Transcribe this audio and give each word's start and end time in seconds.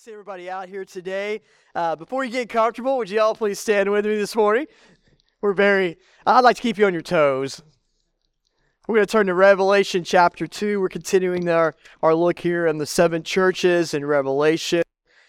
see 0.00 0.12
everybody 0.12 0.48
out 0.48 0.66
here 0.66 0.82
today. 0.82 1.42
Uh, 1.74 1.94
before 1.94 2.24
you 2.24 2.30
get 2.30 2.48
comfortable, 2.48 2.96
would 2.96 3.10
you 3.10 3.20
all 3.20 3.34
please 3.34 3.60
stand 3.60 3.90
with 3.90 4.06
me 4.06 4.16
this 4.16 4.34
morning? 4.34 4.64
We're 5.42 5.52
very, 5.52 5.98
I'd 6.24 6.40
like 6.40 6.56
to 6.56 6.62
keep 6.62 6.78
you 6.78 6.86
on 6.86 6.94
your 6.94 7.02
toes. 7.02 7.60
We're 8.88 8.94
going 8.94 9.06
to 9.06 9.12
turn 9.12 9.26
to 9.26 9.34
Revelation 9.34 10.02
chapter 10.02 10.46
2. 10.46 10.80
We're 10.80 10.88
continuing 10.88 11.46
our, 11.50 11.74
our 12.02 12.14
look 12.14 12.38
here 12.38 12.66
in 12.66 12.78
the 12.78 12.86
seven 12.86 13.22
churches 13.22 13.92
in 13.92 14.06
Revelation. 14.06 14.84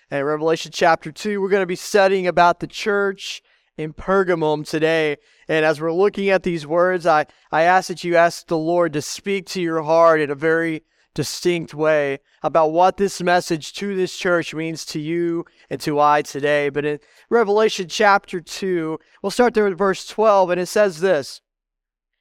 And 0.10 0.26
Revelation 0.26 0.72
chapter 0.74 1.12
2, 1.12 1.42
we're 1.42 1.49
going 1.49 1.63
to 1.63 1.65
be 1.65 1.76
studying 1.76 2.26
about 2.26 2.62
the 2.62 2.67
church 2.67 3.42
in 3.78 3.92
Pergamum 3.92 4.65
today. 4.65 5.17
And 5.49 5.65
as 5.65 5.81
we're 5.81 5.92
looking 5.92 6.29
at 6.29 6.44
these 6.44 6.65
words, 6.65 7.06
I, 7.06 7.26
I 7.51 7.63
ask 7.63 7.90
that 7.90 8.06
you 8.06 8.15
ask 8.15 8.47
the 8.47 8.58
Lord 8.58 8.94
to 8.94 9.01
speak 9.01 9.47
to 9.47 9.62
your 9.62 9.81
heart 9.81 10.22
in 10.22 10.29
a 10.29 10.35
very 10.35 10.83
distinct 11.14 11.74
way 11.74 12.20
about 12.42 12.72
what 12.72 12.98
this 12.98 13.22
message 13.22 13.74
to 13.74 13.96
this 13.96 14.18
church 14.18 14.54
means 14.54 14.86
to 14.86 15.00
you 15.00 15.46
and 15.70 15.80
to 15.82 16.00
I 16.00 16.22
today. 16.22 16.70
But 16.70 16.86
in 16.86 17.00
Revelation 17.30 17.88
chapter 17.88 18.40
2, 18.40 19.00
we'll 19.22 19.32
start 19.32 19.54
there 19.54 19.68
at 19.68 19.78
verse 19.78 20.08
12, 20.08 20.52
and 20.52 20.62
it 20.62 20.68
says 20.68 21.00
this 21.00 21.42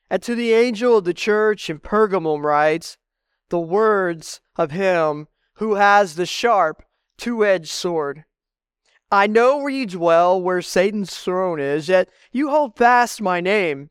And 0.09 0.23
to 0.23 0.34
the 0.34 0.53
angel 0.53 0.98
of 0.98 1.05
the 1.05 1.15
church 1.15 1.71
in 1.71 1.79
Pergamum 1.79 2.43
writes, 2.43 2.97
the 3.51 3.61
words 3.61 4.41
of 4.57 4.71
him 4.71 5.29
who 5.55 5.75
has 5.75 6.15
the 6.15 6.27
sharp, 6.27 6.83
two 7.19 7.45
edged 7.45 7.69
sword. 7.69 8.25
I 9.12 9.27
know 9.27 9.59
where 9.59 9.70
you 9.70 9.87
dwell, 9.87 10.41
where 10.41 10.62
Satan's 10.62 11.17
throne 11.19 11.59
is, 11.61 11.89
yet 11.89 12.09
you 12.31 12.51
hold 12.51 12.77
fast 12.77 13.20
my 13.20 13.41
name 13.41 13.91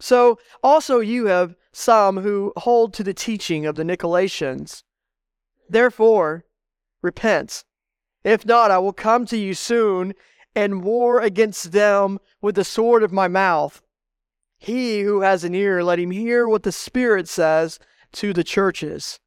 So 0.00 0.38
also 0.62 1.00
you 1.00 1.26
have 1.26 1.56
some 1.72 2.18
who 2.18 2.52
hold 2.56 2.94
to 2.94 3.04
the 3.04 3.14
teaching 3.14 3.66
of 3.66 3.76
the 3.76 3.82
Nicolaitans. 3.82 4.82
Therefore, 5.68 6.44
repent. 7.02 7.64
If 8.24 8.46
not, 8.46 8.70
I 8.70 8.78
will 8.78 8.92
come 8.92 9.26
to 9.26 9.36
you 9.36 9.54
soon 9.54 10.14
and 10.54 10.82
war 10.82 11.20
against 11.20 11.72
them 11.72 12.18
with 12.40 12.54
the 12.54 12.64
sword 12.64 13.02
of 13.02 13.12
my 13.12 13.28
mouth. 13.28 13.82
He 14.58 15.02
who 15.02 15.20
has 15.20 15.44
an 15.44 15.54
ear, 15.54 15.84
let 15.84 16.00
him 16.00 16.10
hear 16.10 16.48
what 16.48 16.64
the 16.64 16.72
Spirit 16.72 17.28
says 17.28 17.78
to 18.12 18.32
the 18.32 18.44
churches. 18.44 19.20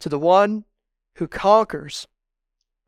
To 0.00 0.08
the 0.08 0.18
one 0.18 0.64
who 1.16 1.28
conquers, 1.28 2.08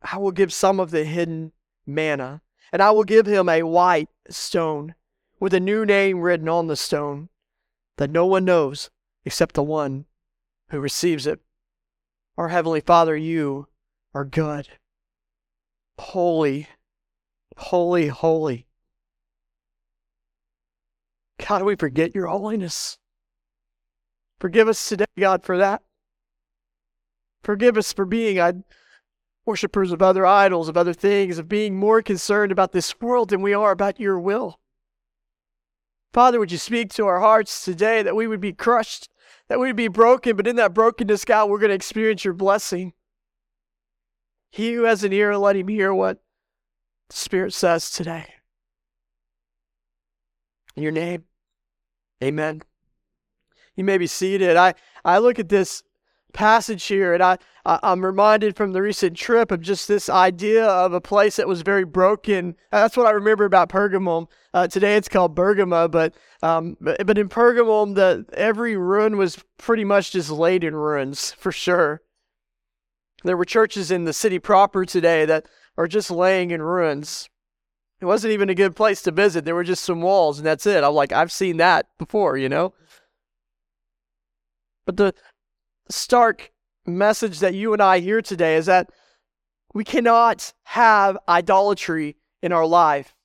I 0.01 0.17
will 0.17 0.31
give 0.31 0.51
some 0.51 0.79
of 0.79 0.91
the 0.91 1.05
hidden 1.05 1.53
manna, 1.85 2.41
and 2.71 2.81
I 2.81 2.91
will 2.91 3.03
give 3.03 3.25
him 3.25 3.47
a 3.47 3.63
white 3.63 4.09
stone 4.29 4.95
with 5.43 5.53
a 5.53 5.59
new 5.59 5.85
name 5.85 6.21
written 6.21 6.47
on 6.47 6.67
the 6.67 6.75
stone 6.77 7.27
that 7.97 8.09
no 8.09 8.25
one 8.25 8.45
knows 8.45 8.89
except 9.25 9.55
the 9.55 9.61
one 9.61 10.05
who 10.69 10.79
receives 10.79 11.27
it. 11.27 11.41
Our 12.37 12.47
Heavenly 12.47 12.79
Father, 12.79 13.17
you 13.17 13.67
are 14.13 14.23
good. 14.23 14.69
Holy, 15.99 16.69
holy, 17.57 18.07
holy. 18.07 18.67
God, 21.45 21.63
we 21.63 21.75
forget 21.75 22.15
your 22.15 22.27
holiness. 22.27 22.97
Forgive 24.39 24.69
us 24.69 24.87
today, 24.87 25.03
God, 25.19 25.43
for 25.43 25.57
that. 25.57 25.81
Forgive 27.43 27.77
us 27.77 27.91
for 27.91 28.05
being 28.05 28.39
uh, 28.39 28.53
worshippers 29.45 29.91
of 29.91 30.01
other 30.01 30.25
idols, 30.25 30.69
of 30.69 30.77
other 30.77 30.93
things, 30.93 31.37
of 31.37 31.49
being 31.49 31.75
more 31.75 32.01
concerned 32.01 32.53
about 32.53 32.71
this 32.71 33.01
world 33.01 33.27
than 33.27 33.41
we 33.41 33.53
are 33.53 33.71
about 33.71 33.99
your 33.99 34.17
will. 34.17 34.61
Father, 36.13 36.39
would 36.39 36.51
you 36.51 36.59
speak 36.59 36.93
to 36.93 37.07
our 37.07 37.19
hearts 37.19 37.65
today 37.65 38.03
that 38.03 38.15
we 38.15 38.27
would 38.27 38.39
be 38.39 38.53
crushed, 38.53 39.09
that 39.49 39.59
we 39.59 39.67
would 39.67 39.75
be 39.75 39.87
broken, 39.87 40.35
but 40.37 40.45
in 40.45 40.55
that 40.57 40.73
brokenness, 40.73 41.25
God, 41.25 41.49
we're 41.49 41.57
going 41.57 41.69
to 41.69 41.75
experience 41.75 42.23
your 42.23 42.35
blessing. 42.35 42.93
He 44.51 44.73
who 44.73 44.83
has 44.83 45.03
an 45.03 45.11
ear, 45.11 45.35
let 45.35 45.55
him 45.55 45.67
hear 45.67 45.91
what 45.91 46.19
the 47.09 47.15
Spirit 47.15 47.53
says 47.53 47.89
today. 47.89 48.25
In 50.75 50.83
your 50.83 50.91
name, 50.91 51.23
amen. 52.23 52.61
You 53.75 53.83
may 53.83 53.97
be 53.97 54.05
seated. 54.05 54.55
I, 54.55 54.75
I 55.03 55.17
look 55.17 55.39
at 55.39 55.49
this 55.49 55.81
passage 56.33 56.83
here, 56.85 57.13
and 57.13 57.23
I, 57.23 57.37
I'm 57.65 58.03
reminded 58.03 58.57
from 58.57 58.73
the 58.73 58.81
recent 58.81 59.15
trip 59.15 59.51
of 59.51 59.61
just 59.61 59.87
this 59.87 60.09
idea 60.09 60.65
of 60.65 60.91
a 60.91 60.99
place 60.99 61.37
that 61.37 61.47
was 61.47 61.61
very 61.61 61.85
broken. 61.85 62.55
That's 62.71 62.97
what 62.97 63.07
I 63.07 63.11
remember 63.11 63.45
about 63.45 63.69
Pergamum. 63.69 64.27
Uh, 64.53 64.67
today 64.67 64.97
it's 64.97 65.07
called 65.07 65.35
Bergama, 65.35 65.89
but 65.89 66.13
um, 66.41 66.75
but, 66.81 67.05
but 67.05 67.17
in 67.17 67.29
Pergamum, 67.29 67.95
the 67.95 68.25
every 68.33 68.75
ruin 68.75 69.17
was 69.17 69.43
pretty 69.57 69.85
much 69.85 70.11
just 70.11 70.29
laid 70.29 70.63
in 70.63 70.75
ruins 70.75 71.31
for 71.31 71.51
sure. 71.51 72.01
There 73.23 73.37
were 73.37 73.45
churches 73.45 73.89
in 73.89 74.03
the 74.03 74.13
city 74.13 74.39
proper 74.39 74.83
today 74.83 75.25
that 75.25 75.45
are 75.77 75.87
just 75.87 76.11
laying 76.11 76.51
in 76.51 76.61
ruins. 76.61 77.29
It 78.01 78.05
wasn't 78.05 78.33
even 78.33 78.49
a 78.49 78.55
good 78.55 78.75
place 78.75 79.01
to 79.03 79.11
visit. 79.11 79.45
There 79.45 79.55
were 79.55 79.63
just 79.63 79.85
some 79.85 80.01
walls, 80.01 80.37
and 80.37 80.45
that's 80.45 80.65
it. 80.65 80.83
I'm 80.83 80.93
like, 80.93 81.13
I've 81.13 81.31
seen 81.31 81.55
that 81.57 81.85
before, 81.97 82.35
you 82.35 82.49
know. 82.49 82.73
But 84.85 84.97
the 84.97 85.13
stark 85.93 86.51
message 86.85 87.39
that 87.39 87.53
you 87.53 87.73
and 87.73 87.81
I 87.81 87.99
hear 87.99 88.21
today 88.21 88.55
is 88.55 88.65
that 88.65 88.89
we 89.73 89.83
cannot 89.83 90.53
have 90.63 91.17
idolatry 91.27 92.17
in 92.41 92.51
our 92.51 92.65
life. 92.65 93.15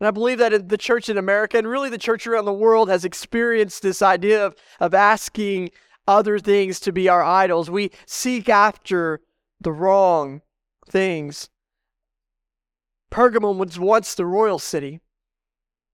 And 0.00 0.06
I 0.06 0.10
believe 0.10 0.38
that 0.38 0.68
the 0.68 0.78
church 0.78 1.08
in 1.08 1.18
America 1.18 1.58
and 1.58 1.66
really 1.66 1.90
the 1.90 1.98
church 1.98 2.26
around 2.26 2.44
the 2.44 2.52
world 2.52 2.88
has 2.88 3.04
experienced 3.04 3.82
this 3.82 4.00
idea 4.00 4.44
of, 4.44 4.54
of 4.78 4.94
asking 4.94 5.70
other 6.06 6.38
things 6.38 6.78
to 6.80 6.92
be 6.92 7.08
our 7.08 7.22
idols. 7.22 7.70
We 7.70 7.90
seek 8.06 8.48
after 8.48 9.20
the 9.60 9.72
wrong 9.72 10.42
things. 10.88 11.50
Pergamum 13.10 13.58
was 13.58 13.78
once 13.78 14.14
the 14.14 14.26
royal 14.26 14.58
city. 14.58 15.00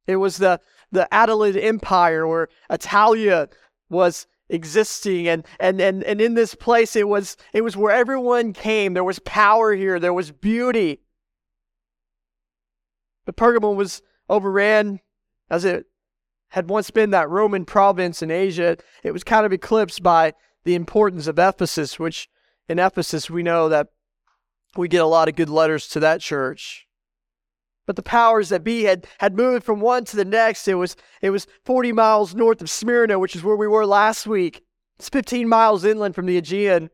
It 0.06 0.16
was 0.16 0.36
the, 0.36 0.60
the 0.92 1.08
Attalid 1.10 1.62
Empire 1.62 2.26
where 2.26 2.48
Italia 2.68 3.48
was 3.88 4.26
existing 4.54 5.28
and, 5.28 5.44
and 5.58 5.80
and 5.80 6.02
and 6.04 6.20
in 6.20 6.34
this 6.34 6.54
place 6.54 6.96
it 6.96 7.08
was 7.08 7.36
it 7.52 7.62
was 7.62 7.76
where 7.76 7.92
everyone 7.92 8.52
came. 8.52 8.94
There 8.94 9.04
was 9.04 9.18
power 9.20 9.74
here. 9.74 9.98
There 9.98 10.12
was 10.12 10.30
beauty. 10.30 11.00
But 13.26 13.36
pergamum 13.36 13.76
was 13.76 14.02
overran 14.28 15.00
as 15.50 15.64
it 15.64 15.86
had 16.48 16.70
once 16.70 16.90
been 16.90 17.10
that 17.10 17.28
roman 17.28 17.64
province 17.64 18.22
in 18.22 18.30
asia. 18.30 18.76
It 19.02 19.12
was 19.12 19.24
kind 19.24 19.44
of 19.44 19.52
eclipsed 19.52 20.02
by 20.02 20.34
the 20.64 20.74
importance 20.74 21.26
of 21.26 21.38
ephesus 21.38 21.98
which 21.98 22.28
in 22.68 22.78
ephesus 22.78 23.28
we 23.28 23.42
know 23.42 23.68
that 23.68 23.88
we 24.76 24.88
get 24.88 25.02
a 25.02 25.06
lot 25.06 25.28
of 25.28 25.36
good 25.36 25.50
letters 25.50 25.88
to 25.88 26.00
that 26.00 26.20
church 26.20 26.86
but 27.86 27.96
the 27.96 28.02
powers 28.02 28.48
that 28.48 28.64
be 28.64 28.84
had, 28.84 29.06
had 29.18 29.36
moved 29.36 29.64
from 29.64 29.80
one 29.80 30.04
to 30.06 30.16
the 30.16 30.24
next. 30.24 30.66
It 30.68 30.74
was, 30.74 30.96
it 31.20 31.30
was 31.30 31.46
40 31.64 31.92
miles 31.92 32.34
north 32.34 32.60
of 32.60 32.70
Smyrna, 32.70 33.18
which 33.18 33.36
is 33.36 33.42
where 33.42 33.56
we 33.56 33.68
were 33.68 33.86
last 33.86 34.26
week. 34.26 34.62
It's 34.98 35.08
15 35.08 35.48
miles 35.48 35.84
inland 35.84 36.14
from 36.14 36.26
the 36.26 36.36
Aegean. 36.36 36.90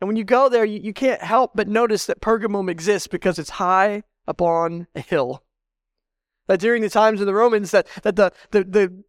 And 0.00 0.08
when 0.08 0.16
you 0.16 0.24
go 0.24 0.48
there, 0.48 0.64
you, 0.64 0.80
you 0.80 0.92
can't 0.92 1.22
help 1.22 1.52
but 1.54 1.68
notice 1.68 2.06
that 2.06 2.20
Pergamum 2.20 2.70
exists 2.70 3.08
because 3.08 3.38
it's 3.38 3.50
high 3.50 4.02
upon 4.26 4.86
a 4.94 5.00
hill. 5.00 5.42
That 6.46 6.60
during 6.60 6.82
the 6.82 6.90
times 6.90 7.20
of 7.20 7.26
the 7.26 7.34
Romans, 7.34 7.70
that, 7.70 7.86
that 8.02 8.16
the, 8.16 8.32
the, 8.50 8.64
the 8.64 9.04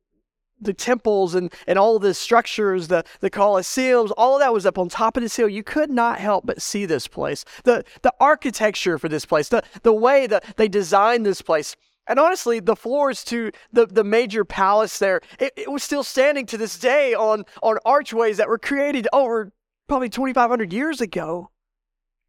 the 0.59 0.73
temples 0.73 1.35
and, 1.35 1.51
and 1.67 1.77
all 1.77 1.99
the 1.99 2.13
structures, 2.13 2.87
the, 2.87 3.03
the 3.19 3.29
Colosseums, 3.29 4.11
all 4.17 4.35
of 4.35 4.39
that 4.39 4.53
was 4.53 4.65
up 4.65 4.77
on 4.77 4.89
top 4.89 5.17
of 5.17 5.23
this 5.23 5.35
hill. 5.35 5.49
You 5.49 5.63
could 5.63 5.89
not 5.89 6.19
help 6.19 6.45
but 6.45 6.61
see 6.61 6.85
this 6.85 7.07
place. 7.07 7.45
The, 7.63 7.83
the 8.01 8.13
architecture 8.19 8.97
for 8.97 9.09
this 9.09 9.25
place, 9.25 9.49
the, 9.49 9.63
the 9.83 9.93
way 9.93 10.27
that 10.27 10.43
they 10.57 10.67
designed 10.67 11.25
this 11.25 11.41
place. 11.41 11.75
And 12.07 12.19
honestly, 12.19 12.59
the 12.59 12.75
floors 12.75 13.23
to 13.25 13.51
the, 13.71 13.87
the 13.87 14.03
major 14.03 14.45
palace 14.45 14.99
there, 14.99 15.21
it, 15.39 15.53
it 15.55 15.71
was 15.71 15.83
still 15.83 16.03
standing 16.03 16.45
to 16.47 16.57
this 16.57 16.77
day 16.77 17.13
on, 17.13 17.45
on 17.63 17.77
archways 17.83 18.37
that 18.37 18.47
were 18.47 18.59
created 18.59 19.07
over 19.11 19.51
probably 19.87 20.09
2,500 20.09 20.71
years 20.71 21.01
ago. 21.01 21.49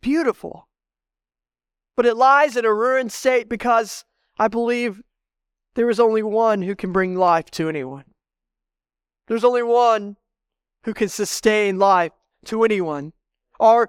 Beautiful. 0.00 0.68
But 1.94 2.06
it 2.06 2.16
lies 2.16 2.56
in 2.56 2.64
a 2.64 2.72
ruined 2.72 3.12
state 3.12 3.48
because 3.48 4.04
I 4.38 4.48
believe 4.48 5.02
there 5.74 5.90
is 5.90 6.00
only 6.00 6.22
one 6.22 6.62
who 6.62 6.74
can 6.74 6.92
bring 6.92 7.16
life 7.16 7.50
to 7.52 7.68
anyone. 7.68 8.04
There's 9.26 9.44
only 9.44 9.62
one 9.62 10.16
who 10.84 10.94
can 10.94 11.08
sustain 11.08 11.78
life 11.78 12.12
to 12.46 12.64
anyone. 12.64 13.12
Our 13.58 13.88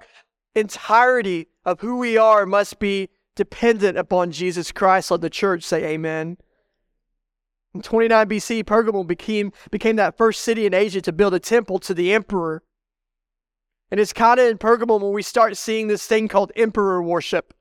entirety 0.54 1.48
of 1.64 1.80
who 1.80 1.98
we 1.98 2.16
are 2.16 2.46
must 2.46 2.78
be 2.78 3.08
dependent 3.36 3.96
upon 3.96 4.32
Jesus 4.32 4.72
Christ. 4.72 5.10
Let 5.10 5.20
the 5.20 5.30
church 5.30 5.62
say 5.62 5.84
amen. 5.84 6.38
In 7.74 7.82
29 7.82 8.28
BC, 8.28 8.64
Pergamum 8.64 9.06
became, 9.06 9.52
became 9.70 9.96
that 9.96 10.16
first 10.16 10.42
city 10.42 10.66
in 10.66 10.74
Asia 10.74 11.00
to 11.02 11.12
build 11.12 11.34
a 11.34 11.38
temple 11.38 11.78
to 11.80 11.94
the 11.94 12.12
emperor. 12.12 12.62
And 13.90 14.00
it's 14.00 14.12
kind 14.12 14.40
of 14.40 14.48
in 14.48 14.58
Pergamum 14.58 15.00
when 15.00 15.12
we 15.12 15.22
start 15.22 15.56
seeing 15.56 15.86
this 15.86 16.06
thing 16.06 16.28
called 16.28 16.50
emperor 16.56 17.02
worship. 17.02 17.54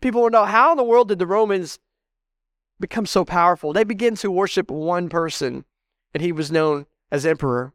People 0.00 0.22
will 0.22 0.30
know 0.30 0.46
how 0.46 0.72
in 0.72 0.76
the 0.76 0.84
world 0.84 1.08
did 1.08 1.18
the 1.18 1.26
Romans 1.26 1.78
become 2.80 3.06
so 3.06 3.24
powerful? 3.24 3.72
They 3.72 3.84
begin 3.84 4.16
to 4.16 4.30
worship 4.30 4.70
one 4.70 5.08
person, 5.08 5.64
and 6.14 6.22
he 6.22 6.32
was 6.32 6.50
known 6.50 6.86
as 7.10 7.26
emperor. 7.26 7.74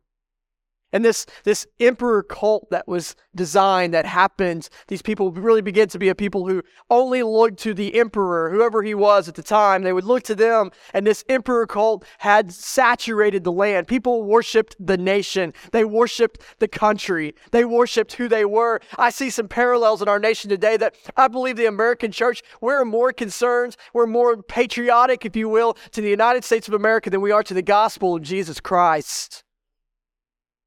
And 0.96 1.04
this, 1.04 1.26
this 1.44 1.68
emperor 1.82 2.24
cult 2.24 2.70
that 2.70 2.88
was 2.88 3.18
designed, 3.36 3.94
that 3.94 4.06
happened, 4.06 4.70
these 4.88 5.02
people 5.02 5.30
really 5.30 5.62
began 5.62 5.90
to 5.90 6.00
be 6.00 6.08
a 6.08 6.16
people 6.16 6.48
who 6.48 6.64
only 6.90 7.22
looked 7.22 7.60
to 7.60 7.74
the 7.74 8.00
emperor, 8.00 8.50
whoever 8.50 8.82
he 8.82 8.96
was 8.96 9.28
at 9.28 9.36
the 9.36 9.44
time. 9.44 9.84
They 9.84 9.92
would 9.92 10.06
look 10.06 10.24
to 10.24 10.36
them, 10.36 10.72
and 10.94 11.06
this 11.06 11.26
emperor 11.28 11.68
cult 11.68 12.06
had 12.20 12.54
saturated 12.54 13.44
the 13.44 13.52
land. 13.52 13.90
People 13.90 14.24
worshiped 14.24 14.78
the 14.80 14.98
nation, 14.98 15.54
they 15.74 15.84
worshiped 15.84 16.42
the 16.60 16.68
country, 16.70 17.36
they 17.52 17.66
worshiped 17.66 18.14
who 18.14 18.30
they 18.30 18.46
were. 18.46 18.80
I 18.98 19.10
see 19.10 19.30
some 19.30 19.50
parallels 19.50 20.02
in 20.02 20.08
our 20.08 20.18
nation 20.18 20.50
today 20.50 20.78
that 20.78 20.96
I 21.18 21.28
believe 21.28 21.58
the 21.58 21.66
American 21.66 22.14
church, 22.14 22.42
we're 22.62 22.86
more 22.86 23.12
concerned, 23.12 23.76
we're 23.94 24.08
more 24.08 24.42
patriotic, 24.42 25.26
if 25.26 25.36
you 25.36 25.50
will, 25.50 25.74
to 25.92 26.00
the 26.00 26.10
United 26.10 26.46
States 26.46 26.70
of 26.70 26.74
America 26.74 27.10
than 27.10 27.20
we 27.20 27.32
are 27.32 27.44
to 27.44 27.54
the 27.54 27.62
gospel 27.62 28.16
of 28.16 28.22
Jesus 28.22 28.62
Christ. 28.62 29.45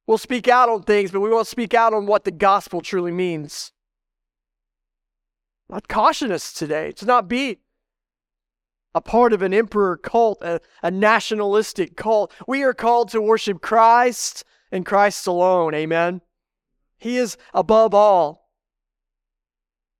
We'll 0.08 0.16
speak 0.16 0.48
out 0.48 0.70
on 0.70 0.84
things, 0.84 1.10
but 1.10 1.20
we 1.20 1.28
won't 1.28 1.46
speak 1.46 1.74
out 1.74 1.92
on 1.92 2.06
what 2.06 2.24
the 2.24 2.30
gospel 2.30 2.80
truly 2.80 3.12
means. 3.12 3.72
I'd 5.70 5.86
caution 5.86 6.32
us 6.32 6.50
today 6.50 6.92
to 6.92 7.04
not 7.04 7.28
be 7.28 7.58
a 8.94 9.02
part 9.02 9.34
of 9.34 9.42
an 9.42 9.52
emperor 9.52 9.98
cult, 9.98 10.40
a, 10.40 10.62
a 10.82 10.90
nationalistic 10.90 11.94
cult. 11.94 12.32
We 12.46 12.62
are 12.62 12.72
called 12.72 13.10
to 13.10 13.20
worship 13.20 13.60
Christ 13.60 14.44
and 14.72 14.86
Christ 14.86 15.26
alone. 15.26 15.74
Amen. 15.74 16.22
He 16.96 17.18
is 17.18 17.36
above 17.52 17.92
all. 17.92 18.48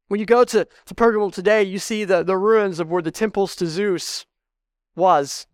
When 0.07 0.21
you 0.21 0.25
go 0.25 0.43
to, 0.43 0.67
to 0.87 0.95
Pergamum 0.95 1.35
today, 1.35 1.65
you 1.65 1.79
see 1.79 2.05
the, 2.05 2.23
the 2.23 2.39
ruins 2.39 2.81
of 2.81 2.89
where 2.89 3.03
the 3.03 3.11
temples 3.11 3.55
to 3.57 3.67
Zeus 3.67 4.25
was. 4.97 5.47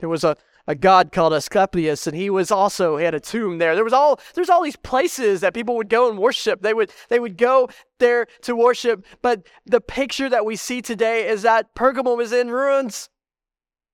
There 0.00 0.08
was 0.08 0.24
a, 0.24 0.38
a 0.66 0.74
god 0.74 1.12
called 1.12 1.32
Asclepius, 1.32 2.06
and 2.06 2.16
he 2.16 2.30
was 2.30 2.50
also 2.50 2.96
he 2.96 3.04
had 3.04 3.14
a 3.14 3.20
tomb 3.20 3.58
there. 3.58 3.74
There 3.74 3.84
was 3.84 3.92
all 3.92 4.20
there's 4.34 4.48
all 4.48 4.62
these 4.62 4.76
places 4.76 5.40
that 5.40 5.54
people 5.54 5.76
would 5.76 5.88
go 5.88 6.08
and 6.08 6.18
worship. 6.18 6.62
They 6.62 6.74
would 6.74 6.90
they 7.08 7.20
would 7.20 7.36
go 7.36 7.68
there 7.98 8.26
to 8.42 8.56
worship. 8.56 9.04
But 9.20 9.46
the 9.66 9.80
picture 9.80 10.28
that 10.28 10.46
we 10.46 10.56
see 10.56 10.80
today 10.80 11.28
is 11.28 11.42
that 11.42 11.74
Pergamum 11.74 12.22
is 12.22 12.32
in 12.32 12.50
ruins. 12.50 13.10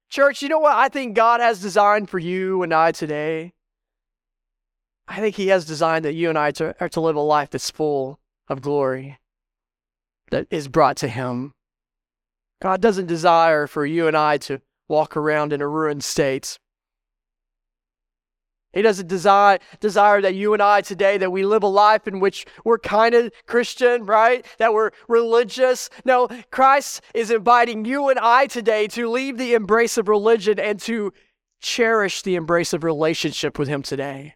Church, 0.08 0.42
you 0.42 0.48
know 0.48 0.58
what 0.58 0.76
I 0.76 0.88
think 0.88 1.14
God 1.14 1.40
has 1.40 1.60
designed 1.60 2.10
for 2.10 2.18
you 2.18 2.62
and 2.62 2.74
I 2.74 2.92
today? 2.92 3.52
I 5.06 5.20
think 5.20 5.36
He 5.36 5.48
has 5.48 5.64
designed 5.64 6.04
that 6.04 6.14
you 6.14 6.28
and 6.28 6.38
I 6.38 6.50
to, 6.52 6.74
are 6.80 6.88
to 6.90 7.00
live 7.00 7.16
a 7.16 7.20
life 7.20 7.50
that's 7.50 7.70
full 7.70 8.20
of 8.48 8.60
glory, 8.60 9.18
that 10.30 10.46
is 10.50 10.68
brought 10.68 10.96
to 10.98 11.08
Him. 11.08 11.52
God 12.60 12.80
doesn't 12.80 13.06
desire 13.06 13.66
for 13.66 13.86
you 13.86 14.06
and 14.06 14.16
I 14.16 14.38
to 14.38 14.60
walk 14.90 15.16
around 15.16 15.54
in 15.54 15.62
a 15.62 15.68
ruined 15.68 16.04
state. 16.04 16.58
He 18.72 18.82
doesn't 18.82 19.08
desire, 19.08 19.58
desire 19.80 20.20
that 20.20 20.34
you 20.34 20.52
and 20.52 20.62
I 20.62 20.80
today, 20.80 21.18
that 21.18 21.32
we 21.32 21.44
live 21.44 21.62
a 21.62 21.68
life 21.68 22.06
in 22.06 22.20
which 22.20 22.46
we're 22.64 22.78
kind 22.78 23.14
of 23.14 23.32
Christian, 23.46 24.04
right? 24.04 24.46
That 24.58 24.72
we're 24.72 24.90
religious. 25.08 25.90
No, 26.04 26.28
Christ 26.52 27.00
is 27.14 27.30
inviting 27.30 27.84
you 27.84 28.10
and 28.10 28.18
I 28.20 28.46
today 28.46 28.86
to 28.88 29.10
leave 29.10 29.38
the 29.38 29.54
embrace 29.54 29.98
of 29.98 30.08
religion 30.08 30.60
and 30.60 30.78
to 30.80 31.12
cherish 31.60 32.22
the 32.22 32.36
embrace 32.36 32.72
of 32.72 32.84
relationship 32.84 33.58
with 33.58 33.66
Him 33.66 33.82
today. 33.82 34.34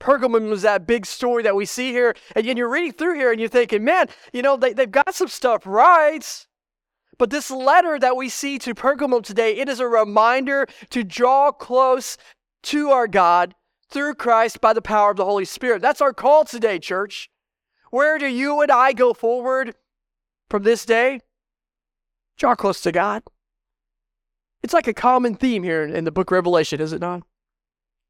Pergamum 0.00 0.48
was 0.48 0.62
that 0.62 0.86
big 0.86 1.04
story 1.04 1.42
that 1.42 1.56
we 1.56 1.66
see 1.66 1.90
here. 1.90 2.14
And 2.34 2.46
you're 2.46 2.70
reading 2.70 2.92
through 2.92 3.16
here 3.16 3.32
and 3.32 3.40
you're 3.40 3.50
thinking, 3.50 3.84
man, 3.84 4.06
you 4.32 4.40
know, 4.40 4.56
they, 4.56 4.72
they've 4.72 4.90
got 4.90 5.14
some 5.14 5.28
stuff 5.28 5.66
right. 5.66 6.46
But 7.20 7.28
this 7.28 7.50
letter 7.50 7.98
that 7.98 8.16
we 8.16 8.30
see 8.30 8.58
to 8.60 8.74
Pergamum 8.74 9.22
today, 9.22 9.58
it 9.58 9.68
is 9.68 9.78
a 9.78 9.86
reminder 9.86 10.66
to 10.88 11.04
draw 11.04 11.52
close 11.52 12.16
to 12.62 12.92
our 12.92 13.06
God 13.06 13.54
through 13.90 14.14
Christ 14.14 14.62
by 14.62 14.72
the 14.72 14.80
power 14.80 15.10
of 15.10 15.18
the 15.18 15.26
Holy 15.26 15.44
Spirit. 15.44 15.82
That's 15.82 16.00
our 16.00 16.14
call 16.14 16.46
today, 16.46 16.78
church. 16.78 17.28
Where 17.90 18.16
do 18.16 18.26
you 18.26 18.62
and 18.62 18.70
I 18.70 18.94
go 18.94 19.12
forward 19.12 19.74
from 20.48 20.62
this 20.62 20.86
day? 20.86 21.20
Draw 22.38 22.54
close 22.54 22.80
to 22.80 22.90
God. 22.90 23.22
It's 24.62 24.72
like 24.72 24.88
a 24.88 24.94
common 24.94 25.34
theme 25.34 25.62
here 25.62 25.82
in 25.84 26.04
the 26.04 26.10
book 26.10 26.30
Revelation, 26.30 26.80
is 26.80 26.94
it 26.94 27.02
not? 27.02 27.24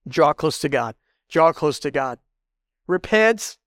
Draw 0.06 0.34
close 0.34 0.60
to 0.60 0.68
God. 0.68 0.94
Draw 1.28 1.52
close 1.54 1.80
to 1.80 1.90
God. 1.90 2.20
Repent 2.86 3.58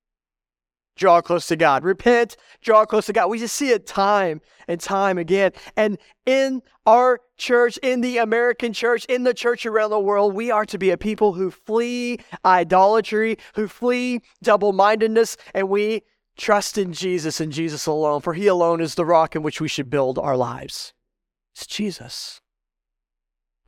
draw 0.95 1.21
close 1.21 1.47
to 1.47 1.55
God. 1.55 1.83
Repent, 1.83 2.37
draw 2.61 2.85
close 2.85 3.07
to 3.07 3.13
God. 3.13 3.27
We 3.27 3.39
just 3.39 3.55
see 3.55 3.69
it 3.69 3.87
time 3.87 4.41
and 4.67 4.79
time 4.79 5.17
again. 5.17 5.51
And 5.75 5.97
in 6.25 6.61
our 6.85 7.21
church, 7.37 7.77
in 7.77 8.01
the 8.01 8.17
American 8.17 8.73
church, 8.73 9.05
in 9.05 9.23
the 9.23 9.33
church 9.33 9.65
around 9.65 9.89
the 9.89 9.99
world, 9.99 10.33
we 10.33 10.51
are 10.51 10.65
to 10.65 10.77
be 10.77 10.91
a 10.91 10.97
people 10.97 11.33
who 11.33 11.51
flee 11.51 12.19
idolatry, 12.45 13.37
who 13.55 13.67
flee 13.67 14.21
double 14.41 14.73
mindedness, 14.73 15.37
and 15.53 15.69
we 15.69 16.03
trust 16.37 16.77
in 16.77 16.93
Jesus 16.93 17.39
and 17.39 17.51
Jesus 17.51 17.85
alone, 17.85 18.21
for 18.21 18.33
He 18.33 18.47
alone 18.47 18.81
is 18.81 18.95
the 18.95 19.05
rock 19.05 19.35
in 19.35 19.43
which 19.43 19.61
we 19.61 19.67
should 19.67 19.89
build 19.89 20.17
our 20.17 20.37
lives. 20.37 20.93
It's 21.53 21.67
Jesus. 21.67 22.41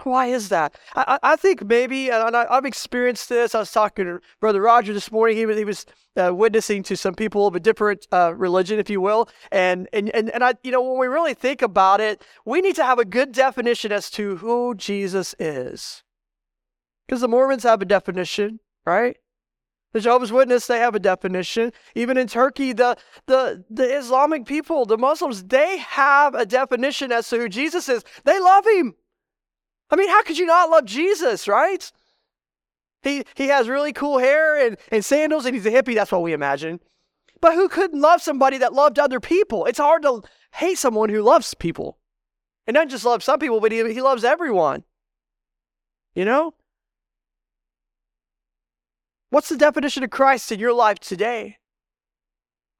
Why 0.04 0.28
is 0.28 0.50
that? 0.50 0.76
I, 0.96 1.18
I 1.24 1.36
think 1.36 1.64
maybe, 1.66 2.10
and 2.10 2.36
I, 2.36 2.54
have 2.54 2.66
experienced 2.66 3.30
this. 3.30 3.56
I 3.56 3.60
was 3.60 3.72
talking 3.72 4.06
to 4.06 4.20
Brother 4.40 4.62
Roger 4.62 4.94
this 4.94 5.12
morning. 5.12 5.38
He 5.38 5.46
was, 5.46 5.58
he 5.58 5.66
was 5.66 5.86
uh, 6.18 6.34
witnessing 6.34 6.84
to 6.84 6.98
some 6.98 7.16
people 7.16 7.48
of 7.48 7.56
a 7.56 7.60
different 7.60 8.06
uh, 8.12 8.34
religion, 8.36 8.78
if 8.78 8.90
you 8.90 9.00
will. 9.00 9.30
And, 9.52 9.88
and, 9.94 10.10
and, 10.10 10.30
and 10.32 10.44
I, 10.44 10.56
you 10.64 10.72
know, 10.72 10.82
when 10.82 11.00
we 11.00 11.08
really 11.08 11.34
think 11.34 11.62
about 11.62 12.02
it, 12.02 12.22
we 12.46 12.62
need 12.62 12.76
to 12.76 12.84
have 12.84 13.00
a 13.00 13.06
good 13.06 13.32
definition 13.32 13.92
as 13.92 14.10
to 14.12 14.36
who 14.38 14.76
Jesus 14.76 15.34
is. 15.40 16.04
Because 17.08 17.22
the 17.22 17.28
Mormons 17.28 17.64
have 17.64 17.82
a 17.82 17.86
definition, 17.86 18.60
right? 18.86 19.18
The 19.94 20.02
Jehovah's 20.02 20.32
Witness, 20.32 20.68
they 20.68 20.80
have 20.80 20.96
a 20.96 21.00
definition. 21.00 21.72
Even 21.96 22.18
in 22.18 22.28
Turkey, 22.28 22.74
the, 22.74 22.98
the, 23.28 23.64
the 23.70 23.98
Islamic 23.98 24.46
people, 24.46 24.86
the 24.86 24.98
Muslims, 24.98 25.46
they 25.46 25.78
have 25.78 26.36
a 26.36 26.46
definition 26.46 27.14
as 27.14 27.30
to 27.30 27.38
who 27.38 27.48
Jesus 27.48 27.88
is. 27.88 28.04
They 28.25 28.38
love 28.38 28.66
him. 28.68 28.96
I 29.89 29.96
mean, 29.96 30.10
how 30.10 30.24
could 30.24 30.38
you 30.38 30.46
not 30.46 30.70
love 30.70 30.86
Jesus, 30.86 31.48
right? 31.48 31.92
He, 33.04 33.24
he 33.36 33.48
has 33.48 33.70
really 33.70 33.94
cool 33.94 34.18
hair 34.18 34.65
and, 34.65 34.77
and 34.92 35.06
sandals 35.06 35.46
and 35.46 35.54
he's 35.56 35.65
a 35.65 35.72
hippie. 35.72 35.94
That's 35.94 36.12
what 36.12 36.24
we 36.24 36.34
imagine. 36.34 36.80
But 37.39 37.54
who 37.54 37.70
couldn't 37.70 38.01
love 38.01 38.22
somebody 38.22 38.58
that 38.58 38.74
loved 38.74 38.98
other 38.98 39.20
people? 39.20 39.65
It's 39.65 39.77
hard 39.77 40.01
to 40.01 40.24
hate 40.54 40.80
someone 40.80 41.10
who 41.10 41.22
loves 41.22 41.54
people. 41.54 42.00
And 42.65 42.74
not 42.74 42.89
just 42.89 43.06
love 43.06 43.24
some 43.24 43.39
people, 43.39 43.60
but 43.60 43.72
he, 43.72 43.94
he 43.94 44.01
loves 44.01 44.24
everyone. 44.24 44.84
You 46.15 46.25
know? 46.25 46.56
What's 49.30 49.50
the 49.50 49.58
definition 49.58 50.04
of 50.04 50.10
Christ 50.10 50.51
in 50.51 50.60
your 50.60 50.74
life 50.74 51.00
today? 51.00 51.58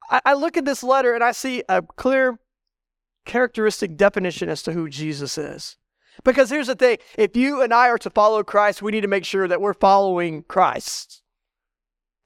I, 0.10 0.22
I 0.26 0.34
look 0.34 0.58
at 0.58 0.66
this 0.66 0.84
letter 0.84 1.14
and 1.14 1.24
I 1.24 1.34
see 1.34 1.64
a 1.70 1.82
clear 1.82 2.40
characteristic 3.26 3.98
definition 3.98 4.50
as 4.50 4.64
to 4.64 4.72
who 4.72 4.90
Jesus 4.90 5.38
is. 5.38 5.78
Because 6.24 6.50
here's 6.50 6.68
the 6.68 6.76
thing 6.76 6.98
if 7.18 7.36
you 7.36 7.62
and 7.62 7.74
I 7.74 7.90
are 7.90 7.98
to 8.00 8.10
follow 8.10 8.44
Christ, 8.44 8.82
we 8.82 8.92
need 8.92 9.02
to 9.02 9.08
make 9.08 9.26
sure 9.26 9.48
that 9.48 9.62
we're 9.62 9.74
following 9.74 10.44
Christ. 10.44 11.22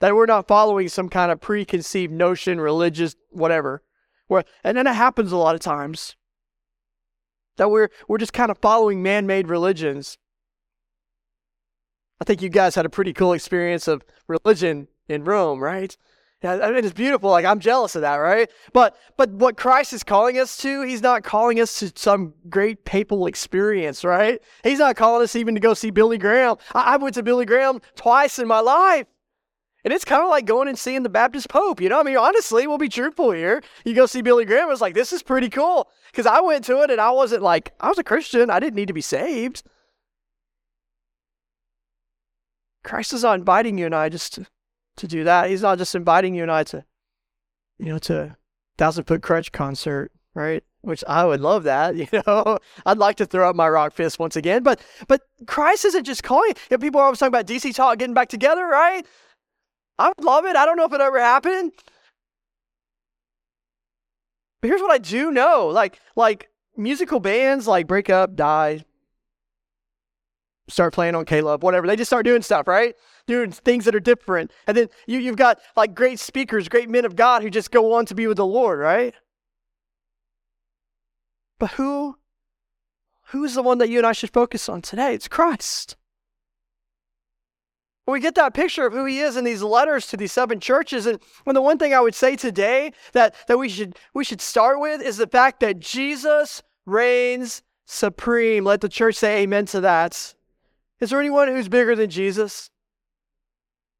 That 0.00 0.14
we're 0.14 0.26
not 0.26 0.48
following 0.48 0.88
some 0.88 1.08
kind 1.08 1.30
of 1.30 1.40
preconceived 1.40 2.12
notion, 2.12 2.60
religious, 2.60 3.16
whatever. 3.30 3.82
And 4.64 4.76
then 4.76 4.86
it 4.86 4.94
happens 4.94 5.32
a 5.32 5.36
lot 5.36 5.54
of 5.54 5.60
times. 5.60 6.16
That 7.56 7.70
we're, 7.70 7.90
we're 8.08 8.18
just 8.18 8.32
kind 8.32 8.50
of 8.50 8.58
following 8.58 9.02
man 9.02 9.26
made 9.26 9.48
religions. 9.48 10.16
I 12.20 12.24
think 12.24 12.40
you 12.40 12.48
guys 12.48 12.74
had 12.74 12.86
a 12.86 12.90
pretty 12.90 13.12
cool 13.12 13.32
experience 13.32 13.88
of 13.88 14.02
religion 14.28 14.88
in 15.08 15.24
Rome, 15.24 15.62
right? 15.62 15.96
I 16.42 16.70
mean, 16.70 16.84
it's 16.84 16.94
beautiful. 16.94 17.30
Like 17.30 17.44
I'm 17.44 17.60
jealous 17.60 17.94
of 17.94 18.02
that, 18.02 18.16
right? 18.16 18.50
But 18.72 18.96
but 19.16 19.30
what 19.30 19.56
Christ 19.56 19.92
is 19.92 20.02
calling 20.02 20.38
us 20.38 20.56
to, 20.58 20.82
He's 20.82 21.02
not 21.02 21.22
calling 21.22 21.60
us 21.60 21.78
to 21.80 21.92
some 21.94 22.32
great 22.48 22.84
papal 22.84 23.26
experience, 23.26 24.04
right? 24.04 24.40
He's 24.64 24.78
not 24.78 24.96
calling 24.96 25.22
us 25.22 25.36
even 25.36 25.54
to 25.54 25.60
go 25.60 25.74
see 25.74 25.90
Billy 25.90 26.18
Graham. 26.18 26.56
I, 26.74 26.94
I 26.94 26.96
went 26.96 27.14
to 27.16 27.22
Billy 27.22 27.44
Graham 27.44 27.80
twice 27.94 28.38
in 28.38 28.48
my 28.48 28.60
life. 28.60 29.06
And 29.82 29.94
it's 29.94 30.04
kind 30.04 30.22
of 30.22 30.28
like 30.28 30.44
going 30.44 30.68
and 30.68 30.78
seeing 30.78 31.02
the 31.02 31.08
Baptist 31.08 31.48
Pope, 31.48 31.80
you 31.80 31.88
know? 31.88 32.00
I 32.00 32.02
mean, 32.02 32.18
honestly, 32.18 32.66
we'll 32.66 32.76
be 32.76 32.90
truthful 32.90 33.30
here. 33.30 33.62
You 33.84 33.94
go 33.94 34.04
see 34.04 34.20
Billy 34.20 34.44
Graham, 34.44 34.70
it's 34.70 34.80
like, 34.80 34.94
this 34.94 35.12
is 35.12 35.22
pretty 35.22 35.48
cool. 35.48 35.88
Because 36.10 36.26
I 36.26 36.40
went 36.40 36.64
to 36.66 36.82
it 36.82 36.90
and 36.90 37.00
I 37.00 37.10
wasn't 37.12 37.42
like, 37.42 37.72
I 37.80 37.88
was 37.88 37.98
a 37.98 38.04
Christian. 38.04 38.50
I 38.50 38.60
didn't 38.60 38.76
need 38.76 38.88
to 38.88 38.94
be 38.94 39.00
saved. 39.00 39.62
Christ 42.82 43.12
is 43.12 43.22
not 43.22 43.38
inviting 43.38 43.78
you 43.78 43.86
and 43.86 43.94
I 43.94 44.08
just 44.08 44.34
to 44.34 44.46
to 45.00 45.08
do 45.08 45.24
that. 45.24 45.50
He's 45.50 45.62
not 45.62 45.78
just 45.78 45.94
inviting 45.94 46.34
you 46.34 46.42
and 46.42 46.52
I 46.52 46.64
to, 46.64 46.84
you 47.78 47.86
know, 47.86 47.98
to 47.98 48.36
Thousand 48.78 49.04
Foot 49.04 49.20
Krutch 49.20 49.52
concert, 49.52 50.12
right? 50.34 50.62
Which 50.82 51.04
I 51.06 51.24
would 51.24 51.40
love 51.40 51.64
that, 51.64 51.96
you 51.96 52.06
know. 52.12 52.58
I'd 52.86 52.98
like 52.98 53.16
to 53.16 53.26
throw 53.26 53.50
up 53.50 53.56
my 53.56 53.68
rock 53.68 53.92
fist 53.92 54.18
once 54.18 54.36
again, 54.36 54.62
but 54.62 54.80
but 55.08 55.22
Christ 55.46 55.84
isn't 55.86 56.04
just 56.04 56.22
calling. 56.22 56.52
You 56.70 56.76
know, 56.76 56.78
people 56.78 57.00
are 57.00 57.04
always 57.04 57.18
talking 57.18 57.34
about 57.34 57.46
DC 57.46 57.74
Talk 57.74 57.98
getting 57.98 58.14
back 58.14 58.28
together, 58.28 58.66
right? 58.66 59.04
I 59.98 60.08
would 60.08 60.24
love 60.24 60.46
it. 60.46 60.56
I 60.56 60.64
don't 60.64 60.76
know 60.76 60.86
if 60.86 60.92
it 60.92 61.00
ever 61.00 61.20
happened. 61.20 61.72
But 64.60 64.68
here's 64.68 64.80
what 64.80 64.90
I 64.90 64.98
do 64.98 65.30
know. 65.30 65.68
Like 65.68 65.98
like 66.16 66.48
musical 66.76 67.20
bands 67.20 67.66
like 67.66 67.86
break 67.86 68.08
up, 68.08 68.34
die, 68.34 68.84
start 70.68 70.94
playing 70.94 71.14
on 71.14 71.24
K-LOVE, 71.24 71.62
whatever. 71.62 71.86
They 71.86 71.96
just 71.96 72.08
start 72.08 72.24
doing 72.24 72.42
stuff, 72.42 72.66
right? 72.66 72.94
Doing 73.30 73.52
things 73.52 73.84
that 73.84 73.94
are 73.94 74.00
different. 74.00 74.50
And 74.66 74.76
then 74.76 74.88
you, 75.06 75.20
you've 75.20 75.36
got 75.36 75.60
like 75.76 75.94
great 75.94 76.18
speakers, 76.18 76.68
great 76.68 76.90
men 76.90 77.04
of 77.04 77.14
God 77.14 77.42
who 77.42 77.48
just 77.48 77.70
go 77.70 77.92
on 77.92 78.04
to 78.06 78.14
be 78.16 78.26
with 78.26 78.38
the 78.38 78.44
Lord, 78.44 78.80
right? 78.80 79.14
But 81.60 81.70
who 81.70 82.16
who's 83.26 83.54
the 83.54 83.62
one 83.62 83.78
that 83.78 83.88
you 83.88 83.98
and 83.98 84.06
I 84.06 84.10
should 84.10 84.32
focus 84.32 84.68
on 84.68 84.82
today? 84.82 85.14
It's 85.14 85.28
Christ. 85.28 85.94
We 88.04 88.18
get 88.18 88.34
that 88.34 88.52
picture 88.52 88.84
of 88.84 88.92
who 88.92 89.04
he 89.04 89.20
is 89.20 89.36
in 89.36 89.44
these 89.44 89.62
letters 89.62 90.08
to 90.08 90.16
these 90.16 90.32
seven 90.32 90.58
churches. 90.58 91.06
And 91.06 91.20
the 91.46 91.62
one 91.62 91.78
thing 91.78 91.94
I 91.94 92.00
would 92.00 92.16
say 92.16 92.34
today 92.34 92.92
that, 93.12 93.36
that 93.46 93.60
we 93.60 93.68
should 93.68 93.96
we 94.12 94.24
should 94.24 94.40
start 94.40 94.80
with 94.80 95.00
is 95.00 95.18
the 95.18 95.28
fact 95.28 95.60
that 95.60 95.78
Jesus 95.78 96.64
reigns 96.84 97.62
supreme. 97.86 98.64
Let 98.64 98.80
the 98.80 98.88
church 98.88 99.14
say 99.14 99.42
amen 99.42 99.66
to 99.66 99.82
that. 99.82 100.34
Is 100.98 101.10
there 101.10 101.20
anyone 101.20 101.46
who's 101.46 101.68
bigger 101.68 101.94
than 101.94 102.10
Jesus? 102.10 102.70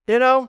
You 0.07 0.19
know? 0.19 0.49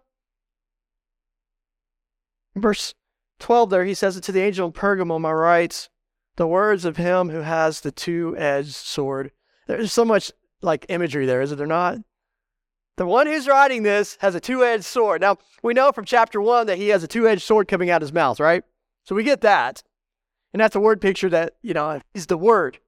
verse 2.55 2.93
12 3.39 3.69
there, 3.69 3.85
he 3.85 3.93
says 3.93 4.17
it 4.17 4.23
to 4.23 4.31
the 4.31 4.41
angel 4.41 4.67
in 4.67 4.73
Pergamum, 4.73 5.25
I 5.25 5.31
write, 5.31 5.89
the 6.35 6.47
words 6.47 6.85
of 6.85 6.97
him 6.97 7.29
who 7.29 7.41
has 7.41 7.81
the 7.81 7.91
two-edged 7.91 8.73
sword. 8.73 9.31
There's 9.67 9.93
so 9.93 10.05
much 10.05 10.31
like 10.61 10.85
imagery 10.89 11.25
there, 11.25 11.41
is 11.41 11.51
it 11.51 11.57
there 11.57 11.67
not? 11.67 11.99
The 12.97 13.05
one 13.05 13.25
who's 13.25 13.47
writing 13.47 13.83
this 13.83 14.17
has 14.21 14.35
a 14.35 14.39
two-edged 14.39 14.83
sword. 14.83 15.21
Now, 15.21 15.37
we 15.63 15.73
know 15.73 15.91
from 15.91 16.05
chapter 16.05 16.41
1 16.41 16.67
that 16.67 16.77
he 16.77 16.89
has 16.89 17.03
a 17.03 17.07
two-edged 17.07 17.41
sword 17.41 17.67
coming 17.67 17.89
out 17.89 18.01
of 18.01 18.07
his 18.07 18.13
mouth, 18.13 18.39
right? 18.39 18.63
So 19.05 19.15
we 19.15 19.23
get 19.23 19.41
that. 19.41 19.81
And 20.53 20.59
that's 20.59 20.75
a 20.75 20.81
word 20.81 21.01
picture 21.01 21.29
that, 21.29 21.55
you 21.61 21.73
know, 21.73 22.01
is 22.13 22.27
the 22.27 22.37
word. 22.37 22.79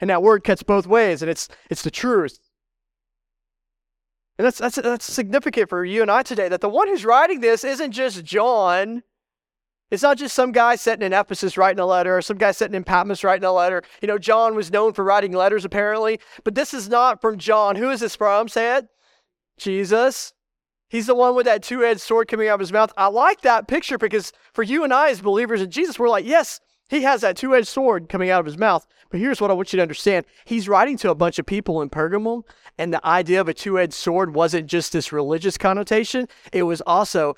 And 0.00 0.10
that 0.10 0.22
word 0.22 0.44
cuts 0.44 0.62
both 0.62 0.86
ways, 0.86 1.22
and 1.22 1.30
it's 1.30 1.48
it's 1.68 1.82
the 1.82 1.90
truth. 1.90 2.38
And 4.40 4.46
that's, 4.46 4.56
that's, 4.56 4.76
that's 4.76 5.04
significant 5.04 5.68
for 5.68 5.84
you 5.84 6.00
and 6.00 6.10
I 6.10 6.22
today 6.22 6.48
that 6.48 6.62
the 6.62 6.68
one 6.70 6.88
who's 6.88 7.04
writing 7.04 7.40
this 7.40 7.62
isn't 7.62 7.92
just 7.92 8.24
John. 8.24 9.02
It's 9.90 10.02
not 10.02 10.16
just 10.16 10.34
some 10.34 10.50
guy 10.50 10.76
sitting 10.76 11.04
in 11.04 11.12
Ephesus 11.12 11.58
writing 11.58 11.78
a 11.78 11.84
letter 11.84 12.16
or 12.16 12.22
some 12.22 12.38
guy 12.38 12.52
sitting 12.52 12.74
in 12.74 12.82
Patmos 12.82 13.22
writing 13.22 13.44
a 13.44 13.52
letter. 13.52 13.82
You 14.00 14.08
know, 14.08 14.16
John 14.16 14.54
was 14.54 14.72
known 14.72 14.94
for 14.94 15.04
writing 15.04 15.32
letters 15.32 15.66
apparently, 15.66 16.20
but 16.42 16.54
this 16.54 16.72
is 16.72 16.88
not 16.88 17.20
from 17.20 17.36
John. 17.36 17.76
Who 17.76 17.90
is 17.90 18.00
this 18.00 18.16
from? 18.16 18.48
Say 18.48 18.78
it. 18.78 18.86
Jesus. 19.58 20.32
He's 20.88 21.06
the 21.06 21.14
one 21.14 21.34
with 21.34 21.44
that 21.44 21.62
two 21.62 21.84
edged 21.84 22.00
sword 22.00 22.26
coming 22.26 22.48
out 22.48 22.54
of 22.54 22.60
his 22.60 22.72
mouth. 22.72 22.94
I 22.96 23.08
like 23.08 23.42
that 23.42 23.68
picture 23.68 23.98
because 23.98 24.32
for 24.54 24.62
you 24.62 24.84
and 24.84 24.94
I 24.94 25.10
as 25.10 25.20
believers 25.20 25.60
in 25.60 25.70
Jesus, 25.70 25.98
we're 25.98 26.08
like, 26.08 26.24
yes, 26.24 26.60
he 26.90 27.02
has 27.02 27.20
that 27.20 27.36
two 27.36 27.54
edged 27.54 27.68
sword 27.68 28.08
coming 28.08 28.30
out 28.30 28.40
of 28.40 28.46
his 28.46 28.58
mouth. 28.58 28.84
But 29.10 29.20
here's 29.20 29.40
what 29.40 29.50
I 29.50 29.54
want 29.54 29.72
you 29.72 29.76
to 29.76 29.82
understand 29.82 30.26
He's 30.44 30.68
writing 30.68 30.96
to 30.98 31.10
a 31.10 31.14
bunch 31.14 31.38
of 31.38 31.46
people 31.46 31.80
in 31.80 31.88
Pergamum, 31.88 32.42
and 32.76 32.92
the 32.92 33.06
idea 33.06 33.40
of 33.40 33.48
a 33.48 33.54
two 33.54 33.78
edged 33.78 33.94
sword 33.94 34.34
wasn't 34.34 34.66
just 34.66 34.92
this 34.92 35.12
religious 35.12 35.56
connotation, 35.56 36.26
it 36.52 36.64
was 36.64 36.82
also 36.82 37.36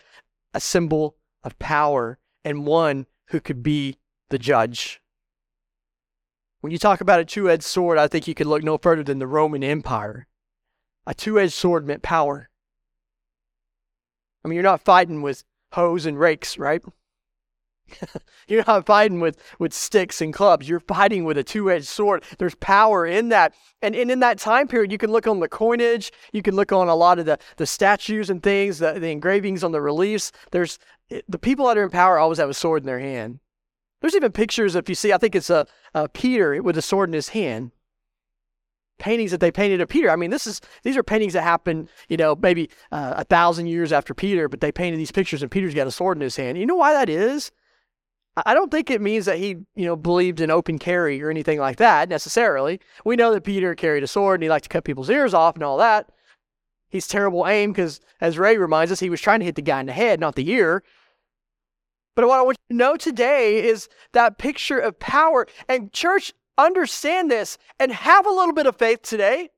a 0.55 0.61
symbol 0.61 1.17
of 1.45 1.59
power 1.59 2.19
and 2.45 2.67
one 2.67 3.07
who 3.29 3.41
could 3.41 3.63
be 3.63 3.99
the 4.31 4.39
judge. 4.39 5.03
When 6.63 6.73
you 6.73 6.79
talk 6.79 7.03
about 7.03 7.21
a 7.21 7.25
two 7.25 7.51
edged 7.51 7.63
sword, 7.63 7.99
I 7.99 8.09
think 8.09 8.27
you 8.27 8.35
could 8.35 8.47
look 8.47 8.63
no 8.63 8.79
further 8.79 9.03
than 9.03 9.19
the 9.19 9.27
Roman 9.27 9.63
Empire. 9.63 10.27
A 11.07 11.13
two 11.13 11.39
edged 11.39 11.53
sword 11.53 11.87
meant 11.87 12.03
power. 12.03 12.49
I 14.43 14.49
mean, 14.49 14.55
you're 14.55 14.63
not 14.63 14.81
fighting 14.81 15.21
with 15.21 15.45
hoes 15.73 16.07
and 16.07 16.19
rakes, 16.19 16.57
right? 16.57 16.83
You're 18.49 18.65
not 18.67 18.87
fighting 18.87 19.21
with, 19.21 19.39
with 19.59 19.73
sticks 19.73 20.21
and 20.21 20.33
clubs. 20.33 20.69
You're 20.69 20.81
fighting 20.81 21.25
with 21.25 21.39
a 21.39 21.45
two 21.45 21.71
edged 21.71 21.87
sword. 21.87 22.25
There's 22.39 22.55
power 22.57 23.07
in 23.07 23.29
that. 23.31 23.55
And, 23.81 23.95
and 23.95 24.11
in 24.11 24.21
that 24.21 24.39
time 24.39 24.69
period, 24.69 24.93
you 24.93 24.99
can 24.99 25.11
look 25.11 25.27
on 25.27 25.41
the 25.41 25.49
coinage, 25.49 26.13
you 26.33 26.43
can 26.43 26.55
look 26.55 26.73
on 26.73 26.89
a 26.89 26.95
lot 26.95 27.19
of 27.19 27.27
the, 27.27 27.39
the 27.57 27.67
statues 27.67 28.31
and 28.31 28.43
things, 28.43 28.79
the, 28.79 28.93
the 28.93 29.11
engravings 29.11 29.65
on 29.65 29.73
the 29.73 29.81
reliefs. 29.81 30.33
There's 30.51 30.79
the 31.29 31.39
people 31.39 31.67
that 31.67 31.79
are 31.79 31.85
in 31.85 31.91
power 31.91 32.19
always 32.19 32.39
have 32.39 32.51
a 32.51 32.55
sword 32.55 32.83
in 32.83 32.87
their 32.87 33.01
hand. 33.01 33.41
There's 34.01 34.17
even 34.17 34.33
pictures, 34.33 34.75
if 34.75 34.89
you 34.89 34.95
see, 34.95 35.13
I 35.13 35.19
think 35.19 35.35
it's 35.35 35.51
a, 35.51 35.67
a 35.95 36.09
Peter 36.09 36.61
with 36.63 36.77
a 36.77 36.83
sword 36.83 37.09
in 37.09 37.13
his 37.13 37.31
hand 37.31 37.71
paintings 39.03 39.33
that 39.33 39.41
they 39.41 39.51
painted 39.51 39.81
of 39.81 39.89
Peter. 39.89 40.09
I 40.09 40.17
mean, 40.17 40.31
this 40.31 40.47
is 40.47 40.61
these 40.85 40.97
are 40.97 41.03
paintings 41.03 41.33
that 41.33 41.43
happened, 41.43 41.89
you 42.09 42.17
know, 42.17 42.37
maybe 42.41 42.71
uh, 42.93 43.15
a 43.17 43.25
thousand 43.25 43.67
years 43.67 43.93
after 43.93 44.15
Peter, 44.15 44.49
but 44.49 44.61
they 44.61 44.71
painted 44.71 44.99
these 44.99 45.11
pictures 45.11 45.43
and 45.43 45.51
Peter's 45.51 45.75
got 45.75 45.89
a 45.89 45.91
sword 45.91 46.17
in 46.17 46.23
his 46.23 46.37
hand. 46.37 46.57
You 46.57 46.67
know 46.67 46.77
why 46.77 46.93
that 46.93 47.09
is? 47.09 47.51
I 48.37 48.55
don't 48.55 48.71
think 48.71 48.91
it 48.91 49.03
means 49.03 49.27
that 49.27 49.39
he, 49.39 49.57
you 49.75 49.85
know, 49.85 49.95
believed 49.95 50.41
in 50.41 50.51
open 50.51 50.79
carry 50.79 51.23
or 51.23 51.29
anything 51.29 51.59
like 51.59 51.77
that 51.77 52.09
necessarily. 52.09 52.81
We 53.05 53.17
know 53.17 53.33
that 53.35 53.45
Peter 53.45 53.75
carried 53.75 54.03
a 54.03 54.07
sword 54.07 54.41
and 54.41 54.43
he 54.43 54.49
liked 54.49 54.65
to 54.65 54.69
cut 54.71 54.85
people's 54.85 55.11
ears 55.11 55.35
off 55.35 55.55
and 55.55 55.63
all 55.63 55.77
that. 55.79 56.11
He's 56.89 57.07
terrible 57.07 57.47
aim 57.47 57.73
because, 57.73 58.01
as 58.21 58.39
Ray 58.39 58.57
reminds 58.57 58.91
us, 58.91 59.01
he 59.01 59.11
was 59.11 59.21
trying 59.21 59.41
to 59.41 59.47
hit 59.47 59.55
the 59.55 59.63
guy 59.63 59.81
in 59.81 59.87
the 59.87 59.93
head, 59.93 60.19
not 60.19 60.35
the 60.35 60.51
ear. 60.51 60.83
But 62.15 62.27
what 62.27 62.39
I 62.39 62.43
want 62.43 62.59
you 62.69 62.75
to 62.75 62.79
know 62.79 62.97
today 62.97 63.67
is 63.67 63.89
that 64.13 64.39
picture 64.39 64.79
of 64.79 64.99
power. 64.99 65.47
And 65.69 65.93
church, 65.93 66.33
understand 66.57 67.31
this 67.31 67.59
and 67.79 67.93
have 67.93 68.27
a 68.27 68.31
little 68.31 68.55
bit 68.55 68.67
of 68.67 68.77
faith 68.77 69.03
today 69.03 69.51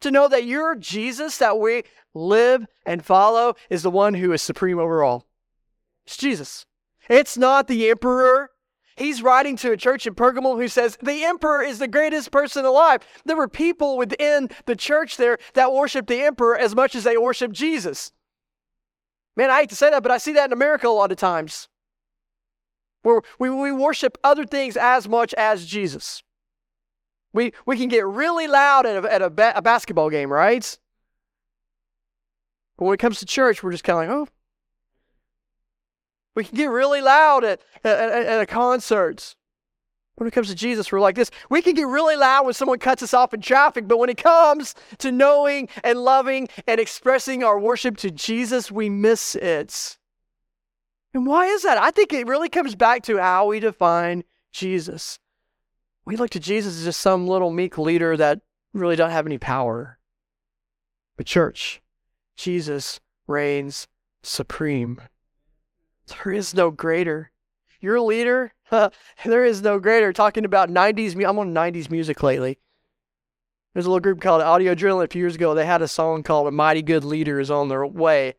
to 0.00 0.10
know 0.10 0.28
that 0.28 0.44
your 0.44 0.74
Jesus 0.74 1.38
that 1.38 1.58
we 1.58 1.84
live 2.14 2.66
and 2.86 3.04
follow 3.04 3.54
is 3.68 3.82
the 3.82 3.90
one 3.90 4.14
who 4.14 4.32
is 4.32 4.42
supreme 4.42 4.78
over 4.78 5.02
all. 5.02 5.26
It's 6.06 6.16
Jesus. 6.16 6.66
It's 7.10 7.36
not 7.36 7.66
the 7.66 7.90
emperor. 7.90 8.50
He's 8.96 9.20
writing 9.22 9.56
to 9.56 9.72
a 9.72 9.76
church 9.76 10.06
in 10.06 10.14
Pergamum 10.14 10.60
who 10.60 10.68
says 10.68 10.96
the 11.02 11.24
emperor 11.24 11.60
is 11.62 11.80
the 11.80 11.88
greatest 11.88 12.30
person 12.30 12.64
alive. 12.64 13.00
There 13.24 13.36
were 13.36 13.48
people 13.48 13.96
within 13.96 14.48
the 14.66 14.76
church 14.76 15.16
there 15.16 15.38
that 15.54 15.72
worshiped 15.72 16.08
the 16.08 16.22
emperor 16.22 16.56
as 16.56 16.74
much 16.76 16.94
as 16.94 17.04
they 17.04 17.16
worshiped 17.16 17.54
Jesus. 17.54 18.12
Man, 19.36 19.50
I 19.50 19.60
hate 19.60 19.70
to 19.70 19.76
say 19.76 19.90
that, 19.90 20.02
but 20.02 20.12
I 20.12 20.18
see 20.18 20.34
that 20.34 20.46
in 20.46 20.52
America 20.52 20.86
a 20.86 20.90
lot 20.90 21.10
of 21.10 21.18
times. 21.18 21.68
Where 23.02 23.22
we, 23.38 23.50
we 23.50 23.72
worship 23.72 24.16
other 24.22 24.44
things 24.44 24.76
as 24.76 25.08
much 25.08 25.34
as 25.34 25.66
Jesus. 25.66 26.22
We, 27.32 27.52
we 27.66 27.76
can 27.76 27.88
get 27.88 28.06
really 28.06 28.46
loud 28.46 28.86
at 28.86 29.04
a, 29.04 29.12
at 29.12 29.22
a, 29.22 29.30
ba- 29.30 29.54
a 29.56 29.62
basketball 29.62 30.10
game, 30.10 30.30
right? 30.30 30.78
But 32.76 32.84
when 32.84 32.94
it 32.94 32.98
comes 32.98 33.18
to 33.18 33.26
church, 33.26 33.62
we're 33.62 33.72
just 33.72 33.84
kind 33.84 34.10
of 34.10 34.18
like, 34.18 34.28
oh, 34.28 34.32
we 36.34 36.44
can 36.44 36.56
get 36.56 36.70
really 36.70 37.00
loud 37.00 37.44
at, 37.44 37.60
at, 37.84 37.98
at 38.10 38.40
a 38.40 38.46
concert. 38.46 39.34
When 40.16 40.28
it 40.28 40.32
comes 40.32 40.48
to 40.48 40.54
Jesus, 40.54 40.92
we're 40.92 41.00
like 41.00 41.14
this. 41.14 41.30
We 41.48 41.62
can 41.62 41.74
get 41.74 41.86
really 41.86 42.16
loud 42.16 42.44
when 42.44 42.52
someone 42.52 42.78
cuts 42.78 43.02
us 43.02 43.14
off 43.14 43.32
in 43.32 43.40
traffic, 43.40 43.88
but 43.88 43.98
when 43.98 44.10
it 44.10 44.18
comes 44.18 44.74
to 44.98 45.10
knowing 45.10 45.68
and 45.82 45.98
loving 45.98 46.48
and 46.66 46.78
expressing 46.78 47.42
our 47.42 47.58
worship 47.58 47.96
to 47.98 48.10
Jesus, 48.10 48.70
we 48.70 48.90
miss 48.90 49.34
it. 49.34 49.96
And 51.14 51.26
why 51.26 51.46
is 51.46 51.62
that? 51.62 51.78
I 51.78 51.90
think 51.90 52.12
it 52.12 52.26
really 52.26 52.50
comes 52.50 52.74
back 52.74 53.02
to 53.04 53.16
how 53.16 53.46
we 53.46 53.60
define 53.60 54.24
Jesus. 54.52 55.18
We 56.04 56.16
look 56.16 56.30
to 56.30 56.40
Jesus 56.40 56.76
as 56.76 56.84
just 56.84 57.00
some 57.00 57.26
little 57.26 57.50
meek 57.50 57.78
leader 57.78 58.16
that 58.16 58.40
really 58.72 58.96
don't 58.96 59.10
have 59.10 59.26
any 59.26 59.38
power. 59.38 59.98
But 61.16 61.26
church, 61.26 61.80
Jesus 62.36 63.00
reigns 63.26 63.88
supreme. 64.22 65.00
There 66.24 66.32
is 66.32 66.54
no 66.54 66.70
greater. 66.70 67.30
You're 67.80 68.00
leader. 68.00 68.52
there 68.70 69.44
is 69.44 69.62
no 69.62 69.78
greater. 69.78 70.12
Talking 70.12 70.44
about 70.44 70.68
90s, 70.68 71.14
I'm 71.24 71.38
on 71.38 71.54
90s 71.54 71.90
music 71.90 72.22
lately. 72.22 72.58
There's 73.72 73.86
a 73.86 73.88
little 73.88 74.00
group 74.00 74.20
called 74.20 74.42
Audio 74.42 74.74
Adrenaline 74.74 75.04
a 75.04 75.08
few 75.08 75.20
years 75.20 75.36
ago. 75.36 75.54
They 75.54 75.64
had 75.64 75.82
a 75.82 75.88
song 75.88 76.22
called 76.22 76.48
A 76.48 76.50
Mighty 76.50 76.82
Good 76.82 77.04
Leader 77.04 77.38
is 77.38 77.50
on 77.50 77.68
their 77.68 77.86
way. 77.86 78.34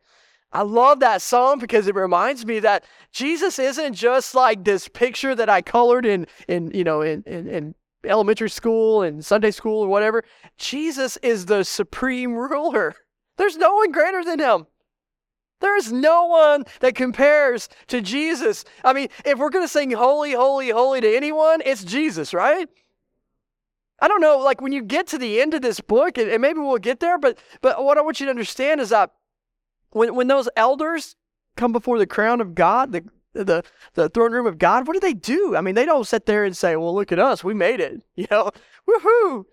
I 0.52 0.62
love 0.62 1.00
that 1.00 1.22
song 1.22 1.58
because 1.58 1.86
it 1.86 1.94
reminds 1.94 2.44
me 2.44 2.58
that 2.60 2.84
Jesus 3.10 3.58
isn't 3.58 3.94
just 3.94 4.34
like 4.34 4.64
this 4.64 4.86
picture 4.88 5.34
that 5.34 5.48
I 5.48 5.62
colored 5.62 6.04
in, 6.04 6.26
in 6.46 6.70
you 6.74 6.84
know, 6.84 7.00
in, 7.00 7.22
in, 7.22 7.48
in 7.48 7.74
elementary 8.04 8.50
school 8.50 9.00
and 9.00 9.24
Sunday 9.24 9.50
school 9.50 9.80
or 9.80 9.88
whatever. 9.88 10.24
Jesus 10.58 11.16
is 11.18 11.46
the 11.46 11.64
supreme 11.64 12.34
ruler. 12.50 12.94
There's 13.38 13.56
no 13.56 13.74
one 13.76 13.92
greater 13.92 14.22
than 14.22 14.38
him. 14.38 14.66
There 15.62 15.76
is 15.76 15.92
no 15.92 16.26
one 16.26 16.64
that 16.80 16.94
compares 16.94 17.68
to 17.86 18.02
Jesus. 18.02 18.64
I 18.84 18.92
mean, 18.92 19.08
if 19.24 19.38
we're 19.38 19.48
going 19.48 19.64
to 19.64 19.68
sing 19.68 19.92
holy, 19.92 20.32
holy, 20.32 20.70
holy 20.70 21.00
to 21.00 21.16
anyone, 21.16 21.62
it's 21.64 21.84
Jesus, 21.84 22.34
right? 22.34 22.68
I 24.00 24.08
don't 24.08 24.20
know, 24.20 24.38
like 24.38 24.60
when 24.60 24.72
you 24.72 24.82
get 24.82 25.06
to 25.08 25.18
the 25.18 25.40
end 25.40 25.54
of 25.54 25.62
this 25.62 25.80
book, 25.80 26.18
and, 26.18 26.42
maybe 26.42 26.58
we'll 26.58 26.78
get 26.78 26.98
there, 26.98 27.16
but 27.18 27.38
but 27.60 27.82
what 27.84 27.96
I 27.96 28.00
want 28.02 28.18
you 28.18 28.26
to 28.26 28.30
understand 28.30 28.80
is 28.80 28.88
that 28.88 29.12
when 29.90 30.16
when 30.16 30.26
those 30.26 30.48
elders 30.56 31.14
come 31.56 31.70
before 31.70 32.00
the 32.00 32.06
crown 32.06 32.40
of 32.40 32.56
God, 32.56 32.90
the 32.90 33.04
the 33.32 33.62
the 33.94 34.08
throne 34.08 34.32
room 34.32 34.46
of 34.46 34.58
God, 34.58 34.88
what 34.88 34.94
do 34.94 35.00
they 35.00 35.14
do? 35.14 35.54
I 35.56 35.60
mean, 35.60 35.76
they 35.76 35.86
don't 35.86 36.06
sit 36.06 36.26
there 36.26 36.44
and 36.44 36.56
say, 36.56 36.74
"Well, 36.74 36.92
look 36.92 37.12
at 37.12 37.20
us, 37.20 37.44
we 37.44 37.54
made 37.54 37.78
it," 37.78 38.02
you 38.16 38.26
know, 38.28 38.50
woohoo. 38.88 39.44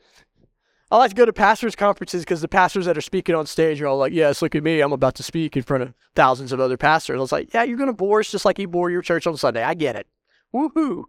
I 0.92 0.98
like 0.98 1.12
to 1.12 1.16
go 1.16 1.26
to 1.26 1.34
pastors' 1.34 1.76
conferences 1.76 2.24
because 2.24 2.42
the 2.42 2.48
pastors 2.48 2.86
that 2.86 2.98
are 2.98 3.02
speaking 3.02 3.36
on 3.36 3.46
stage 3.46 3.80
are 3.82 3.88
all 3.88 3.98
like, 3.98 4.12
"Yes, 4.12 4.42
look 4.42 4.56
at 4.56 4.64
me, 4.64 4.82
I'm 4.82 4.92
about 4.92 5.16
to 5.16 5.24
speak 5.24 5.56
in 5.56 5.62
front 5.62 5.84
of 5.84 5.94
thousands 6.16 6.52
of 6.52 6.60
other 6.60 6.78
pastors." 6.78 7.16
I 7.16 7.20
was 7.20 7.32
like, 7.32 7.54
"Yeah, 7.54 7.64
you're 7.64 7.78
going 7.78 7.88
to 7.88 7.94
bore 7.94 8.22
us 8.22 8.32
just 8.32 8.46
like 8.46 8.58
you 8.58 8.68
bore 8.68 8.90
your 8.90 9.04
church 9.04 9.28
on 9.28 9.38
Sunday. 9.38 9.62
I 9.62 9.76
get 9.76 9.96
it, 9.96 10.08
woohoo." 10.54 11.04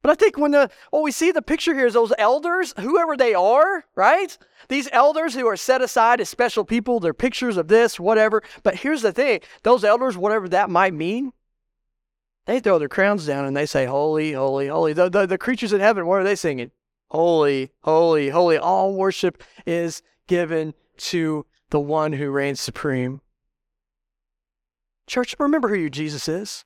But 0.00 0.12
I 0.12 0.14
think 0.14 0.38
when 0.38 0.52
the 0.52 0.70
what 0.90 1.02
we 1.02 1.10
see 1.10 1.32
the 1.32 1.42
picture 1.42 1.74
here 1.74 1.86
is 1.86 1.94
those 1.94 2.12
elders, 2.18 2.72
whoever 2.78 3.16
they 3.16 3.34
are, 3.34 3.84
right? 3.96 4.38
These 4.68 4.88
elders 4.92 5.34
who 5.34 5.48
are 5.48 5.56
set 5.56 5.82
aside 5.82 6.20
as 6.20 6.28
special 6.28 6.64
people, 6.64 7.00
they're 7.00 7.12
pictures 7.12 7.56
of 7.56 7.66
this, 7.66 7.98
whatever. 7.98 8.44
But 8.62 8.76
here's 8.76 9.02
the 9.02 9.10
thing: 9.10 9.40
those 9.64 9.82
elders, 9.82 10.16
whatever 10.16 10.48
that 10.50 10.70
might 10.70 10.94
mean, 10.94 11.32
they 12.44 12.60
throw 12.60 12.78
their 12.78 12.88
crowns 12.88 13.26
down 13.26 13.44
and 13.44 13.56
they 13.56 13.66
say, 13.66 13.86
"Holy, 13.86 14.34
holy, 14.34 14.68
holy." 14.68 14.92
The, 14.92 15.08
the, 15.08 15.26
the 15.26 15.38
creatures 15.38 15.72
in 15.72 15.80
heaven, 15.80 16.06
what 16.06 16.20
are 16.20 16.24
they 16.24 16.36
singing? 16.36 16.70
Holy, 17.08 17.70
holy, 17.82 18.30
holy. 18.30 18.58
All 18.58 18.94
worship 18.94 19.42
is 19.64 20.02
given 20.26 20.74
to 20.98 21.46
the 21.70 21.80
one 21.80 22.12
who 22.14 22.30
reigns 22.30 22.60
supreme. 22.60 23.20
Church, 25.06 25.36
remember 25.38 25.68
who 25.68 25.76
your 25.76 25.88
Jesus 25.88 26.28
is. 26.28 26.64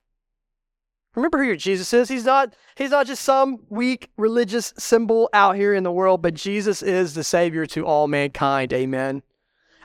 Remember 1.14 1.38
who 1.38 1.44
your 1.44 1.56
Jesus 1.56 1.92
is. 1.92 2.08
He's 2.08 2.24
not, 2.24 2.54
he's 2.76 2.92
not 2.92 3.06
just 3.06 3.24
some 3.24 3.58
weak 3.68 4.10
religious 4.16 4.72
symbol 4.78 5.28
out 5.32 5.56
here 5.56 5.74
in 5.74 5.82
the 5.82 5.92
world, 5.92 6.22
but 6.22 6.34
Jesus 6.34 6.82
is 6.82 7.14
the 7.14 7.24
Savior 7.24 7.66
to 7.66 7.84
all 7.84 8.06
mankind. 8.06 8.72
Amen. 8.72 9.22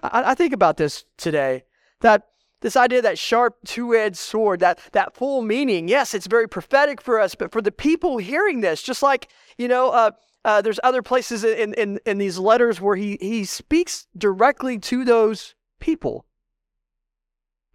I, 0.04 0.32
I 0.32 0.36
think 0.36 0.54
about 0.54 0.78
this 0.78 1.04
today. 1.18 1.64
That 2.02 2.28
this 2.62 2.78
idea 2.78 3.02
that 3.02 3.18
sharp 3.18 3.58
two-edged 3.66 4.16
sword, 4.16 4.60
that 4.60 4.80
that 4.92 5.16
full 5.16 5.42
meaning, 5.42 5.88
yes, 5.88 6.14
it's 6.14 6.28
very 6.28 6.48
prophetic 6.48 7.02
for 7.02 7.20
us, 7.20 7.36
but 7.36 7.52
for 7.52 7.62
the 7.62 7.72
people 7.72 8.18
hearing 8.18 8.62
this, 8.62 8.82
just 8.82 9.04
like, 9.04 9.30
you 9.58 9.68
know, 9.68 9.90
uh, 9.90 10.12
uh, 10.46 10.62
there's 10.62 10.80
other 10.84 11.02
places 11.02 11.44
in, 11.44 11.74
in, 11.74 12.00
in 12.06 12.20
these 12.20 12.38
letters 12.38 12.80
where 12.80 12.96
he, 12.96 13.18
he 13.20 13.44
speaks 13.44 14.06
directly 14.16 14.78
to 14.78 15.04
those 15.04 15.56
people. 15.80 16.24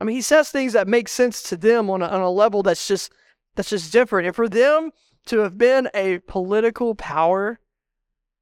I 0.00 0.04
mean, 0.04 0.14
he 0.14 0.22
says 0.22 0.50
things 0.50 0.72
that 0.74 0.86
make 0.86 1.08
sense 1.08 1.42
to 1.44 1.56
them 1.56 1.90
on 1.90 2.00
a, 2.00 2.06
on 2.06 2.20
a 2.20 2.30
level 2.30 2.62
that's 2.62 2.86
just 2.86 3.12
that's 3.56 3.70
just 3.70 3.92
different. 3.92 4.28
And 4.28 4.36
for 4.36 4.48
them 4.48 4.92
to 5.26 5.40
have 5.40 5.58
been 5.58 5.90
a 5.92 6.20
political 6.20 6.94
power, 6.94 7.58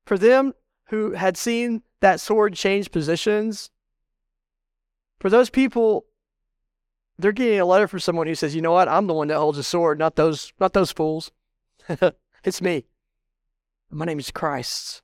for 0.04 0.18
them 0.18 0.52
who 0.90 1.12
had 1.12 1.38
seen 1.38 1.82
that 2.00 2.20
sword 2.20 2.52
change 2.52 2.92
positions, 2.92 3.70
for 5.18 5.30
those 5.30 5.48
people, 5.48 6.04
they're 7.18 7.32
getting 7.32 7.58
a 7.58 7.64
letter 7.64 7.88
from 7.88 8.00
someone 8.00 8.26
who 8.26 8.34
says, 8.34 8.54
"You 8.54 8.60
know 8.60 8.72
what? 8.72 8.88
I'm 8.88 9.06
the 9.06 9.14
one 9.14 9.28
that 9.28 9.38
holds 9.38 9.56
a 9.56 9.64
sword, 9.64 9.98
not 9.98 10.16
those, 10.16 10.52
not 10.60 10.74
those 10.74 10.92
fools. 10.92 11.32
it's 12.44 12.60
me. 12.60 12.84
My 13.90 14.04
name 14.04 14.18
is 14.18 14.30
Christ, 14.30 15.02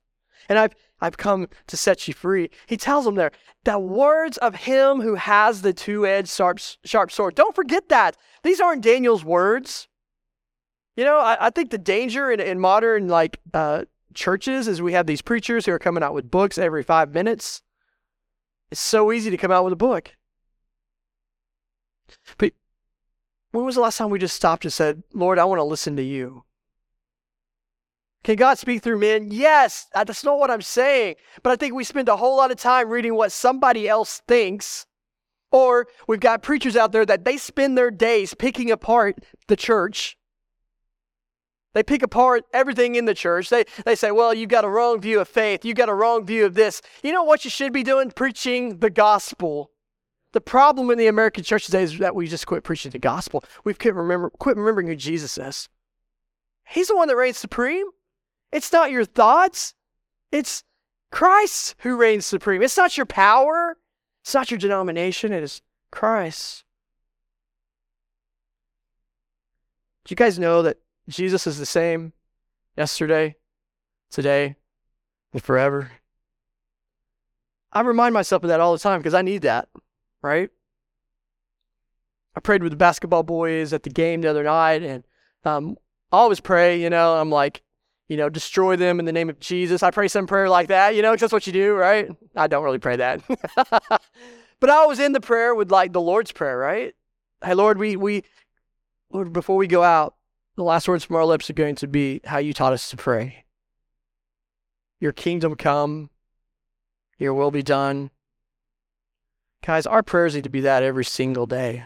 and 0.48 0.58
I've 0.58 0.74
I've 1.00 1.16
come 1.16 1.48
to 1.66 1.76
set 1.76 2.06
you 2.06 2.14
free." 2.14 2.50
He 2.66 2.76
tells 2.76 3.04
them 3.04 3.14
there, 3.14 3.32
the 3.64 3.78
words 3.78 4.38
of 4.38 4.54
him 4.54 5.00
who 5.00 5.14
has 5.14 5.62
the 5.62 5.72
two-edged 5.72 6.28
sharp, 6.28 6.60
sharp 6.84 7.10
sword. 7.10 7.34
Don't 7.34 7.54
forget 7.54 7.88
that. 7.88 8.16
These 8.42 8.60
aren't 8.60 8.82
Daniel's 8.82 9.24
words. 9.24 9.88
You 10.96 11.04
know, 11.04 11.18
I, 11.18 11.46
I 11.46 11.50
think 11.50 11.70
the 11.70 11.78
danger 11.78 12.30
in, 12.30 12.40
in 12.40 12.60
modern 12.60 13.08
like 13.08 13.40
uh, 13.52 13.84
churches 14.14 14.68
is 14.68 14.80
we 14.80 14.92
have 14.92 15.06
these 15.06 15.22
preachers 15.22 15.66
who 15.66 15.72
are 15.72 15.78
coming 15.78 16.02
out 16.02 16.14
with 16.14 16.30
books 16.30 16.58
every 16.58 16.82
five 16.82 17.12
minutes. 17.12 17.62
It's 18.70 18.80
so 18.80 19.12
easy 19.12 19.30
to 19.30 19.36
come 19.36 19.50
out 19.50 19.64
with 19.64 19.72
a 19.72 19.76
book. 19.76 20.16
But 22.38 22.52
when 23.50 23.64
was 23.64 23.74
the 23.74 23.80
last 23.80 23.98
time 23.98 24.10
we 24.10 24.18
just 24.18 24.36
stopped 24.36 24.64
and 24.64 24.72
said, 24.72 25.02
Lord, 25.12 25.38
I 25.38 25.44
want 25.44 25.58
to 25.58 25.64
listen 25.64 25.96
to 25.96 26.02
you? 26.02 26.44
Can 28.24 28.36
God 28.36 28.58
speak 28.58 28.82
through 28.82 28.98
men? 28.98 29.28
Yes, 29.30 29.86
uh, 29.94 30.02
that's 30.02 30.24
not 30.24 30.38
what 30.38 30.50
I'm 30.50 30.62
saying. 30.62 31.16
But 31.42 31.52
I 31.52 31.56
think 31.56 31.74
we 31.74 31.84
spend 31.84 32.08
a 32.08 32.16
whole 32.16 32.36
lot 32.36 32.50
of 32.50 32.56
time 32.56 32.88
reading 32.88 33.14
what 33.14 33.32
somebody 33.32 33.88
else 33.88 34.22
thinks. 34.26 34.86
Or 35.52 35.86
we've 36.08 36.20
got 36.20 36.42
preachers 36.42 36.76
out 36.76 36.90
there 36.90 37.06
that 37.06 37.24
they 37.24 37.36
spend 37.36 37.78
their 37.78 37.90
days 37.90 38.34
picking 38.34 38.70
apart 38.70 39.18
the 39.46 39.56
church 39.56 40.16
they 41.74 41.82
pick 41.82 42.02
apart 42.02 42.44
everything 42.52 42.94
in 42.94 43.04
the 43.04 43.14
church. 43.14 43.50
They, 43.50 43.64
they 43.84 43.96
say, 43.96 44.12
well, 44.12 44.32
you've 44.32 44.48
got 44.48 44.64
a 44.64 44.68
wrong 44.68 45.00
view 45.00 45.20
of 45.20 45.28
faith. 45.28 45.64
You've 45.64 45.76
got 45.76 45.88
a 45.88 45.94
wrong 45.94 46.24
view 46.24 46.46
of 46.46 46.54
this. 46.54 46.80
You 47.02 47.12
know 47.12 47.24
what 47.24 47.44
you 47.44 47.50
should 47.50 47.72
be 47.72 47.82
doing? 47.82 48.10
Preaching 48.12 48.78
the 48.78 48.90
gospel. 48.90 49.70
The 50.32 50.40
problem 50.40 50.90
in 50.90 50.98
the 50.98 51.08
American 51.08 51.44
church 51.44 51.66
today 51.66 51.82
is 51.82 51.98
that 51.98 52.14
we 52.14 52.26
just 52.26 52.46
quit 52.46 52.64
preaching 52.64 52.90
the 52.92 52.98
gospel. 52.98 53.44
We've 53.64 53.78
quit, 53.78 53.94
remember, 53.94 54.30
quit 54.30 54.56
remembering 54.56 54.86
who 54.86 54.96
Jesus 54.96 55.36
is. 55.36 55.68
He's 56.66 56.88
the 56.88 56.96
one 56.96 57.08
that 57.08 57.16
reigns 57.16 57.38
supreme. 57.38 57.86
It's 58.54 58.72
not 58.72 58.90
your 58.90 59.04
thoughts. 59.04 59.74
It's 60.32 60.64
Christ 61.10 61.74
who 61.80 61.96
reigns 61.96 62.24
supreme. 62.24 62.62
It's 62.62 62.76
not 62.76 62.96
your 62.96 63.06
power. 63.06 63.76
It's 64.22 64.32
not 64.32 64.50
your 64.50 64.58
denomination. 64.58 65.32
It 65.32 65.42
is 65.42 65.60
Christ. 65.90 66.64
Do 70.04 70.12
you 70.12 70.16
guys 70.16 70.38
know 70.38 70.62
that 70.62 70.78
Jesus 71.08 71.46
is 71.46 71.58
the 71.58 71.66
same 71.66 72.12
yesterday, 72.76 73.36
today, 74.10 74.56
and 75.32 75.42
forever. 75.42 75.90
I 77.72 77.80
remind 77.80 78.14
myself 78.14 78.44
of 78.44 78.48
that 78.48 78.60
all 78.60 78.72
the 78.72 78.78
time 78.78 79.00
because 79.00 79.14
I 79.14 79.22
need 79.22 79.42
that, 79.42 79.68
right? 80.22 80.50
I 82.36 82.40
prayed 82.40 82.62
with 82.62 82.72
the 82.72 82.76
basketball 82.76 83.22
boys 83.22 83.72
at 83.72 83.82
the 83.82 83.90
game 83.90 84.20
the 84.20 84.30
other 84.30 84.44
night, 84.44 84.82
and 84.82 85.04
um, 85.44 85.76
I 86.12 86.18
always 86.18 86.40
pray, 86.40 86.80
you 86.80 86.90
know, 86.90 87.14
I'm 87.14 87.30
like, 87.30 87.62
you 88.08 88.16
know, 88.16 88.28
destroy 88.28 88.76
them 88.76 88.98
in 88.98 89.06
the 89.06 89.12
name 89.12 89.30
of 89.30 89.40
Jesus. 89.40 89.82
I 89.82 89.90
pray 89.90 90.08
some 90.08 90.26
prayer 90.26 90.48
like 90.48 90.68
that, 90.68 90.94
you 90.94 91.02
know, 91.02 91.12
because 91.12 91.22
that's 91.22 91.32
what 91.32 91.46
you 91.46 91.52
do, 91.52 91.74
right? 91.74 92.10
I 92.36 92.46
don't 92.46 92.64
really 92.64 92.78
pray 92.78 92.96
that. 92.96 93.22
but 94.60 94.70
I 94.70 94.86
was 94.86 95.00
in 95.00 95.12
the 95.12 95.20
prayer 95.20 95.54
with 95.54 95.70
like 95.70 95.92
the 95.92 96.00
Lord's 96.00 96.32
Prayer, 96.32 96.58
right? 96.58 96.94
Hey, 97.42 97.54
Lord, 97.54 97.78
we, 97.78 97.96
we, 97.96 98.24
Lord, 99.10 99.32
before 99.32 99.56
we 99.56 99.66
go 99.66 99.82
out, 99.82 100.14
the 100.56 100.62
last 100.62 100.86
words 100.86 101.04
from 101.04 101.16
our 101.16 101.24
lips 101.24 101.48
are 101.50 101.54
going 101.54 101.74
to 101.76 101.88
be 101.88 102.20
how 102.24 102.38
you 102.38 102.52
taught 102.52 102.72
us 102.72 102.90
to 102.90 102.96
pray. 102.96 103.44
Your 105.00 105.12
kingdom 105.12 105.56
come, 105.56 106.10
your 107.18 107.34
will 107.34 107.50
be 107.50 107.62
done. 107.62 108.10
Guys, 109.64 109.86
our 109.86 110.02
prayers 110.02 110.34
need 110.34 110.44
to 110.44 110.50
be 110.50 110.60
that 110.60 110.82
every 110.82 111.04
single 111.04 111.46
day. 111.46 111.84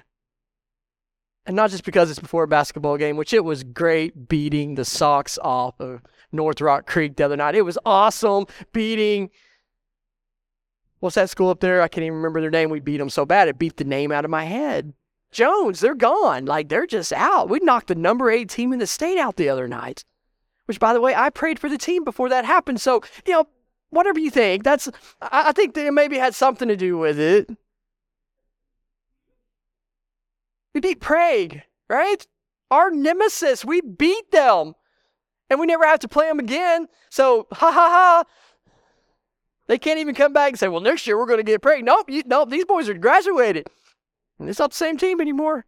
And 1.48 1.56
not 1.56 1.70
just 1.70 1.84
because 1.84 2.10
it's 2.10 2.20
before 2.20 2.42
a 2.42 2.48
basketball 2.48 2.98
game, 2.98 3.16
which 3.16 3.32
it 3.32 3.42
was 3.42 3.64
great 3.64 4.28
beating 4.28 4.74
the 4.74 4.84
socks 4.84 5.38
off 5.40 5.80
of 5.80 6.02
North 6.30 6.60
Rock 6.60 6.86
Creek 6.86 7.16
the 7.16 7.24
other 7.24 7.38
night. 7.38 7.54
It 7.54 7.62
was 7.62 7.78
awesome 7.86 8.44
beating. 8.74 9.30
What's 11.00 11.14
that 11.14 11.30
school 11.30 11.48
up 11.48 11.60
there? 11.60 11.80
I 11.80 11.88
can't 11.88 12.04
even 12.04 12.18
remember 12.18 12.42
their 12.42 12.50
name. 12.50 12.68
We 12.68 12.80
beat 12.80 12.98
them 12.98 13.08
so 13.08 13.24
bad 13.24 13.48
it 13.48 13.58
beat 13.58 13.78
the 13.78 13.84
name 13.84 14.12
out 14.12 14.26
of 14.26 14.30
my 14.30 14.44
head. 14.44 14.92
Jones, 15.30 15.80
they're 15.80 15.94
gone. 15.94 16.44
Like 16.44 16.68
they're 16.68 16.86
just 16.86 17.14
out. 17.14 17.48
We 17.48 17.60
knocked 17.60 17.86
the 17.86 17.94
number 17.94 18.30
eight 18.30 18.50
team 18.50 18.74
in 18.74 18.78
the 18.78 18.86
state 18.86 19.16
out 19.18 19.36
the 19.36 19.48
other 19.48 19.66
night. 19.66 20.04
Which, 20.66 20.78
by 20.78 20.92
the 20.92 21.00
way, 21.00 21.14
I 21.14 21.30
prayed 21.30 21.58
for 21.58 21.70
the 21.70 21.78
team 21.78 22.04
before 22.04 22.28
that 22.28 22.44
happened. 22.44 22.82
So, 22.82 23.02
you 23.26 23.32
know, 23.32 23.46
whatever 23.88 24.20
you 24.20 24.30
think, 24.30 24.64
that's 24.64 24.86
I, 25.22 25.48
I 25.48 25.52
think 25.52 25.72
they 25.72 25.88
maybe 25.88 26.18
had 26.18 26.34
something 26.34 26.68
to 26.68 26.76
do 26.76 26.98
with 26.98 27.18
it. 27.18 27.48
We 30.74 30.80
beat 30.80 31.00
Prague, 31.00 31.60
right? 31.88 32.26
Our 32.70 32.90
nemesis. 32.90 33.64
We 33.64 33.80
beat 33.80 34.30
them. 34.30 34.74
And 35.50 35.58
we 35.58 35.66
never 35.66 35.86
have 35.86 36.00
to 36.00 36.08
play 36.08 36.28
them 36.28 36.38
again. 36.38 36.88
So, 37.10 37.46
ha 37.52 37.72
ha 37.72 37.88
ha. 37.88 38.24
They 39.66 39.78
can't 39.78 39.98
even 39.98 40.14
come 40.14 40.32
back 40.32 40.50
and 40.50 40.58
say, 40.58 40.68
well, 40.68 40.80
next 40.80 41.06
year 41.06 41.18
we're 41.18 41.26
going 41.26 41.38
to 41.38 41.42
get 41.42 41.62
Prague. 41.62 41.84
Nope, 41.84 42.10
you, 42.10 42.22
nope, 42.26 42.50
these 42.50 42.64
boys 42.64 42.88
are 42.88 42.94
graduated. 42.94 43.66
And 44.38 44.48
it's 44.48 44.58
not 44.58 44.70
the 44.70 44.76
same 44.76 44.96
team 44.96 45.20
anymore. 45.20 45.66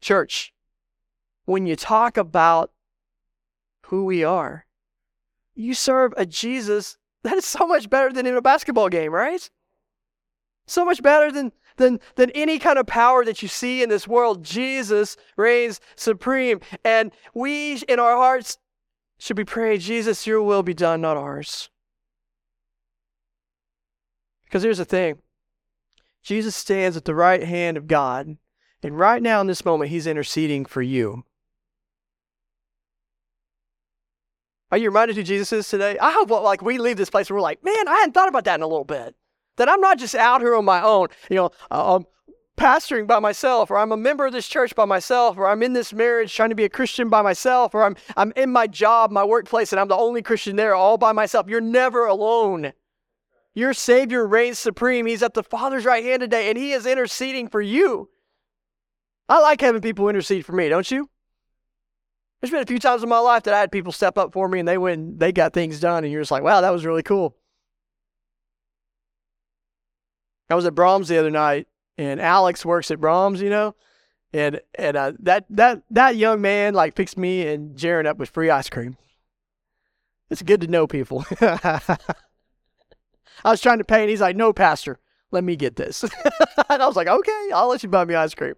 Church, 0.00 0.52
when 1.44 1.66
you 1.66 1.76
talk 1.76 2.16
about 2.16 2.72
who 3.86 4.04
we 4.04 4.24
are, 4.24 4.66
you 5.54 5.74
serve 5.74 6.12
a 6.16 6.26
Jesus 6.26 6.98
that 7.22 7.34
is 7.34 7.44
so 7.44 7.66
much 7.66 7.90
better 7.90 8.12
than 8.12 8.26
in 8.26 8.36
a 8.36 8.42
basketball 8.42 8.88
game, 8.88 9.12
right? 9.12 9.50
So 10.66 10.84
much 10.84 11.02
better 11.02 11.32
than, 11.32 11.52
than, 11.78 11.98
than 12.16 12.30
any 12.30 12.58
kind 12.58 12.78
of 12.78 12.86
power 12.86 13.24
that 13.24 13.42
you 13.42 13.48
see 13.48 13.82
in 13.82 13.88
this 13.88 14.06
world. 14.06 14.44
Jesus 14.44 15.16
reigns 15.36 15.80
supreme. 15.96 16.60
And 16.84 17.10
we, 17.34 17.76
in 17.88 17.98
our 17.98 18.16
hearts, 18.16 18.58
should 19.18 19.36
be 19.36 19.44
praying, 19.44 19.80
Jesus, 19.80 20.26
your 20.26 20.42
will 20.42 20.62
be 20.62 20.74
done, 20.74 21.00
not 21.00 21.16
ours. 21.16 21.70
Because 24.44 24.62
here's 24.62 24.78
the 24.78 24.84
thing 24.84 25.18
Jesus 26.22 26.54
stands 26.54 26.96
at 26.96 27.04
the 27.04 27.14
right 27.14 27.42
hand 27.42 27.76
of 27.76 27.86
God, 27.86 28.36
and 28.82 28.98
right 28.98 29.22
now 29.22 29.40
in 29.40 29.46
this 29.46 29.64
moment, 29.64 29.90
he's 29.90 30.06
interceding 30.06 30.64
for 30.64 30.82
you. 30.82 31.24
Are 34.70 34.78
you 34.78 34.88
reminded 34.88 35.16
who 35.16 35.22
Jesus 35.22 35.52
is 35.52 35.68
today? 35.68 35.96
I 35.98 36.12
hope 36.12 36.30
like 36.30 36.60
we 36.60 36.78
leave 36.78 36.98
this 36.98 37.08
place 37.10 37.30
and 37.30 37.34
we're 37.34 37.40
like, 37.40 37.64
man, 37.64 37.88
I 37.88 37.96
hadn't 37.96 38.12
thought 38.12 38.28
about 38.28 38.44
that 38.44 38.56
in 38.56 38.62
a 38.62 38.66
little 38.66 38.84
bit. 38.84 39.14
That 39.58 39.68
I'm 39.68 39.80
not 39.80 39.98
just 39.98 40.14
out 40.14 40.40
here 40.40 40.54
on 40.54 40.64
my 40.64 40.82
own, 40.82 41.08
you 41.30 41.36
know, 41.36 41.50
um, 41.70 42.06
pastoring 42.56 43.06
by 43.06 43.18
myself, 43.18 43.70
or 43.70 43.78
I'm 43.78 43.92
a 43.92 43.96
member 43.96 44.26
of 44.26 44.32
this 44.32 44.48
church 44.48 44.74
by 44.74 44.84
myself, 44.84 45.36
or 45.36 45.48
I'm 45.48 45.62
in 45.62 45.72
this 45.72 45.92
marriage 45.92 46.34
trying 46.34 46.48
to 46.48 46.54
be 46.54 46.64
a 46.64 46.68
Christian 46.68 47.08
by 47.08 47.22
myself, 47.22 47.74
or 47.74 47.84
I'm, 47.84 47.96
I'm 48.16 48.32
in 48.36 48.50
my 48.50 48.66
job, 48.66 49.10
my 49.10 49.24
workplace, 49.24 49.72
and 49.72 49.80
I'm 49.80 49.88
the 49.88 49.96
only 49.96 50.22
Christian 50.22 50.56
there 50.56 50.74
all 50.74 50.98
by 50.98 51.12
myself. 51.12 51.48
You're 51.48 51.60
never 51.60 52.06
alone. 52.06 52.72
Your 53.54 53.74
Savior 53.74 54.26
reigns 54.26 54.58
supreme. 54.58 55.06
He's 55.06 55.22
at 55.22 55.34
the 55.34 55.42
Father's 55.42 55.84
right 55.84 56.04
hand 56.04 56.20
today, 56.20 56.48
and 56.48 56.58
He 56.58 56.72
is 56.72 56.86
interceding 56.86 57.48
for 57.48 57.60
you. 57.60 58.08
I 59.28 59.40
like 59.40 59.60
having 59.60 59.82
people 59.82 60.08
intercede 60.08 60.46
for 60.46 60.52
me, 60.52 60.68
don't 60.68 60.90
you? 60.90 61.10
There's 62.40 62.52
been 62.52 62.62
a 62.62 62.66
few 62.66 62.78
times 62.78 63.02
in 63.02 63.08
my 63.08 63.18
life 63.18 63.42
that 63.42 63.54
I 63.54 63.60
had 63.60 63.72
people 63.72 63.90
step 63.90 64.16
up 64.16 64.32
for 64.32 64.48
me 64.48 64.60
and 64.60 64.68
they 64.68 64.78
went 64.78 65.18
they 65.18 65.32
got 65.32 65.52
things 65.52 65.80
done, 65.80 66.04
and 66.04 66.12
you're 66.12 66.22
just 66.22 66.30
like, 66.30 66.44
wow, 66.44 66.60
that 66.60 66.70
was 66.70 66.86
really 66.86 67.02
cool. 67.02 67.36
I 70.50 70.54
was 70.54 70.66
at 70.66 70.74
Braum's 70.74 71.08
the 71.08 71.18
other 71.18 71.30
night, 71.30 71.68
and 71.96 72.20
Alex 72.20 72.64
works 72.64 72.90
at 72.90 72.98
Braum's, 72.98 73.42
you 73.42 73.50
know, 73.50 73.74
and 74.32 74.60
and 74.74 74.96
uh, 74.96 75.12
that 75.20 75.44
that 75.50 75.82
that 75.90 76.16
young 76.16 76.40
man 76.40 76.74
like 76.74 76.94
picks 76.94 77.16
me 77.16 77.46
and 77.46 77.76
Jaron 77.76 78.06
up 78.06 78.18
with 78.18 78.30
free 78.30 78.50
ice 78.50 78.68
cream. 78.70 78.96
It's 80.30 80.42
good 80.42 80.60
to 80.60 80.66
know 80.66 80.86
people. 80.86 81.24
I 81.40 81.98
was 83.44 83.60
trying 83.60 83.78
to 83.78 83.84
pay, 83.84 84.00
and 84.00 84.10
he's 84.10 84.20
like, 84.20 84.36
"No, 84.36 84.52
Pastor, 84.52 84.98
let 85.30 85.44
me 85.44 85.56
get 85.56 85.76
this." 85.76 86.02
and 86.68 86.82
I 86.82 86.86
was 86.86 86.96
like, 86.96 87.08
"Okay, 87.08 87.50
I'll 87.54 87.68
let 87.68 87.82
you 87.82 87.88
buy 87.88 88.04
me 88.04 88.14
ice 88.14 88.34
cream." 88.34 88.54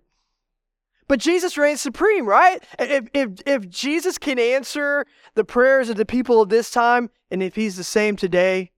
But 1.10 1.18
Jesus 1.18 1.58
reigns 1.58 1.80
supreme, 1.80 2.24
right? 2.24 2.62
If, 2.78 3.08
if, 3.12 3.30
if 3.44 3.68
Jesus 3.68 4.16
can 4.16 4.38
answer 4.38 5.04
the 5.34 5.42
prayers 5.42 5.88
of 5.88 5.96
the 5.96 6.06
people 6.06 6.40
of 6.40 6.50
this 6.50 6.70
time, 6.70 7.10
and 7.32 7.42
if 7.42 7.56
he's 7.56 7.76
the 7.76 7.82
same 7.82 8.14
today 8.14 8.70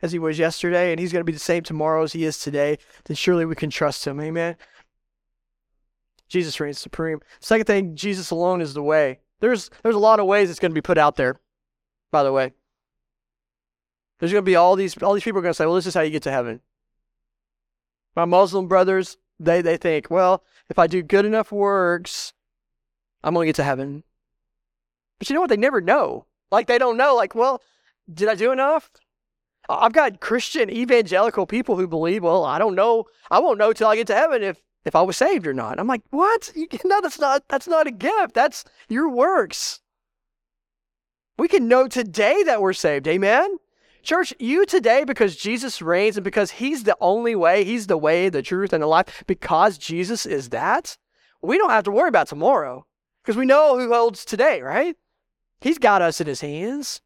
as 0.00 0.12
he 0.12 0.18
was 0.18 0.38
yesterday, 0.38 0.90
and 0.90 1.00
he's 1.00 1.12
going 1.12 1.20
to 1.20 1.24
be 1.24 1.32
the 1.32 1.38
same 1.38 1.62
tomorrow 1.62 2.02
as 2.02 2.12
he 2.12 2.24
is 2.24 2.38
today, 2.38 2.78
then 3.04 3.16
surely 3.16 3.44
we 3.44 3.54
can 3.54 3.70
trust 3.70 4.06
him. 4.06 4.20
Amen. 4.20 4.56
Jesus 6.28 6.60
reigns 6.60 6.78
supreme. 6.78 7.20
Second 7.40 7.66
thing, 7.66 7.96
Jesus 7.96 8.30
alone 8.30 8.60
is 8.60 8.74
the 8.74 8.82
way. 8.82 9.20
There's 9.40 9.70
there's 9.82 9.94
a 9.94 10.00
lot 10.00 10.20
of 10.20 10.26
ways 10.26 10.50
it's 10.50 10.58
going 10.58 10.72
to 10.72 10.74
be 10.74 10.82
put 10.82 10.98
out 10.98 11.16
there, 11.16 11.36
by 12.10 12.22
the 12.22 12.32
way. 12.32 12.52
There's 14.18 14.32
going 14.32 14.44
to 14.44 14.50
be 14.50 14.56
all 14.56 14.76
these 14.76 15.00
all 15.02 15.14
these 15.14 15.22
people 15.22 15.38
are 15.38 15.42
going 15.42 15.52
to 15.52 15.56
say, 15.56 15.64
"Well, 15.64 15.76
this 15.76 15.86
is 15.86 15.94
how 15.94 16.00
you 16.02 16.10
get 16.10 16.24
to 16.24 16.30
heaven." 16.30 16.60
My 18.14 18.24
Muslim 18.24 18.66
brothers, 18.66 19.16
they 19.38 19.62
they 19.62 19.76
think, 19.76 20.10
well, 20.10 20.42
if 20.68 20.78
I 20.78 20.86
do 20.86 21.02
good 21.02 21.24
enough 21.24 21.52
works, 21.52 22.32
I'm 23.22 23.34
going 23.34 23.46
to 23.46 23.48
get 23.48 23.56
to 23.56 23.64
heaven. 23.64 24.02
But 25.18 25.30
you 25.30 25.34
know 25.34 25.40
what? 25.40 25.50
They 25.50 25.56
never 25.56 25.80
know. 25.80 26.26
Like 26.50 26.66
they 26.66 26.78
don't 26.78 26.96
know. 26.96 27.14
Like, 27.14 27.34
well, 27.34 27.62
did 28.12 28.28
I 28.28 28.34
do 28.34 28.52
enough? 28.52 28.90
I've 29.68 29.92
got 29.92 30.20
Christian 30.20 30.70
evangelical 30.70 31.46
people 31.46 31.76
who 31.76 31.86
believe, 31.86 32.22
well, 32.22 32.44
I 32.44 32.58
don't 32.58 32.74
know. 32.74 33.04
I 33.30 33.38
won't 33.38 33.58
know 33.58 33.72
till 33.72 33.88
I 33.88 33.96
get 33.96 34.06
to 34.08 34.14
heaven 34.14 34.42
if 34.42 34.62
if 34.84 34.96
I 34.96 35.02
was 35.02 35.16
saved 35.16 35.46
or 35.46 35.52
not. 35.52 35.78
I'm 35.78 35.86
like, 35.86 36.02
what? 36.10 36.50
No, 36.84 37.00
that's 37.00 37.18
not 37.18 37.44
that's 37.48 37.68
not 37.68 37.86
a 37.86 37.90
gift. 37.90 38.34
That's 38.34 38.64
your 38.88 39.08
works. 39.08 39.80
We 41.38 41.48
can 41.48 41.68
know 41.68 41.86
today 41.86 42.42
that 42.44 42.60
we're 42.60 42.72
saved. 42.72 43.06
Amen. 43.06 43.58
Church, 44.02 44.32
you 44.38 44.64
today, 44.64 45.04
because 45.04 45.36
Jesus 45.36 45.82
reigns 45.82 46.16
and 46.16 46.24
because 46.24 46.52
He's 46.52 46.84
the 46.84 46.96
only 47.00 47.34
way, 47.34 47.64
He's 47.64 47.88
the 47.88 47.98
way, 47.98 48.28
the 48.28 48.42
truth, 48.42 48.72
and 48.72 48.82
the 48.82 48.86
life, 48.86 49.22
because 49.26 49.76
Jesus 49.76 50.24
is 50.24 50.48
that, 50.48 50.96
we 51.42 51.58
don't 51.58 51.70
have 51.70 51.84
to 51.84 51.90
worry 51.90 52.08
about 52.08 52.28
tomorrow 52.28 52.86
because 53.22 53.36
we 53.36 53.44
know 53.44 53.78
who 53.78 53.92
holds 53.92 54.24
today, 54.24 54.62
right? 54.62 54.96
He's 55.60 55.78
got 55.78 56.00
us 56.00 56.20
in 56.20 56.26
His 56.26 56.40
hands. 56.40 57.02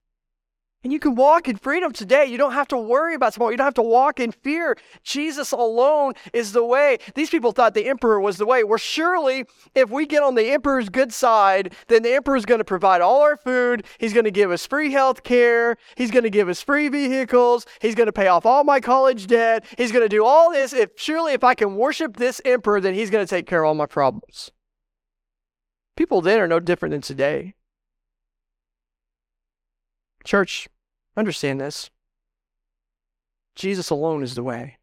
And 0.85 0.93
you 0.93 0.99
can 0.99 1.15
walk 1.15 1.49
in 1.49 1.57
freedom 1.57 1.93
today. 1.93 2.27
You 2.27 2.37
don't 2.37 2.55
have 2.55 2.67
to 2.69 2.77
worry 2.77 3.15
about 3.15 3.35
tomorrow. 3.35 3.53
You 3.53 3.57
don't 3.57 3.67
have 3.67 3.75
to 3.75 3.83
walk 3.83 4.19
in 4.19 4.33
fear. 4.33 4.77
Jesus 5.05 5.53
alone 5.53 6.15
is 6.33 6.51
the 6.53 6.65
way. 6.65 6.99
These 7.15 7.31
people 7.31 7.53
thought 7.53 7.75
the 7.75 7.87
emperor 7.89 8.21
was 8.21 8.37
the 8.37 8.47
way. 8.47 8.65
Well, 8.65 8.79
surely 8.79 9.45
if 9.77 9.91
we 9.91 10.07
get 10.07 10.25
on 10.25 10.35
the 10.35 10.51
emperor's 10.51 10.89
good 10.89 11.13
side, 11.13 11.73
then 11.87 12.03
the 12.03 12.15
emperor 12.15 12.35
is 12.35 12.45
going 12.45 12.59
to 12.59 12.65
provide 12.65 13.01
all 13.01 13.21
our 13.21 13.37
food. 13.37 13.85
He's 13.99 14.13
going 14.13 14.25
to 14.25 14.33
give 14.33 14.51
us 14.51 14.67
free 14.67 14.91
health 14.91 15.23
care. 15.23 15.77
He's 15.97 16.11
going 16.11 16.25
to 16.25 16.31
give 16.31 16.49
us 16.49 16.61
free 16.61 16.89
vehicles. 16.89 17.65
He's 17.81 17.95
going 17.95 18.07
to 18.07 18.13
pay 18.13 18.27
off 18.27 18.45
all 18.45 18.65
my 18.65 18.81
college 18.81 19.29
debt. 19.29 19.65
He's 19.79 19.93
going 19.93 20.05
to 20.05 20.09
do 20.09 20.25
all 20.25 20.51
this. 20.51 20.73
If 20.73 20.91
surely 20.97 21.33
if 21.33 21.45
I 21.45 21.55
can 21.55 21.77
worship 21.77 22.17
this 22.17 22.41
emperor, 22.45 22.81
then 22.81 22.95
he's 22.95 23.11
going 23.11 23.25
to 23.25 23.31
take 23.31 23.47
care 23.47 23.63
of 23.63 23.69
all 23.69 23.75
my 23.77 23.87
problems. 23.87 24.51
People 25.97 26.23
then 26.23 26.41
are 26.41 26.49
no 26.49 26.59
different 26.59 26.91
than 26.91 27.03
today. 27.03 27.55
Church, 30.25 30.69
understand 31.17 31.61
this. 31.61 31.91
Jesus 33.55 33.91
alone 33.91 34.23
is 34.23 34.35
the 34.35 34.43
way. 34.43 34.79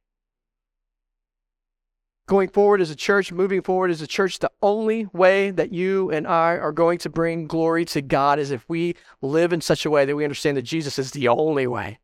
Going 2.27 2.49
forward 2.49 2.81
as 2.81 2.91
a 2.91 2.95
church, 2.95 3.31
moving 3.31 3.63
forward 3.63 3.89
as 3.89 4.03
a 4.03 4.07
church, 4.07 4.37
the 4.37 4.51
only 4.61 5.07
way 5.13 5.49
that 5.49 5.73
you 5.73 6.11
and 6.11 6.27
I 6.27 6.57
are 6.57 6.71
going 6.71 6.99
to 6.99 7.09
bring 7.09 7.47
glory 7.47 7.85
to 7.85 8.03
God 8.03 8.37
is 8.37 8.51
if 8.51 8.63
we 8.69 8.95
live 9.21 9.51
in 9.51 9.61
such 9.61 9.83
a 9.83 9.89
way 9.89 10.05
that 10.05 10.15
we 10.15 10.23
understand 10.23 10.55
that 10.55 10.61
Jesus 10.61 10.99
is 10.99 11.09
the 11.11 11.27
only 11.27 11.65
way. 11.65 11.97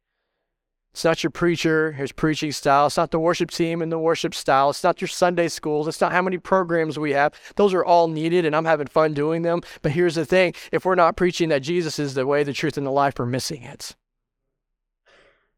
It's 0.96 1.04
not 1.04 1.24
your 1.24 1.30
preacher, 1.30 1.92
his 1.92 2.14
preaching 2.14 2.54
style. 2.54 2.88
It's 2.88 2.96
not 2.96 3.12
the 3.12 3.20
worship 3.20 3.52
team 3.52 3.82
and 3.82 3.92
the 3.92 4.00
worship 4.00 4.34
style. 4.34 4.70
It's 4.70 4.82
not 4.82 5.02
your 5.02 5.10
Sunday 5.10 5.50
schools. 5.50 5.90
It's 5.90 6.00
not 6.00 6.14
how 6.14 6.22
many 6.22 6.38
programs 6.38 6.98
we 6.98 7.12
have. 7.12 7.34
Those 7.58 7.74
are 7.74 7.84
all 7.84 8.08
needed, 8.08 8.46
and 8.46 8.56
I'm 8.56 8.64
having 8.64 8.88
fun 8.88 9.14
doing 9.14 9.42
them. 9.42 9.62
But 9.82 9.92
here's 9.92 10.16
the 10.16 10.26
thing 10.26 10.54
if 10.72 10.86
we're 10.86 10.96
not 10.96 11.18
preaching 11.18 11.50
that 11.50 11.64
Jesus 11.64 12.00
is 12.00 12.14
the 12.14 12.26
way, 12.26 12.44
the 12.44 12.54
truth, 12.54 12.78
and 12.78 12.88
the 12.88 12.92
life, 12.92 13.20
we're 13.20 13.26
missing 13.26 13.62
it. 13.62 13.94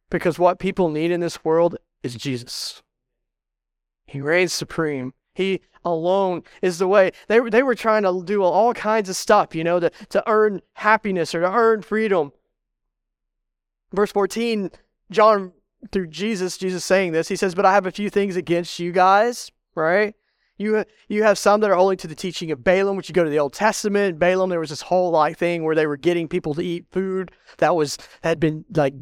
Because 0.09 0.39
what 0.39 0.59
people 0.59 0.89
need 0.89 1.11
in 1.11 1.19
this 1.19 1.43
world 1.43 1.77
is 2.03 2.15
Jesus. 2.15 2.81
He 4.05 4.21
reigns 4.21 4.53
supreme. 4.53 5.13
He 5.33 5.61
alone 5.83 6.43
is 6.61 6.79
the 6.79 6.87
way. 6.87 7.11
They, 7.27 7.39
they 7.39 7.61
were 7.61 7.75
trying 7.75 8.03
to 8.03 8.23
do 8.23 8.41
all 8.41 8.73
kinds 8.73 9.09
of 9.09 9.15
stuff, 9.15 9.53
you 9.53 9.63
know, 9.63 9.79
to, 9.79 9.91
to 10.09 10.23
earn 10.27 10.61
happiness 10.73 11.35
or 11.35 11.41
to 11.41 11.51
earn 11.51 11.81
freedom. 11.81 12.31
Verse 13.93 14.11
14 14.11 14.71
John, 15.11 15.53
through 15.91 16.07
Jesus, 16.07 16.57
Jesus 16.57 16.83
saying 16.83 17.11
this, 17.11 17.27
he 17.27 17.35
says, 17.35 17.55
But 17.55 17.65
I 17.65 17.73
have 17.73 17.85
a 17.85 17.91
few 17.91 18.09
things 18.09 18.35
against 18.35 18.79
you 18.79 18.91
guys, 18.91 19.51
right? 19.75 20.15
You, 20.57 20.83
you 21.07 21.23
have 21.23 21.37
some 21.37 21.61
that 21.61 21.69
are 21.69 21.75
holding 21.75 21.99
to 21.99 22.07
the 22.07 22.15
teaching 22.15 22.51
of 22.51 22.63
Balaam, 22.63 22.97
which 22.97 23.07
you 23.07 23.13
go 23.13 23.23
to 23.23 23.29
the 23.29 23.39
Old 23.39 23.53
Testament. 23.53 24.17
Balaam, 24.17 24.49
there 24.49 24.59
was 24.59 24.71
this 24.71 24.81
whole 24.81 25.11
like 25.11 25.37
thing 25.37 25.63
where 25.63 25.75
they 25.75 25.85
were 25.85 25.97
getting 25.97 26.27
people 26.27 26.55
to 26.55 26.61
eat 26.61 26.87
food 26.91 27.31
that 27.59 27.75
was 27.75 27.97
had 28.23 28.39
been 28.39 28.65
like 28.73 28.95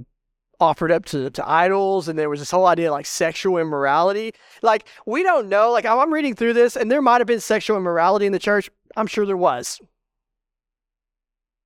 offered 0.60 0.92
up 0.92 1.06
to, 1.06 1.30
to 1.30 1.50
idols 1.50 2.08
and 2.08 2.18
there 2.18 2.30
was 2.30 2.40
this 2.40 2.52
whole 2.52 2.68
idea 2.68 2.92
like 2.92 3.06
sexual 3.06 3.58
immorality 3.58 4.34
like 4.62 4.88
we 5.06 5.24
don't 5.24 5.50
know 5.50 5.72
like 5.72 5.86
i'm 5.86 6.14
reading 6.14 6.36
through 6.36 6.54
this 6.54 6.76
and 6.76 6.92
there 6.92 7.02
might 7.02 7.20
have 7.20 7.28
been 7.28 7.40
sexual 7.40 7.78
immorality 7.78 8.26
in 8.26 8.32
the 8.32 8.40
church 8.40 8.70
i'm 8.96 9.08
sure 9.08 9.26
there 9.26 9.36
was 9.36 9.80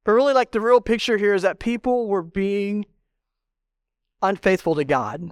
but 0.10 0.14
really 0.14 0.34
like 0.34 0.52
the 0.52 0.62
real 0.62 0.82
picture 0.82 1.18
here 1.18 1.36
is 1.36 1.44
that 1.44 1.60
people 1.60 2.08
were 2.08 2.24
being 2.24 2.86
unfaithful 4.22 4.76
to 4.76 4.84
God. 4.84 5.32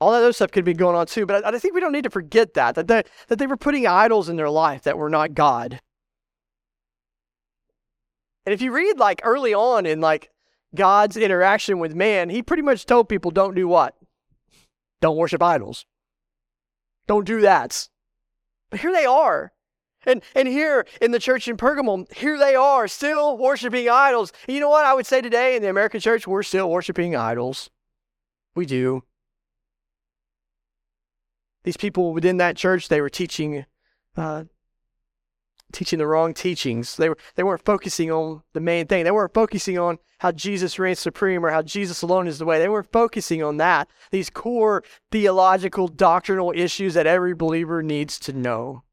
All 0.00 0.10
that 0.10 0.18
other 0.18 0.32
stuff 0.32 0.50
could 0.50 0.64
be 0.64 0.74
going 0.74 0.96
on 0.96 1.06
too, 1.06 1.26
but 1.26 1.44
I, 1.44 1.48
I 1.48 1.58
think 1.58 1.74
we 1.74 1.80
don't 1.80 1.92
need 1.92 2.04
to 2.04 2.10
forget 2.10 2.54
that, 2.54 2.74
that 2.74 3.08
that 3.28 3.38
they 3.38 3.46
were 3.46 3.56
putting 3.56 3.86
idols 3.86 4.28
in 4.28 4.36
their 4.36 4.50
life 4.50 4.82
that 4.82 4.98
were 4.98 5.08
not 5.08 5.34
God. 5.34 5.80
And 8.44 8.52
if 8.52 8.60
you 8.60 8.72
read 8.72 8.98
like 8.98 9.20
early 9.22 9.54
on 9.54 9.86
in 9.86 10.00
like 10.00 10.28
God's 10.74 11.16
interaction 11.16 11.78
with 11.78 11.94
man, 11.94 12.30
he 12.30 12.42
pretty 12.42 12.62
much 12.62 12.86
told 12.86 13.08
people 13.08 13.30
don't 13.30 13.54
do 13.54 13.68
what? 13.68 13.94
Don't 15.00 15.16
worship 15.16 15.42
idols. 15.42 15.84
Don't 17.06 17.26
do 17.26 17.40
that. 17.40 17.88
But 18.70 18.80
here 18.80 18.92
they 18.92 19.04
are. 19.04 19.52
And, 20.04 20.22
and 20.34 20.48
here 20.48 20.86
in 21.00 21.12
the 21.12 21.18
church 21.18 21.46
in 21.46 21.56
Pergamum, 21.56 22.10
here 22.12 22.38
they 22.38 22.54
are 22.54 22.88
still 22.88 23.38
worshiping 23.38 23.88
idols. 23.88 24.32
And 24.46 24.54
you 24.54 24.60
know 24.60 24.70
what 24.70 24.84
I 24.84 24.94
would 24.94 25.06
say 25.06 25.20
today 25.20 25.56
in 25.56 25.62
the 25.62 25.70
American 25.70 26.00
church? 26.00 26.26
We're 26.26 26.42
still 26.42 26.70
worshiping 26.70 27.14
idols. 27.14 27.70
We 28.54 28.66
do. 28.66 29.04
These 31.64 31.76
people 31.76 32.12
within 32.12 32.38
that 32.38 32.56
church, 32.56 32.88
they 32.88 33.00
were 33.00 33.10
teaching, 33.10 33.64
uh, 34.16 34.44
teaching 35.72 35.98
the 35.98 36.06
wrong 36.06 36.34
teachings. 36.34 36.96
They, 36.96 37.08
were, 37.08 37.18
they 37.34 37.42
weren't 37.42 37.64
focusing 37.64 38.10
on 38.10 38.42
the 38.52 38.60
main 38.60 38.86
thing. 38.86 39.04
They 39.04 39.10
weren't 39.10 39.34
focusing 39.34 39.78
on 39.78 39.98
how 40.18 40.32
Jesus 40.32 40.78
reigns 40.78 41.00
supreme 41.00 41.44
or 41.44 41.50
how 41.50 41.62
Jesus 41.62 42.02
alone 42.02 42.28
is 42.28 42.38
the 42.38 42.44
way. 42.44 42.58
They 42.58 42.68
weren't 42.68 42.92
focusing 42.92 43.42
on 43.42 43.56
that. 43.56 43.88
These 44.10 44.30
core 44.30 44.84
theological, 45.10 45.88
doctrinal 45.88 46.52
issues 46.54 46.94
that 46.94 47.06
every 47.06 47.34
believer 47.34 47.82
needs 47.82 48.18
to 48.20 48.32
know. 48.32 48.84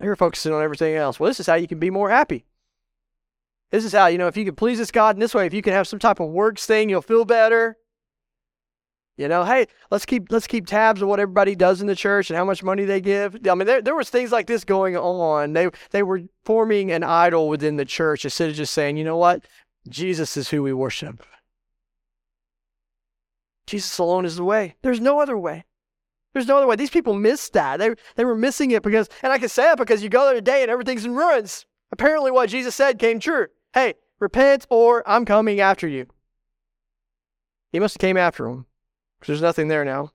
They 0.00 0.08
were 0.08 0.16
focusing 0.16 0.52
on 0.52 0.62
everything 0.62 0.94
else. 0.94 1.18
Well, 1.18 1.28
this 1.28 1.40
is 1.40 1.46
how 1.46 1.54
you 1.54 1.68
can 1.68 1.78
be 1.78 1.90
more 1.90 2.10
happy. 2.10 2.44
This 3.70 3.84
is 3.84 3.92
how, 3.92 4.06
you 4.06 4.18
know, 4.18 4.28
if 4.28 4.36
you 4.36 4.44
can 4.44 4.54
please 4.54 4.78
this 4.78 4.90
God 4.90 5.16
in 5.16 5.20
this 5.20 5.34
way, 5.34 5.46
if 5.46 5.52
you 5.52 5.62
can 5.62 5.72
have 5.74 5.88
some 5.88 5.98
type 5.98 6.20
of 6.20 6.30
works 6.30 6.64
thing, 6.64 6.88
you'll 6.88 7.02
feel 7.02 7.24
better. 7.24 7.76
You 9.18 9.26
know, 9.26 9.44
hey, 9.44 9.66
let's 9.90 10.06
keep 10.06 10.30
let's 10.30 10.46
keep 10.46 10.68
tabs 10.68 11.02
of 11.02 11.08
what 11.08 11.18
everybody 11.18 11.56
does 11.56 11.80
in 11.80 11.88
the 11.88 11.96
church 11.96 12.30
and 12.30 12.36
how 12.36 12.44
much 12.44 12.62
money 12.62 12.84
they 12.84 13.00
give. 13.00 13.36
I 13.50 13.54
mean, 13.56 13.66
there, 13.66 13.82
there 13.82 13.96
was 13.96 14.08
things 14.08 14.30
like 14.30 14.46
this 14.46 14.64
going 14.64 14.96
on. 14.96 15.54
They 15.54 15.70
they 15.90 16.04
were 16.04 16.22
forming 16.44 16.92
an 16.92 17.02
idol 17.02 17.48
within 17.48 17.76
the 17.76 17.84
church 17.84 18.24
instead 18.24 18.48
of 18.48 18.54
just 18.54 18.72
saying, 18.72 18.96
you 18.96 19.02
know 19.02 19.16
what, 19.16 19.44
Jesus 19.88 20.36
is 20.36 20.48
who 20.50 20.62
we 20.62 20.72
worship. 20.72 21.26
Jesus 23.66 23.98
alone 23.98 24.24
is 24.24 24.36
the 24.36 24.44
way. 24.44 24.76
There's 24.82 25.00
no 25.00 25.20
other 25.20 25.36
way. 25.36 25.64
There's 26.32 26.46
no 26.46 26.58
other 26.58 26.68
way. 26.68 26.76
These 26.76 26.88
people 26.88 27.14
missed 27.14 27.54
that. 27.54 27.78
They, 27.78 27.90
they 28.14 28.24
were 28.24 28.36
missing 28.36 28.70
it 28.70 28.84
because, 28.84 29.08
and 29.22 29.32
I 29.32 29.38
can 29.38 29.48
say 29.48 29.72
it 29.72 29.78
because 29.78 30.02
you 30.02 30.08
go 30.08 30.26
there 30.26 30.34
today 30.34 30.62
and 30.62 30.70
everything's 30.70 31.04
in 31.04 31.16
ruins. 31.16 31.66
Apparently, 31.90 32.30
what 32.30 32.50
Jesus 32.50 32.74
said 32.76 32.98
came 32.98 33.18
true. 33.18 33.48
Hey, 33.74 33.94
repent 34.20 34.66
or 34.70 35.02
I'm 35.06 35.24
coming 35.24 35.60
after 35.60 35.88
you. 35.88 36.06
He 37.72 37.80
must 37.80 37.96
have 37.96 38.00
came 38.00 38.16
after 38.16 38.46
him 38.46 38.66
because 39.18 39.32
there's 39.32 39.42
nothing 39.42 39.68
there 39.68 39.84
now. 39.84 40.12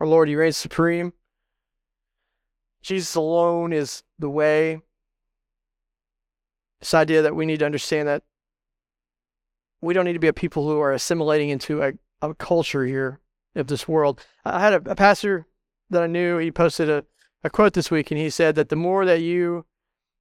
Our 0.00 0.06
Lord, 0.06 0.28
He 0.28 0.36
reigns 0.36 0.56
supreme. 0.56 1.12
Jesus 2.82 3.14
alone 3.14 3.72
is 3.72 4.02
the 4.18 4.28
way. 4.28 4.82
This 6.80 6.94
idea 6.94 7.22
that 7.22 7.34
we 7.34 7.46
need 7.46 7.60
to 7.60 7.66
understand 7.66 8.08
that 8.08 8.22
we 9.80 9.94
don't 9.94 10.04
need 10.04 10.14
to 10.14 10.18
be 10.18 10.28
a 10.28 10.32
people 10.32 10.66
who 10.66 10.80
are 10.80 10.92
assimilating 10.92 11.50
into 11.50 11.82
a, 11.82 11.92
a 12.20 12.34
culture 12.34 12.84
here 12.84 13.20
of 13.54 13.66
this 13.66 13.86
world. 13.86 14.24
I 14.44 14.60
had 14.60 14.72
a, 14.72 14.90
a 14.90 14.94
pastor 14.94 15.46
that 15.90 16.02
I 16.02 16.06
knew, 16.06 16.38
he 16.38 16.50
posted 16.50 16.88
a, 16.88 17.04
a 17.42 17.50
quote 17.50 17.74
this 17.74 17.90
week, 17.90 18.10
and 18.10 18.18
he 18.18 18.30
said 18.30 18.54
that 18.54 18.70
the 18.70 18.76
more 18.76 19.04
that 19.04 19.20
you 19.20 19.66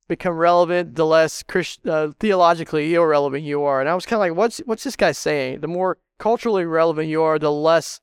become 0.08 0.36
relevant, 0.36 0.96
the 0.96 1.06
less 1.06 1.44
Christ, 1.44 1.88
uh, 1.88 2.12
theologically 2.20 2.94
irrelevant 2.94 3.44
you 3.44 3.64
are. 3.64 3.80
And 3.80 3.90
I 3.90 3.96
was 3.96 4.06
kind 4.06 4.18
of 4.18 4.20
like, 4.22 4.38
what's 4.38 4.60
what's 4.60 4.84
this 4.84 4.96
guy 4.96 5.12
saying? 5.12 5.62
The 5.62 5.68
more 5.68 5.98
culturally 6.20 6.66
relevant 6.66 7.08
you 7.08 7.24
are, 7.24 7.40
the 7.40 7.52
less 7.52 8.02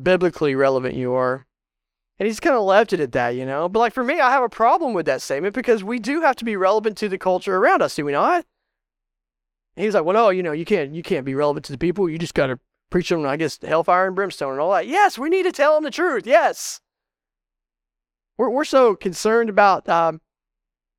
biblically 0.00 0.54
relevant 0.54 0.94
you 0.94 1.14
are. 1.14 1.46
And 2.18 2.26
he's 2.26 2.40
kind 2.40 2.56
of 2.56 2.64
left 2.64 2.92
it 2.92 3.00
at 3.00 3.12
that, 3.12 3.30
you 3.30 3.46
know. 3.46 3.68
But 3.68 3.78
like 3.78 3.94
for 3.94 4.04
me, 4.04 4.20
I 4.20 4.30
have 4.30 4.42
a 4.42 4.48
problem 4.48 4.92
with 4.92 5.06
that 5.06 5.22
statement 5.22 5.54
because 5.54 5.84
we 5.84 5.98
do 5.98 6.20
have 6.22 6.36
to 6.36 6.44
be 6.44 6.56
relevant 6.56 6.96
to 6.98 7.08
the 7.08 7.18
culture 7.18 7.56
around 7.56 7.80
us, 7.80 7.94
do 7.94 8.04
we 8.04 8.12
not? 8.12 8.44
He's 9.76 9.94
like, 9.94 10.04
well, 10.04 10.14
no, 10.14 10.30
you 10.30 10.42
know, 10.42 10.50
you 10.52 10.64
can't, 10.64 10.92
you 10.92 11.02
can't 11.04 11.24
be 11.24 11.36
relevant 11.36 11.64
to 11.66 11.72
the 11.72 11.78
people. 11.78 12.08
You 12.08 12.18
just 12.18 12.34
got 12.34 12.48
to 12.48 12.58
preach 12.90 13.10
them, 13.10 13.24
I 13.24 13.36
guess, 13.36 13.60
hellfire 13.62 14.08
and 14.08 14.16
brimstone 14.16 14.52
and 14.52 14.60
all 14.60 14.72
that. 14.72 14.88
Yes, 14.88 15.16
we 15.16 15.28
need 15.28 15.44
to 15.44 15.52
tell 15.52 15.74
them 15.74 15.84
the 15.84 15.90
truth. 15.92 16.26
Yes. 16.26 16.80
We're 18.36 18.50
we're 18.50 18.64
so 18.64 18.96
concerned 18.96 19.48
about, 19.48 19.88
um, 19.88 20.20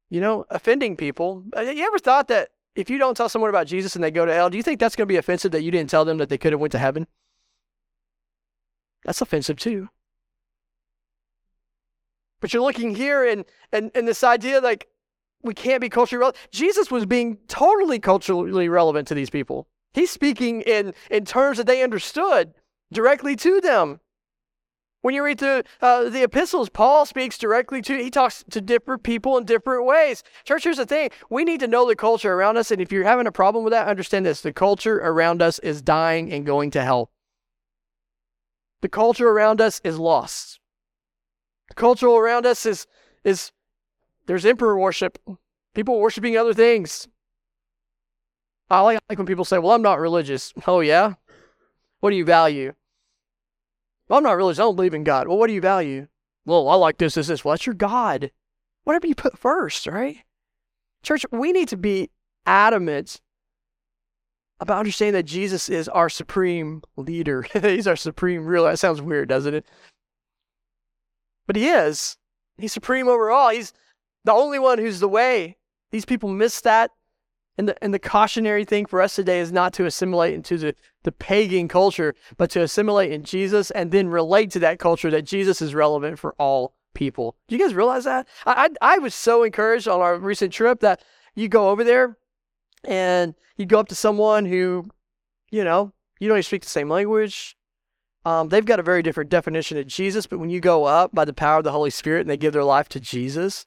you 0.10 0.22
know, 0.22 0.46
offending 0.50 0.96
people. 0.96 1.44
Uh, 1.56 1.62
you 1.62 1.86
ever 1.86 2.00
thought 2.00 2.28
that 2.28 2.50
if 2.76 2.90
you 2.90 2.98
don't 2.98 3.16
tell 3.16 3.30
someone 3.30 3.50
about 3.50 3.68
Jesus 3.68 3.96
and 3.96 4.04
they 4.04 4.12
go 4.12 4.26
to 4.26 4.34
hell, 4.34 4.50
do 4.50 4.58
you 4.58 4.64
think 4.64 4.80
that's 4.80 4.96
going 4.96 5.08
to 5.08 5.12
be 5.12 5.18
offensive 5.18 5.52
that 5.52 5.64
you 5.64 5.72
didn't 5.72 5.90
tell 5.90 6.06
them 6.06 6.18
that 6.18 6.30
they 6.30 6.38
could 6.38 6.54
have 6.54 6.60
went 6.60 6.72
to 6.72 6.80
heaven? 6.80 7.08
That's 9.06 9.22
offensive 9.22 9.58
too. 9.58 9.90
But 12.42 12.54
you're 12.54 12.64
looking 12.64 12.96
here 12.96 13.26
and 13.26 13.46
and 13.72 13.92
and 13.94 14.08
this 14.08 14.24
idea 14.24 14.62
like 14.62 14.88
we 15.42 15.54
can't 15.54 15.82
be 15.82 15.90
culturally 15.90 16.20
relevant. 16.20 16.52
Jesus 16.52 16.90
was 16.90 17.06
being 17.06 17.38
totally 17.48 18.00
culturally 18.00 18.70
relevant 18.70 19.08
to 19.10 19.16
these 19.16 19.30
people. 19.30 19.68
He's 19.94 20.12
speaking 20.12 20.62
in 20.62 20.94
in 21.10 21.26
terms 21.26 21.58
that 21.58 21.68
they 21.68 21.84
understood 21.84 22.54
directly 22.92 23.36
to 23.38 23.62
them. 23.62 24.00
When 25.02 25.14
you 25.14 25.24
read 25.24 25.38
the 25.38 25.64
uh, 25.82 26.10
the 26.10 26.24
epistles, 26.24 26.70
Paul 26.70 27.06
speaks 27.06 27.38
directly 27.38 27.82
to. 27.84 27.98
He 27.98 28.10
talks 28.10 28.44
to 28.50 28.60
different 28.60 29.04
people 29.04 29.38
in 29.38 29.46
different 29.46 29.86
ways. 29.86 30.24
Church, 30.44 30.66
here's 30.66 30.78
the 30.78 30.86
thing: 30.86 31.10
we 31.30 31.46
need 31.46 31.62
to 31.62 31.68
know 31.68 31.88
the 31.88 31.96
culture 31.96 32.34
around 32.34 32.58
us, 32.58 32.70
and 32.70 32.82
if 32.82 32.92
you're 32.92 33.06
having 33.06 33.28
a 33.28 33.32
problem 33.32 33.64
with 33.64 33.72
that, 33.72 33.88
understand 33.88 34.26
this: 34.26 34.42
the 34.42 34.52
culture 34.52 34.98
around 34.98 35.42
us 35.42 35.58
is 35.60 35.82
dying 35.82 36.32
and 36.34 36.46
going 36.46 36.70
to 36.72 36.84
hell. 36.84 37.12
The 38.82 38.90
culture 38.90 39.30
around 39.30 39.62
us 39.62 39.80
is 39.84 39.98
lost. 39.98 40.60
The 41.70 41.76
culture 41.76 42.08
around 42.08 42.46
us 42.46 42.66
is 42.66 42.86
is 43.24 43.54
there's 44.26 44.46
emperor 44.46 44.78
worship, 44.78 45.18
people 45.74 46.00
worshiping 46.00 46.38
other 46.38 46.54
things. 46.54 47.08
I 48.70 48.82
like, 48.82 49.00
like 49.10 49.18
when 49.18 49.28
people 49.28 49.46
say, 49.46 49.60
"Well, 49.60 49.72
I'm 49.72 49.82
not 49.82 50.00
religious." 50.00 50.54
Oh 50.68 50.82
yeah, 50.82 51.14
what 52.02 52.10
do 52.10 52.18
you 52.18 52.26
value? 52.26 52.74
Well, 54.10 54.18
I'm 54.18 54.24
not 54.24 54.38
religious. 54.38 54.60
I 54.60 54.64
don't 54.64 54.76
believe 54.76 54.96
in 54.96 55.04
God. 55.04 55.28
Well, 55.28 55.38
what 55.38 55.48
do 55.48 55.54
you 55.54 55.62
value? 55.62 56.08
Well, 56.46 56.68
I 56.68 56.76
like 56.76 56.98
this, 56.98 57.14
this, 57.14 57.28
this. 57.28 57.46
Well, 57.46 57.54
that's 57.54 57.66
your 57.66 57.76
God. 57.76 58.32
Whatever 58.84 59.08
you 59.08 59.16
put 59.16 59.38
first, 59.38 59.86
right? 59.86 60.18
Church, 61.04 61.26
we 61.32 61.52
need 61.52 61.68
to 61.70 61.78
be 61.78 62.10
adamant 62.46 63.22
about 64.60 64.80
understanding 64.80 65.14
that 65.14 65.24
Jesus 65.24 65.70
is 65.70 65.88
our 65.88 66.10
supreme 66.10 66.82
leader. 66.98 67.44
He's 67.62 67.88
our 67.88 67.96
supreme 67.96 68.46
ruler. 68.46 68.72
That 68.72 68.78
sounds 68.78 69.02
weird, 69.02 69.30
doesn't 69.30 69.54
it? 69.54 69.66
But 71.48 71.56
he 71.56 71.68
is. 71.68 72.18
He's 72.58 72.74
supreme 72.74 73.08
over 73.08 73.32
all. 73.32 73.50
He's 73.50 73.74
the 74.26 74.34
only 74.34 74.60
one 74.60 74.78
who's 74.78 75.00
the 75.00 75.08
way. 75.08 75.58
These 75.92 76.06
people 76.06 76.30
miss 76.30 76.62
that. 76.62 76.92
And 77.60 77.68
the, 77.68 77.84
and 77.84 77.94
the 77.94 78.00
cautionary 78.00 78.64
thing 78.64 78.86
for 78.86 79.02
us 79.02 79.16
today 79.16 79.42
is 79.42 79.52
not 79.52 79.74
to 79.74 79.86
assimilate 79.86 80.34
into 80.34 80.58
the, 80.58 80.76
the 81.04 81.12
pagan 81.12 81.68
culture, 81.68 82.16
but 82.38 82.50
to 82.52 82.62
assimilate 82.62 83.12
in 83.12 83.24
Jesus 83.24 83.70
and 83.72 83.92
then 83.92 84.08
relate 84.08 84.50
to 84.52 84.60
that 84.60 84.80
culture 84.80 85.12
that 85.12 85.24
Jesus 85.24 85.62
is 85.62 85.76
relevant 85.76 86.20
for 86.20 86.34
all 86.40 86.74
people. 86.94 87.36
Do 87.50 87.58
you 87.58 87.62
guys 87.62 87.76
realize 87.76 88.06
that? 88.06 88.30
I, 88.46 88.70
I, 88.82 88.96
I 88.96 88.98
was 89.00 89.14
so 89.14 89.44
encouraged 89.44 89.90
on 89.90 90.00
our 90.00 90.18
recent 90.18 90.54
trip 90.54 90.80
that 90.80 91.04
you 91.36 91.50
go 91.50 91.70
over 91.70 91.84
there 91.84 92.18
and 92.86 93.36
you 93.58 93.66
go 93.66 93.80
up 93.80 93.90
to 93.90 93.96
someone 93.96 94.46
who, 94.46 94.88
you 95.52 95.66
know, 95.66 95.92
you 96.22 96.30
don't 96.30 96.38
even 96.38 96.44
speak 96.44 96.62
the 96.62 96.70
same 96.70 96.88
language. 96.88 97.58
Um, 98.24 98.48
they've 98.48 98.64
got 98.64 98.80
a 98.80 98.84
very 98.84 99.04
different 99.04 99.30
definition 99.30 99.78
of 99.78 99.86
Jesus, 99.86 100.28
but 100.28 100.40
when 100.40 100.50
you 100.50 100.62
go 100.62 100.86
up 100.86 101.14
by 101.14 101.26
the 101.26 101.34
power 101.34 101.58
of 101.58 101.66
the 101.66 101.74
Holy 101.74 101.90
Spirit 101.90 102.22
and 102.22 102.30
they 102.30 102.38
give 102.38 102.54
their 102.54 102.64
life 102.64 102.88
to 102.88 103.02
Jesus, 103.02 103.66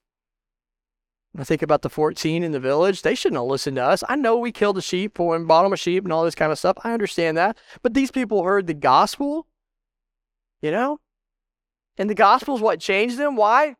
I 1.38 1.44
think 1.44 1.62
about 1.62 1.80
the 1.80 1.88
14 1.88 2.42
in 2.42 2.52
the 2.52 2.60
village. 2.60 3.02
They 3.02 3.14
shouldn't 3.14 3.40
have 3.40 3.48
listened 3.48 3.76
to 3.76 3.84
us. 3.84 4.04
I 4.08 4.16
know 4.16 4.36
we 4.36 4.52
killed 4.52 4.76
a 4.76 4.82
sheep 4.82 5.18
and 5.18 5.48
bought 5.48 5.62
them 5.62 5.72
a 5.72 5.78
sheep 5.78 6.04
and 6.04 6.12
all 6.12 6.24
this 6.24 6.34
kind 6.34 6.52
of 6.52 6.58
stuff. 6.58 6.76
I 6.84 6.92
understand 6.92 7.38
that. 7.38 7.56
But 7.82 7.94
these 7.94 8.10
people 8.10 8.44
heard 8.44 8.66
the 8.66 8.74
gospel, 8.74 9.46
you 10.60 10.70
know? 10.70 11.00
And 11.96 12.10
the 12.10 12.14
gospel 12.14 12.54
is 12.54 12.60
what 12.60 12.80
changed 12.80 13.16
them. 13.16 13.36
Why? 13.36 13.76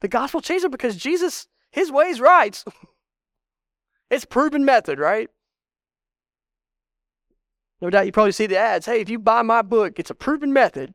The 0.00 0.08
gospel 0.08 0.40
changed 0.40 0.64
them 0.64 0.72
because 0.72 0.96
Jesus, 0.96 1.46
his 1.70 1.92
way 1.92 2.06
is 2.06 2.20
right. 2.20 2.62
It's 4.10 4.24
proven 4.24 4.64
method, 4.64 4.98
right? 4.98 5.30
No 7.80 7.90
doubt 7.90 8.06
you 8.06 8.12
probably 8.12 8.32
see 8.32 8.46
the 8.46 8.58
ads. 8.58 8.86
Hey, 8.86 9.00
if 9.00 9.08
you 9.08 9.18
buy 9.18 9.42
my 9.42 9.62
book, 9.62 9.98
it's 10.00 10.10
a 10.10 10.14
proven 10.14 10.52
method. 10.52 10.94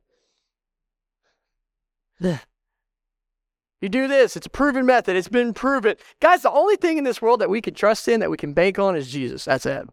You 3.86 3.90
do 3.90 4.08
this, 4.08 4.36
it's 4.36 4.48
a 4.48 4.50
proven 4.50 4.88
method. 4.88 5.16
It's 5.16 5.28
been 5.28 5.54
proven. 5.54 5.96
Guys, 6.20 6.42
the 6.42 6.50
only 6.50 6.76
thing 6.76 6.98
in 6.98 7.04
this 7.04 7.22
world 7.22 7.40
that 7.40 7.52
we 7.52 7.62
can 7.62 7.76
trust 7.76 8.08
in, 8.08 8.20
that 8.20 8.32
we 8.32 8.36
can 8.36 8.52
bank 8.52 8.80
on, 8.80 8.96
is 8.96 9.12
Jesus. 9.12 9.46
That's 9.46 9.68
it. 9.68 9.88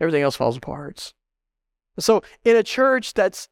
Everything 0.00 0.22
else 0.22 0.34
falls 0.34 0.56
apart. 0.56 1.12
So, 1.98 2.22
in 2.42 2.56
a 2.56 2.62
church 2.62 3.12
that's 3.12 3.50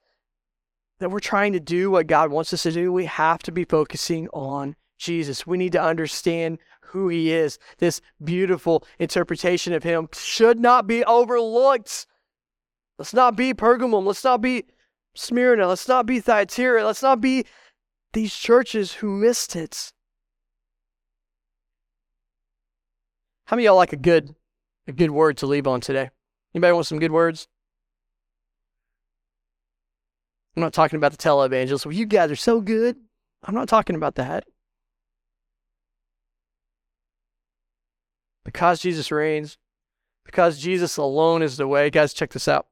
that 0.99 1.11
we're 1.11 1.21
trying 1.21 1.53
to 1.53 1.61
do 1.61 1.91
what 1.91 2.07
God 2.07 2.31
wants 2.31 2.55
us 2.55 2.63
to 2.63 2.73
do, 2.73 2.91
we 2.91 3.05
have 3.05 3.41
to 3.41 3.53
be 3.53 3.65
focusing 3.65 4.29
on 4.29 4.77
Jesus. 4.97 5.47
We 5.47 5.59
need 5.59 5.73
to 5.73 5.83
understand 5.83 6.57
who 6.81 7.09
he 7.09 7.31
is. 7.31 7.59
This 7.77 8.01
beautiful 8.25 8.87
interpretation 8.99 9.75
of 9.75 9.83
him 9.83 10.09
should 10.15 10.59
not 10.59 10.87
be 10.87 11.05
overlooked. 11.05 12.07
Let's 12.99 13.13
not 13.13 13.37
be 13.37 13.53
Pergamum. 13.53 14.07
Let's 14.07 14.25
not 14.25 14.41
be 14.41 14.65
Smyrna. 15.15 15.69
Let's 15.69 15.87
not 15.87 16.07
be 16.07 16.19
Thyatira. 16.19 16.83
Let's 16.83 17.03
not 17.03 17.21
be 17.21 17.45
these 18.15 18.35
churches 18.35 18.95
who 18.95 19.11
missed 19.11 19.55
it. 19.55 19.93
How 23.47 23.57
many 23.57 23.67
y'all 23.67 23.77
like 23.77 23.93
a 23.93 23.97
good 23.97 24.35
a 24.87 24.93
good 24.93 25.11
word 25.11 25.37
to 25.39 25.47
leave 25.47 25.67
on 25.67 25.81
today? 25.81 26.11
Anybody 26.55 26.73
want 26.73 26.87
some 26.87 26.99
good 26.99 27.13
words? 27.13 27.47
I'm 30.57 30.63
not 30.63 30.73
talking 30.73 30.97
about 30.97 31.13
the 31.13 31.19
televangelists. 31.19 31.85
Well, 31.85 31.95
you 31.95 32.07
guys 32.07 32.31
are 32.31 32.37
so 32.37 32.61
good. 32.61 32.97
I'm 33.43 33.55
not 33.55 33.69
talking 33.69 33.97
about 33.97 34.15
that. 34.15 34.45
because 38.45 38.81
Jesus 38.81 39.11
reigns, 39.11 39.59
because 40.25 40.61
Jesus 40.61 40.97
alone 40.97 41.43
is 41.43 41.57
the 41.57 41.67
way. 41.67 41.91
Guys, 41.91 42.15
check 42.15 42.33
this 42.33 42.47
out. 42.47 42.67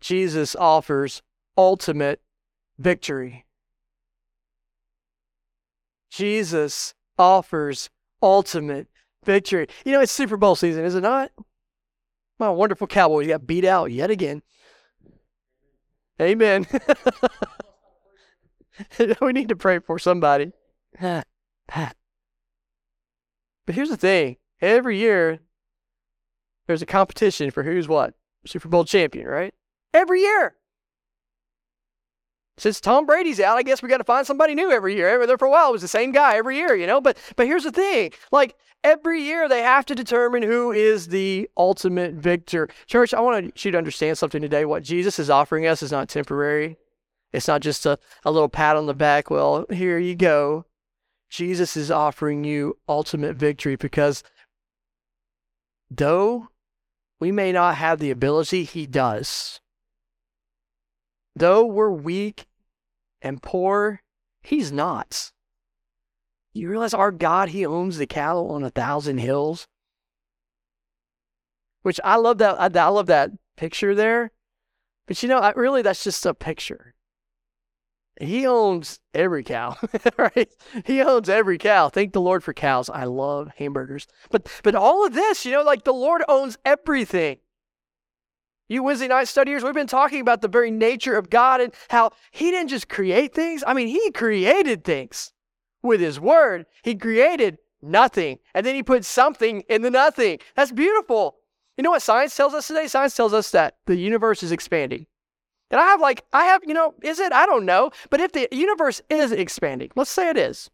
Jesus 0.00 0.56
offers 0.56 1.22
ultimate 1.56 2.20
victory. 2.78 3.44
Jesus 6.20 6.92
offers 7.18 7.88
ultimate 8.22 8.88
victory. 9.24 9.66
You 9.86 9.92
know, 9.92 10.02
it's 10.02 10.12
Super 10.12 10.36
Bowl 10.36 10.54
season, 10.54 10.84
is 10.84 10.94
it 10.94 11.00
not? 11.00 11.30
My 12.38 12.50
wonderful 12.50 12.86
Cowboys 12.86 13.26
got 13.26 13.46
beat 13.46 13.64
out 13.64 13.90
yet 13.90 14.10
again. 14.10 14.42
Amen. 16.20 16.66
we 19.22 19.32
need 19.32 19.48
to 19.48 19.56
pray 19.56 19.78
for 19.78 19.98
somebody. 19.98 20.52
But 23.66 23.76
here's 23.76 23.90
the 23.90 23.96
thing 23.96 24.36
every 24.60 24.98
year, 24.98 25.38
there's 26.66 26.82
a 26.82 26.86
competition 26.86 27.52
for 27.52 27.62
who's 27.62 27.86
what? 27.86 28.14
Super 28.44 28.68
Bowl 28.68 28.84
champion, 28.84 29.26
right? 29.28 29.54
Every 29.94 30.22
year. 30.22 30.56
Since 32.60 32.80
Tom 32.80 33.06
Brady's 33.06 33.40
out, 33.40 33.56
I 33.56 33.62
guess 33.62 33.82
we 33.82 33.88
got 33.88 33.98
to 33.98 34.04
find 34.04 34.26
somebody 34.26 34.54
new 34.54 34.70
every 34.70 34.94
year. 34.94 35.08
Every 35.08 35.26
there 35.26 35.38
for 35.38 35.46
a 35.46 35.50
while, 35.50 35.70
it 35.70 35.72
was 35.72 35.82
the 35.82 35.88
same 35.88 36.12
guy 36.12 36.36
every 36.36 36.56
year, 36.56 36.74
you 36.74 36.86
know. 36.86 37.00
But 37.00 37.16
but 37.36 37.46
here's 37.46 37.64
the 37.64 37.72
thing: 37.72 38.12
like 38.32 38.54
every 38.84 39.22
year, 39.22 39.48
they 39.48 39.62
have 39.62 39.86
to 39.86 39.94
determine 39.94 40.42
who 40.42 40.70
is 40.70 41.08
the 41.08 41.48
ultimate 41.56 42.14
victor. 42.14 42.68
Church, 42.86 43.14
I 43.14 43.20
want 43.20 43.64
you 43.64 43.70
to 43.70 43.78
understand 43.78 44.18
something 44.18 44.42
today. 44.42 44.66
What 44.66 44.82
Jesus 44.82 45.18
is 45.18 45.30
offering 45.30 45.66
us 45.66 45.82
is 45.82 45.90
not 45.90 46.08
temporary. 46.08 46.76
It's 47.32 47.48
not 47.48 47.62
just 47.62 47.86
a, 47.86 47.98
a 48.24 48.30
little 48.30 48.48
pat 48.48 48.76
on 48.76 48.86
the 48.86 48.94
back. 48.94 49.30
Well, 49.30 49.64
here 49.70 49.98
you 49.98 50.14
go. 50.14 50.66
Jesus 51.30 51.76
is 51.76 51.90
offering 51.90 52.44
you 52.44 52.76
ultimate 52.88 53.36
victory 53.36 53.76
because 53.76 54.22
though 55.90 56.48
we 57.20 57.32
may 57.32 57.52
not 57.52 57.76
have 57.76 58.00
the 58.00 58.10
ability, 58.10 58.64
He 58.64 58.86
does. 58.86 59.60
Though 61.36 61.64
we're 61.64 61.90
weak 61.90 62.46
and 63.22 63.42
poor, 63.42 64.02
He's 64.42 64.72
not. 64.72 65.32
You 66.52 66.68
realize 66.68 66.94
our 66.94 67.12
God, 67.12 67.50
He 67.50 67.64
owns 67.64 67.98
the 67.98 68.06
cattle 68.06 68.50
on 68.50 68.64
a 68.64 68.70
thousand 68.70 69.18
hills? 69.18 69.66
Which 71.82 72.00
I 72.04 72.16
love 72.16 72.38
that. 72.38 72.76
I, 72.76 72.88
love 72.88 73.06
that 73.06 73.30
picture 73.56 73.94
there. 73.94 74.32
But 75.06 75.22
you 75.22 75.28
know, 75.28 75.38
I, 75.38 75.52
really, 75.52 75.82
that's 75.82 76.04
just 76.04 76.26
a 76.26 76.34
picture. 76.34 76.94
He 78.20 78.46
owns 78.46 79.00
every 79.14 79.42
cow, 79.42 79.76
right? 80.18 80.48
He 80.84 81.00
owns 81.00 81.30
every 81.30 81.56
cow. 81.56 81.88
Thank 81.88 82.12
the 82.12 82.20
Lord 82.20 82.44
for 82.44 82.52
cows. 82.52 82.90
I 82.90 83.04
love 83.04 83.50
hamburgers. 83.56 84.06
But 84.30 84.46
but 84.62 84.74
all 84.74 85.06
of 85.06 85.14
this, 85.14 85.46
you 85.46 85.52
know, 85.52 85.62
like 85.62 85.84
the 85.84 85.94
Lord 85.94 86.22
owns 86.28 86.58
everything. 86.64 87.38
You 88.70 88.84
Wednesday 88.84 89.08
night 89.08 89.26
studiers, 89.26 89.64
we've 89.64 89.74
been 89.74 89.88
talking 89.88 90.20
about 90.20 90.42
the 90.42 90.48
very 90.48 90.70
nature 90.70 91.16
of 91.16 91.28
God 91.28 91.60
and 91.60 91.74
how 91.88 92.12
He 92.30 92.52
didn't 92.52 92.68
just 92.68 92.88
create 92.88 93.34
things. 93.34 93.64
I 93.66 93.74
mean, 93.74 93.88
He 93.88 94.12
created 94.12 94.84
things 94.84 95.32
with 95.82 96.00
His 96.00 96.20
Word. 96.20 96.66
He 96.84 96.94
created 96.94 97.58
nothing, 97.82 98.38
and 98.54 98.64
then 98.64 98.76
He 98.76 98.84
put 98.84 99.04
something 99.04 99.62
in 99.68 99.82
the 99.82 99.90
nothing. 99.90 100.38
That's 100.54 100.70
beautiful. 100.70 101.38
You 101.76 101.82
know 101.82 101.90
what 101.90 102.02
science 102.02 102.36
tells 102.36 102.54
us 102.54 102.68
today? 102.68 102.86
Science 102.86 103.16
tells 103.16 103.34
us 103.34 103.50
that 103.50 103.74
the 103.86 103.96
universe 103.96 104.44
is 104.44 104.52
expanding. 104.52 105.06
And 105.72 105.80
I 105.80 105.86
have 105.86 106.00
like, 106.00 106.22
I 106.32 106.44
have, 106.44 106.62
you 106.64 106.74
know, 106.74 106.94
is 107.02 107.18
it? 107.18 107.32
I 107.32 107.46
don't 107.46 107.66
know. 107.66 107.90
But 108.08 108.20
if 108.20 108.30
the 108.30 108.46
universe 108.52 109.02
is 109.10 109.32
expanding, 109.32 109.90
let's 109.96 110.12
say 110.12 110.28
it 110.28 110.36
is. 110.36 110.70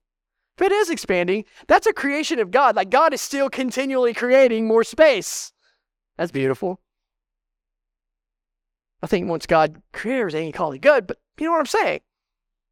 If 0.59 0.67
it 0.67 0.73
is 0.73 0.91
expanding, 0.91 1.47
that's 1.67 1.87
a 1.87 1.95
creation 1.95 2.41
of 2.41 2.51
God. 2.51 2.77
Like 2.77 2.91
God 2.91 3.15
is 3.15 3.23
still 3.23 3.49
continually 3.49 4.13
creating 4.13 4.67
more 4.67 4.85
space. 4.85 5.53
That's 6.19 6.31
beautiful. 6.31 6.79
I 9.07 9.09
think 9.09 9.29
once 9.29 9.47
God 9.47 9.81
created 9.93 10.23
everything, 10.23 10.47
he 10.47 10.53
called 10.53 10.75
it 10.75 10.81
good, 10.81 11.07
but 11.07 11.19
you 11.39 11.47
know 11.47 11.53
what 11.53 11.61
I'm 11.61 11.67
saying? 11.67 12.01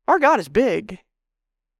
Our 0.08 0.18
God 0.18 0.40
is 0.40 0.48
big. 0.48 0.98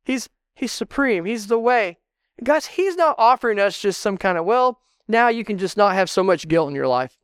He's 0.05 0.29
He's 0.55 0.71
supreme. 0.71 1.25
He's 1.25 1.49
the 1.49 1.59
way. 1.59 1.99
guys, 2.45 2.67
He's 2.67 2.95
not 2.95 3.17
offering 3.19 3.59
us 3.59 3.81
just 3.81 4.01
some 4.01 4.17
kind 4.17 4.39
of, 4.39 4.45
well, 4.45 4.79
now 5.09 5.27
you 5.27 5.45
can 5.45 5.59
just 5.59 5.77
not 5.77 5.97
have 5.97 6.09
so 6.09 6.23
much 6.23 6.47
guilt 6.47 6.69
in 6.69 6.77
your 6.77 6.87
life. 6.87 7.19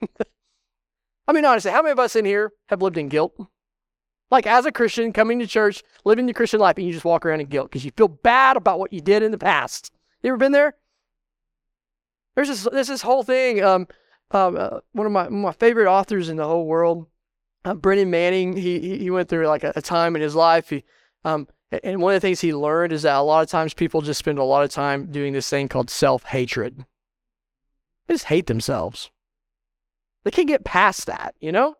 I 1.28 1.32
mean, 1.32 1.44
honestly, 1.44 1.70
how 1.70 1.80
many 1.80 1.92
of 1.92 2.00
us 2.00 2.16
in 2.16 2.24
here 2.24 2.50
have 2.66 2.82
lived 2.82 2.98
in 2.98 3.08
guilt? 3.08 3.36
Like 4.32 4.48
as 4.48 4.66
a 4.66 4.72
Christian, 4.72 5.12
coming 5.12 5.38
to 5.38 5.46
church, 5.46 5.84
living 6.04 6.26
the 6.26 6.34
Christian 6.34 6.58
life, 6.58 6.76
and 6.76 6.84
you 6.84 6.92
just 6.92 7.04
walk 7.04 7.24
around 7.24 7.38
in 7.38 7.46
guilt 7.46 7.70
because 7.70 7.84
you 7.84 7.92
feel 7.96 8.08
bad 8.08 8.56
about 8.56 8.80
what 8.80 8.92
you 8.92 9.00
did 9.00 9.22
in 9.22 9.30
the 9.30 9.38
past. 9.38 9.92
You 10.24 10.30
ever 10.30 10.38
been 10.38 10.50
there? 10.50 10.74
There's 12.34 12.48
this, 12.48 12.66
there's 12.72 12.88
this 12.88 13.02
whole 13.02 13.22
thing. 13.22 13.62
Um, 13.62 13.86
uh, 14.32 14.80
one 14.92 15.06
of 15.06 15.12
my 15.12 15.28
my 15.28 15.52
favorite 15.52 15.90
authors 15.90 16.28
in 16.28 16.36
the 16.36 16.46
whole 16.46 16.66
world, 16.66 17.06
uh, 17.64 17.74
Brennan 17.74 18.10
Manning. 18.10 18.56
He 18.56 18.98
he 18.98 19.10
went 19.10 19.28
through 19.28 19.46
like 19.46 19.64
a, 19.64 19.72
a 19.76 19.82
time 19.82 20.16
in 20.16 20.22
his 20.22 20.34
life. 20.34 20.70
He, 20.70 20.84
um, 21.24 21.48
and 21.82 22.02
one 22.02 22.14
of 22.14 22.20
the 22.20 22.26
things 22.26 22.40
he 22.40 22.54
learned 22.54 22.92
is 22.92 23.02
that 23.02 23.16
a 23.16 23.22
lot 23.22 23.42
of 23.42 23.48
times 23.48 23.72
people 23.72 24.02
just 24.02 24.18
spend 24.18 24.38
a 24.38 24.44
lot 24.44 24.64
of 24.64 24.70
time 24.70 25.10
doing 25.10 25.32
this 25.32 25.48
thing 25.48 25.68
called 25.68 25.90
self 25.90 26.24
hatred. 26.24 26.84
They 28.06 28.14
just 28.14 28.26
hate 28.26 28.46
themselves. 28.46 29.10
They 30.24 30.30
can't 30.30 30.48
get 30.48 30.64
past 30.64 31.06
that, 31.06 31.34
you 31.40 31.50
know? 31.50 31.76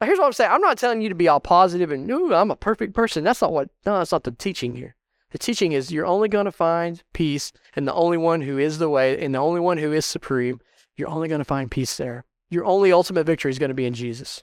Now, 0.00 0.06
here's 0.06 0.18
what 0.18 0.26
I'm 0.26 0.32
saying. 0.32 0.50
I'm 0.50 0.60
not 0.60 0.78
telling 0.78 1.00
you 1.00 1.08
to 1.08 1.14
be 1.14 1.28
all 1.28 1.40
positive 1.40 1.90
and, 1.90 2.06
no, 2.06 2.32
I'm 2.34 2.50
a 2.50 2.56
perfect 2.56 2.94
person. 2.94 3.24
That's 3.24 3.40
not 3.40 3.52
what, 3.52 3.70
no, 3.86 3.98
that's 3.98 4.12
not 4.12 4.24
the 4.24 4.32
teaching 4.32 4.74
here. 4.74 4.94
The 5.30 5.38
teaching 5.38 5.72
is 5.72 5.90
you're 5.90 6.06
only 6.06 6.28
going 6.28 6.44
to 6.44 6.52
find 6.52 7.02
peace 7.12 7.52
in 7.74 7.84
the 7.84 7.94
only 7.94 8.18
one 8.18 8.42
who 8.42 8.58
is 8.58 8.78
the 8.78 8.90
way 8.90 9.22
and 9.22 9.34
the 9.34 9.38
only 9.38 9.60
one 9.60 9.78
who 9.78 9.92
is 9.92 10.04
supreme. 10.04 10.60
You're 10.96 11.08
only 11.08 11.28
going 11.28 11.40
to 11.40 11.44
find 11.44 11.70
peace 11.70 11.96
there. 11.96 12.24
Your 12.50 12.64
only 12.64 12.92
ultimate 12.92 13.24
victory 13.24 13.50
is 13.50 13.58
going 13.58 13.70
to 13.70 13.74
be 13.74 13.86
in 13.86 13.94
Jesus. 13.94 14.42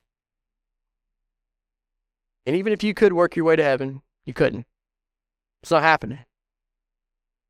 And 2.45 2.55
even 2.55 2.73
if 2.73 2.83
you 2.83 2.93
could 2.93 3.13
work 3.13 3.35
your 3.35 3.45
way 3.45 3.55
to 3.55 3.63
heaven, 3.63 4.01
you 4.25 4.33
couldn't. 4.33 4.65
It's 5.61 5.71
not 5.71 5.83
happening. 5.83 6.19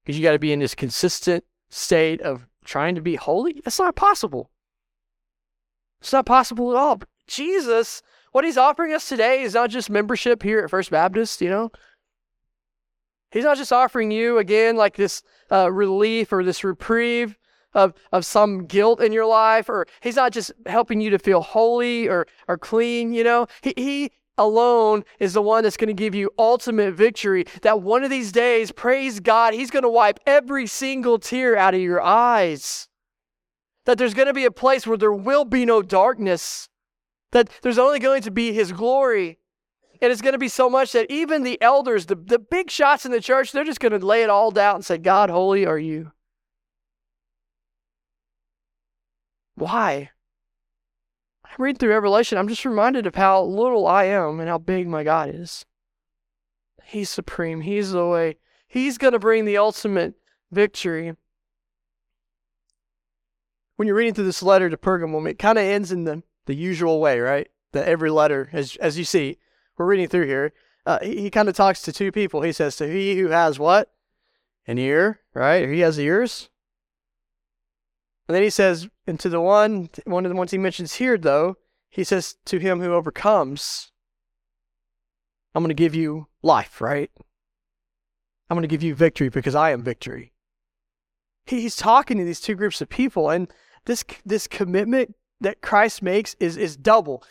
Because 0.03 0.17
you 0.17 0.23
got 0.23 0.33
to 0.33 0.39
be 0.39 0.53
in 0.53 0.59
this 0.59 0.75
consistent 0.75 1.43
state 1.69 2.21
of 2.21 2.47
trying 2.63 2.95
to 2.95 3.01
be 3.01 3.15
holy. 3.15 3.61
That's 3.63 3.79
not 3.79 3.95
possible. 3.95 4.51
It's 6.01 6.13
not 6.13 6.25
possible 6.25 6.71
at 6.71 6.77
all. 6.77 7.01
Jesus, 7.27 8.01
what 8.31 8.45
he's 8.45 8.57
offering 8.57 8.93
us 8.93 9.09
today 9.09 9.41
is 9.41 9.53
not 9.53 9.69
just 9.69 9.89
membership 9.89 10.43
here 10.43 10.59
at 10.59 10.69
First 10.69 10.91
Baptist, 10.91 11.41
you 11.41 11.49
know? 11.49 11.71
He's 13.31 13.45
not 13.45 13.57
just 13.57 13.73
offering 13.73 14.11
you, 14.11 14.37
again, 14.37 14.75
like 14.75 14.95
this 14.95 15.23
uh, 15.51 15.71
relief 15.71 16.31
or 16.31 16.43
this 16.43 16.63
reprieve 16.63 17.37
of, 17.73 17.93
of 18.11 18.25
some 18.25 18.65
guilt 18.65 19.01
in 19.01 19.11
your 19.11 19.25
life, 19.25 19.69
or 19.69 19.87
he's 20.01 20.15
not 20.15 20.31
just 20.31 20.51
helping 20.65 21.01
you 21.01 21.09
to 21.09 21.19
feel 21.19 21.41
holy 21.41 22.07
or, 22.07 22.27
or 22.47 22.57
clean, 22.57 23.13
you 23.13 23.23
know? 23.23 23.47
He, 23.61 23.73
he 23.77 24.11
alone 24.37 25.03
is 25.19 25.33
the 25.33 25.41
one 25.41 25.63
that's 25.63 25.77
going 25.77 25.87
to 25.87 25.93
give 25.93 26.15
you 26.15 26.31
ultimate 26.39 26.93
victory. 26.93 27.45
That 27.61 27.81
one 27.81 28.03
of 28.03 28.09
these 28.09 28.31
days, 28.31 28.71
praise 28.71 29.19
God, 29.19 29.53
he's 29.53 29.71
going 29.71 29.83
to 29.83 29.89
wipe 29.89 30.19
every 30.25 30.67
single 30.67 31.19
tear 31.19 31.55
out 31.55 31.73
of 31.73 31.81
your 31.81 32.01
eyes 32.01 32.87
that 33.85 33.97
there's 33.97 34.13
going 34.13 34.27
to 34.27 34.33
be 34.33 34.45
a 34.45 34.51
place 34.51 34.87
where 34.87 34.97
there 34.97 35.13
will 35.13 35.45
be 35.45 35.65
no 35.65 35.81
darkness, 35.81 36.69
that 37.31 37.49
there's 37.61 37.77
only 37.77 37.99
going 37.99 38.21
to 38.23 38.31
be 38.31 38.53
His 38.53 38.71
glory. 38.71 39.39
And 40.01 40.11
it's 40.11 40.21
going 40.21 40.33
to 40.33 40.39
be 40.39 40.49
so 40.49 40.69
much 40.69 40.91
that 40.91 41.09
even 41.09 41.43
the 41.43 41.61
elders, 41.61 42.07
the, 42.07 42.15
the 42.15 42.39
big 42.39 42.69
shots 42.69 43.05
in 43.05 43.11
the 43.11 43.21
church, 43.21 43.51
they're 43.51 43.63
just 43.63 43.79
going 43.79 43.97
to 43.97 44.05
lay 44.05 44.23
it 44.23 44.29
all 44.29 44.51
down 44.51 44.75
and 44.75 44.85
say, 44.85 44.97
God, 44.97 45.29
holy 45.29 45.65
are 45.65 45.79
you. 45.79 46.11
Why? 49.55 50.11
I 51.45 51.49
read 51.57 51.77
through 51.77 51.91
Revelation, 51.91 52.37
I'm 52.37 52.47
just 52.47 52.65
reminded 52.65 53.05
of 53.05 53.15
how 53.15 53.43
little 53.43 53.85
I 53.85 54.05
am 54.05 54.39
and 54.39 54.49
how 54.49 54.57
big 54.57 54.87
my 54.87 55.03
God 55.03 55.29
is. 55.33 55.65
He's 56.85 57.09
supreme. 57.09 57.61
He's 57.61 57.91
the 57.91 58.07
way. 58.07 58.37
He's 58.67 58.97
going 58.97 59.13
to 59.13 59.19
bring 59.19 59.45
the 59.45 59.57
ultimate 59.57 60.15
victory 60.51 61.13
when 63.75 63.87
you're 63.87 63.95
reading 63.95 64.13
through 64.13 64.25
this 64.25 64.43
letter 64.43 64.69
to 64.69 64.77
Pergamum, 64.77 65.29
it 65.29 65.39
kind 65.39 65.57
of 65.57 65.63
ends 65.63 65.91
in 65.91 66.03
the, 66.03 66.23
the 66.45 66.55
usual 66.55 66.99
way, 66.99 67.19
right? 67.19 67.49
That 67.71 67.87
every 67.87 68.09
letter, 68.09 68.49
as, 68.53 68.75
as 68.77 68.97
you 68.97 69.03
see, 69.03 69.39
we're 69.77 69.85
reading 69.85 70.07
through 70.07 70.27
here, 70.27 70.53
uh, 70.85 70.99
he, 71.01 71.23
he 71.23 71.29
kind 71.29 71.49
of 71.49 71.55
talks 71.55 71.81
to 71.81 71.91
two 71.91 72.11
people. 72.11 72.41
He 72.41 72.51
says, 72.51 72.75
To 72.77 72.87
he 72.87 73.17
who 73.17 73.29
has 73.29 73.57
what? 73.57 73.91
An 74.67 74.77
ear, 74.77 75.19
right? 75.33 75.67
He 75.67 75.79
has 75.79 75.99
ears. 75.99 76.49
And 78.27 78.35
then 78.35 78.43
he 78.43 78.49
says, 78.49 78.87
and 79.05 79.19
to 79.19 79.29
the 79.29 79.41
one, 79.41 79.89
one 80.05 80.25
of 80.25 80.29
the 80.29 80.37
ones 80.37 80.51
he 80.51 80.57
mentions 80.57 80.95
here, 80.95 81.17
though, 81.17 81.57
he 81.89 82.03
says, 82.03 82.35
To 82.45 82.57
him 82.57 82.79
who 82.79 82.93
overcomes, 82.93 83.91
I'm 85.53 85.61
going 85.61 85.69
to 85.69 85.73
give 85.73 85.93
you 85.93 86.27
life, 86.41 86.81
right? 86.81 87.11
I'm 88.49 88.55
going 88.55 88.61
to 88.63 88.67
give 88.67 88.83
you 88.83 88.95
victory 88.95 89.29
because 89.29 89.55
I 89.55 89.71
am 89.71 89.83
victory 89.83 90.33
he's 91.45 91.75
talking 91.75 92.17
to 92.17 92.23
these 92.23 92.39
two 92.39 92.55
groups 92.55 92.81
of 92.81 92.89
people 92.89 93.29
and 93.29 93.47
this 93.85 94.03
this 94.25 94.47
commitment 94.47 95.15
that 95.41 95.61
Christ 95.61 96.01
makes 96.01 96.35
is 96.39 96.57
is 96.57 96.77
double. 96.77 97.23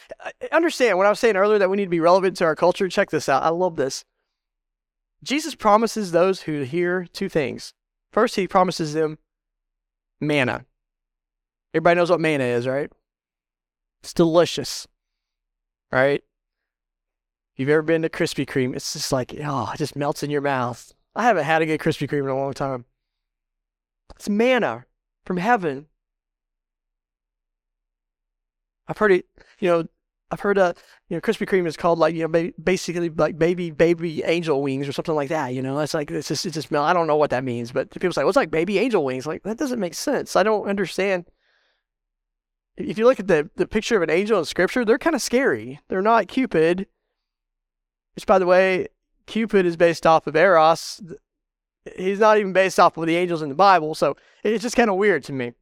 Understand 0.50 0.98
what 0.98 1.06
I 1.06 1.10
was 1.10 1.18
saying 1.18 1.36
earlier 1.36 1.58
that 1.58 1.70
we 1.70 1.76
need 1.76 1.84
to 1.84 1.90
be 1.90 2.00
relevant 2.00 2.36
to 2.38 2.44
our 2.44 2.56
culture. 2.56 2.88
Check 2.88 3.10
this 3.10 3.28
out. 3.28 3.42
I 3.42 3.48
love 3.48 3.76
this. 3.76 4.04
Jesus 5.22 5.54
promises 5.54 6.10
those 6.10 6.42
who 6.42 6.62
hear 6.62 7.06
two 7.06 7.28
things. 7.28 7.74
First, 8.10 8.36
he 8.36 8.48
promises 8.48 8.92
them 8.92 9.18
manna. 10.20 10.66
Everybody 11.74 11.96
knows 11.96 12.10
what 12.10 12.20
manna 12.20 12.44
is, 12.44 12.66
right? 12.66 12.90
It's 14.02 14.12
delicious, 14.12 14.86
right? 15.90 16.22
You've 17.56 17.68
ever 17.68 17.82
been 17.82 18.02
to 18.02 18.08
Krispy 18.08 18.46
Kreme, 18.46 18.74
it's 18.74 18.92
just 18.92 19.12
like, 19.12 19.34
oh, 19.42 19.70
it 19.72 19.78
just 19.78 19.96
melts 19.96 20.22
in 20.22 20.30
your 20.30 20.40
mouth. 20.40 20.92
I 21.14 21.24
haven't 21.24 21.44
had 21.44 21.62
a 21.62 21.66
good 21.66 21.80
Krispy 21.80 22.08
Kreme 22.08 22.24
in 22.24 22.28
a 22.28 22.36
long 22.36 22.54
time. 22.54 22.84
It's 24.16 24.28
manna 24.28 24.86
from 25.24 25.36
heaven. 25.36 25.86
I've 28.88 28.98
heard 28.98 29.12
it, 29.12 29.26
you 29.60 29.68
know, 29.68 29.86
I've 30.30 30.40
heard 30.40 30.58
uh, 30.58 30.72
you 31.08 31.16
know, 31.16 31.20
Krispy 31.20 31.46
Kreme 31.46 31.66
is 31.66 31.76
called 31.76 31.98
like, 31.98 32.14
you 32.14 32.26
know, 32.26 32.50
basically 32.62 33.10
like 33.10 33.38
baby, 33.38 33.70
baby 33.70 34.22
angel 34.24 34.62
wings 34.62 34.88
or 34.88 34.92
something 34.92 35.14
like 35.14 35.28
that. 35.28 35.54
You 35.54 35.62
know, 35.62 35.78
it's 35.78 35.94
like, 35.94 36.10
it's 36.10 36.28
just, 36.28 36.46
it's 36.46 36.54
just, 36.54 36.72
I 36.74 36.92
don't 36.92 37.06
know 37.06 37.16
what 37.16 37.30
that 37.30 37.44
means, 37.44 37.70
but 37.70 37.90
people 37.90 38.12
say, 38.12 38.22
well, 38.22 38.30
it's 38.30 38.36
like 38.36 38.50
baby 38.50 38.78
angel 38.78 39.04
wings. 39.04 39.26
Like, 39.26 39.42
that 39.42 39.58
doesn't 39.58 39.78
make 39.78 39.94
sense. 39.94 40.34
I 40.34 40.42
don't 40.42 40.68
understand. 40.68 41.26
If 42.76 42.98
you 42.98 43.04
look 43.04 43.20
at 43.20 43.28
the, 43.28 43.50
the 43.56 43.66
picture 43.66 43.96
of 43.96 44.02
an 44.02 44.10
angel 44.10 44.38
in 44.38 44.44
scripture, 44.44 44.84
they're 44.84 44.98
kind 44.98 45.14
of 45.14 45.22
scary. 45.22 45.80
They're 45.88 46.02
not 46.02 46.28
Cupid. 46.28 46.86
which, 48.14 48.26
by 48.26 48.38
the 48.38 48.46
way, 48.46 48.88
Cupid 49.26 49.66
is 49.66 49.76
based 49.76 50.06
off 50.06 50.26
of 50.26 50.36
Eros. 50.36 51.02
He's 51.96 52.20
not 52.20 52.38
even 52.38 52.52
based 52.52 52.80
off 52.80 52.96
of 52.96 53.06
the 53.06 53.16
angels 53.16 53.42
in 53.42 53.48
the 53.48 53.54
Bible, 53.54 53.94
so 53.94 54.16
it's 54.42 54.62
just 54.62 54.76
kind 54.76 54.88
of 54.88 54.96
weird 54.96 55.24
to 55.24 55.32
me 55.32 55.52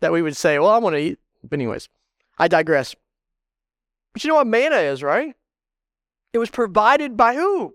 that 0.00 0.12
we 0.12 0.22
would 0.22 0.36
say, 0.36 0.58
well, 0.58 0.70
I 0.70 0.78
want 0.78 0.94
to 0.94 1.00
eat. 1.00 1.18
But, 1.42 1.58
anyways, 1.58 1.88
I 2.38 2.48
digress. 2.48 2.94
But 4.12 4.22
you 4.24 4.28
know 4.28 4.36
what 4.36 4.46
manna 4.46 4.76
is, 4.76 5.02
right? 5.02 5.34
It 6.32 6.38
was 6.38 6.50
provided 6.50 7.16
by 7.16 7.34
who? 7.34 7.74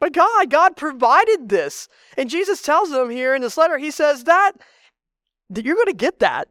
By 0.00 0.08
God. 0.08 0.50
God 0.50 0.76
provided 0.76 1.48
this. 1.48 1.88
And 2.16 2.30
Jesus 2.30 2.62
tells 2.62 2.90
them 2.90 3.10
here 3.10 3.34
in 3.34 3.42
this 3.42 3.58
letter, 3.58 3.78
he 3.78 3.90
says 3.90 4.24
that, 4.24 4.52
that 5.50 5.64
you're 5.64 5.74
going 5.74 5.86
to 5.86 5.92
get 5.92 6.20
that. 6.20 6.48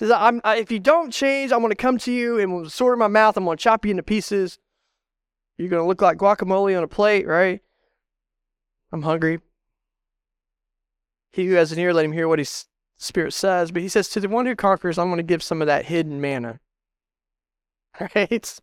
Says, 0.00 0.10
I'm, 0.10 0.40
I, 0.44 0.56
if 0.56 0.72
you 0.72 0.78
don't 0.78 1.10
change, 1.10 1.52
I'm 1.52 1.58
going 1.58 1.72
to 1.72 1.76
come 1.76 1.98
to 1.98 2.10
you 2.10 2.38
and 2.38 2.56
with 2.56 2.68
a 2.68 2.70
sword 2.70 2.94
in 2.94 3.00
my 3.00 3.06
mouth, 3.06 3.36
I'm 3.36 3.44
going 3.44 3.58
to 3.58 3.62
chop 3.62 3.84
you 3.84 3.90
into 3.90 4.02
pieces. 4.02 4.58
You're 5.58 5.68
going 5.68 5.82
to 5.82 5.86
look 5.86 6.00
like 6.00 6.16
guacamole 6.16 6.74
on 6.74 6.82
a 6.82 6.88
plate, 6.88 7.26
right? 7.26 7.60
I'm 8.92 9.02
hungry. 9.02 9.40
He 11.32 11.46
who 11.46 11.56
has 11.56 11.70
an 11.70 11.78
ear, 11.78 11.92
let 11.92 12.06
him 12.06 12.12
hear 12.12 12.28
what 12.28 12.38
his 12.38 12.64
spirit 12.96 13.34
says. 13.34 13.72
But 13.72 13.82
he 13.82 13.90
says, 13.90 14.08
to 14.08 14.20
the 14.20 14.30
one 14.30 14.46
who 14.46 14.56
conquers, 14.56 14.98
I'm 14.98 15.08
going 15.08 15.18
to 15.18 15.22
give 15.22 15.42
some 15.42 15.60
of 15.60 15.66
that 15.66 15.84
hidden 15.84 16.18
manna. 16.18 16.60
Right? 18.14 18.60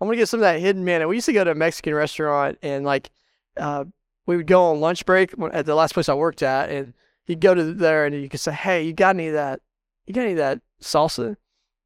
I'm 0.00 0.06
gonna 0.06 0.16
get 0.16 0.28
some 0.28 0.40
of 0.40 0.42
that 0.42 0.60
hidden 0.60 0.84
manna. 0.84 1.06
We 1.06 1.16
used 1.16 1.26
to 1.26 1.32
go 1.32 1.44
to 1.44 1.50
a 1.50 1.56
Mexican 1.56 1.94
restaurant 1.94 2.58
and 2.62 2.84
like 2.84 3.10
uh, 3.56 3.84
we 4.26 4.36
would 4.36 4.46
go 4.46 4.70
on 4.70 4.80
lunch 4.80 5.04
break 5.04 5.34
at 5.52 5.66
the 5.66 5.74
last 5.74 5.92
place 5.92 6.08
I 6.08 6.14
worked 6.14 6.42
at, 6.42 6.70
and 6.70 6.94
you'd 7.26 7.40
go 7.40 7.52
to 7.54 7.74
there 7.74 8.06
and 8.06 8.14
you 8.14 8.28
could 8.28 8.40
say, 8.40 8.52
"Hey, 8.52 8.84
you 8.84 8.92
got 8.92 9.16
any 9.16 9.28
of 9.28 9.34
that? 9.34 9.60
You 10.08 10.14
got 10.14 10.22
any 10.22 10.32
of 10.32 10.38
that 10.38 10.60
salsa?" 10.82 11.36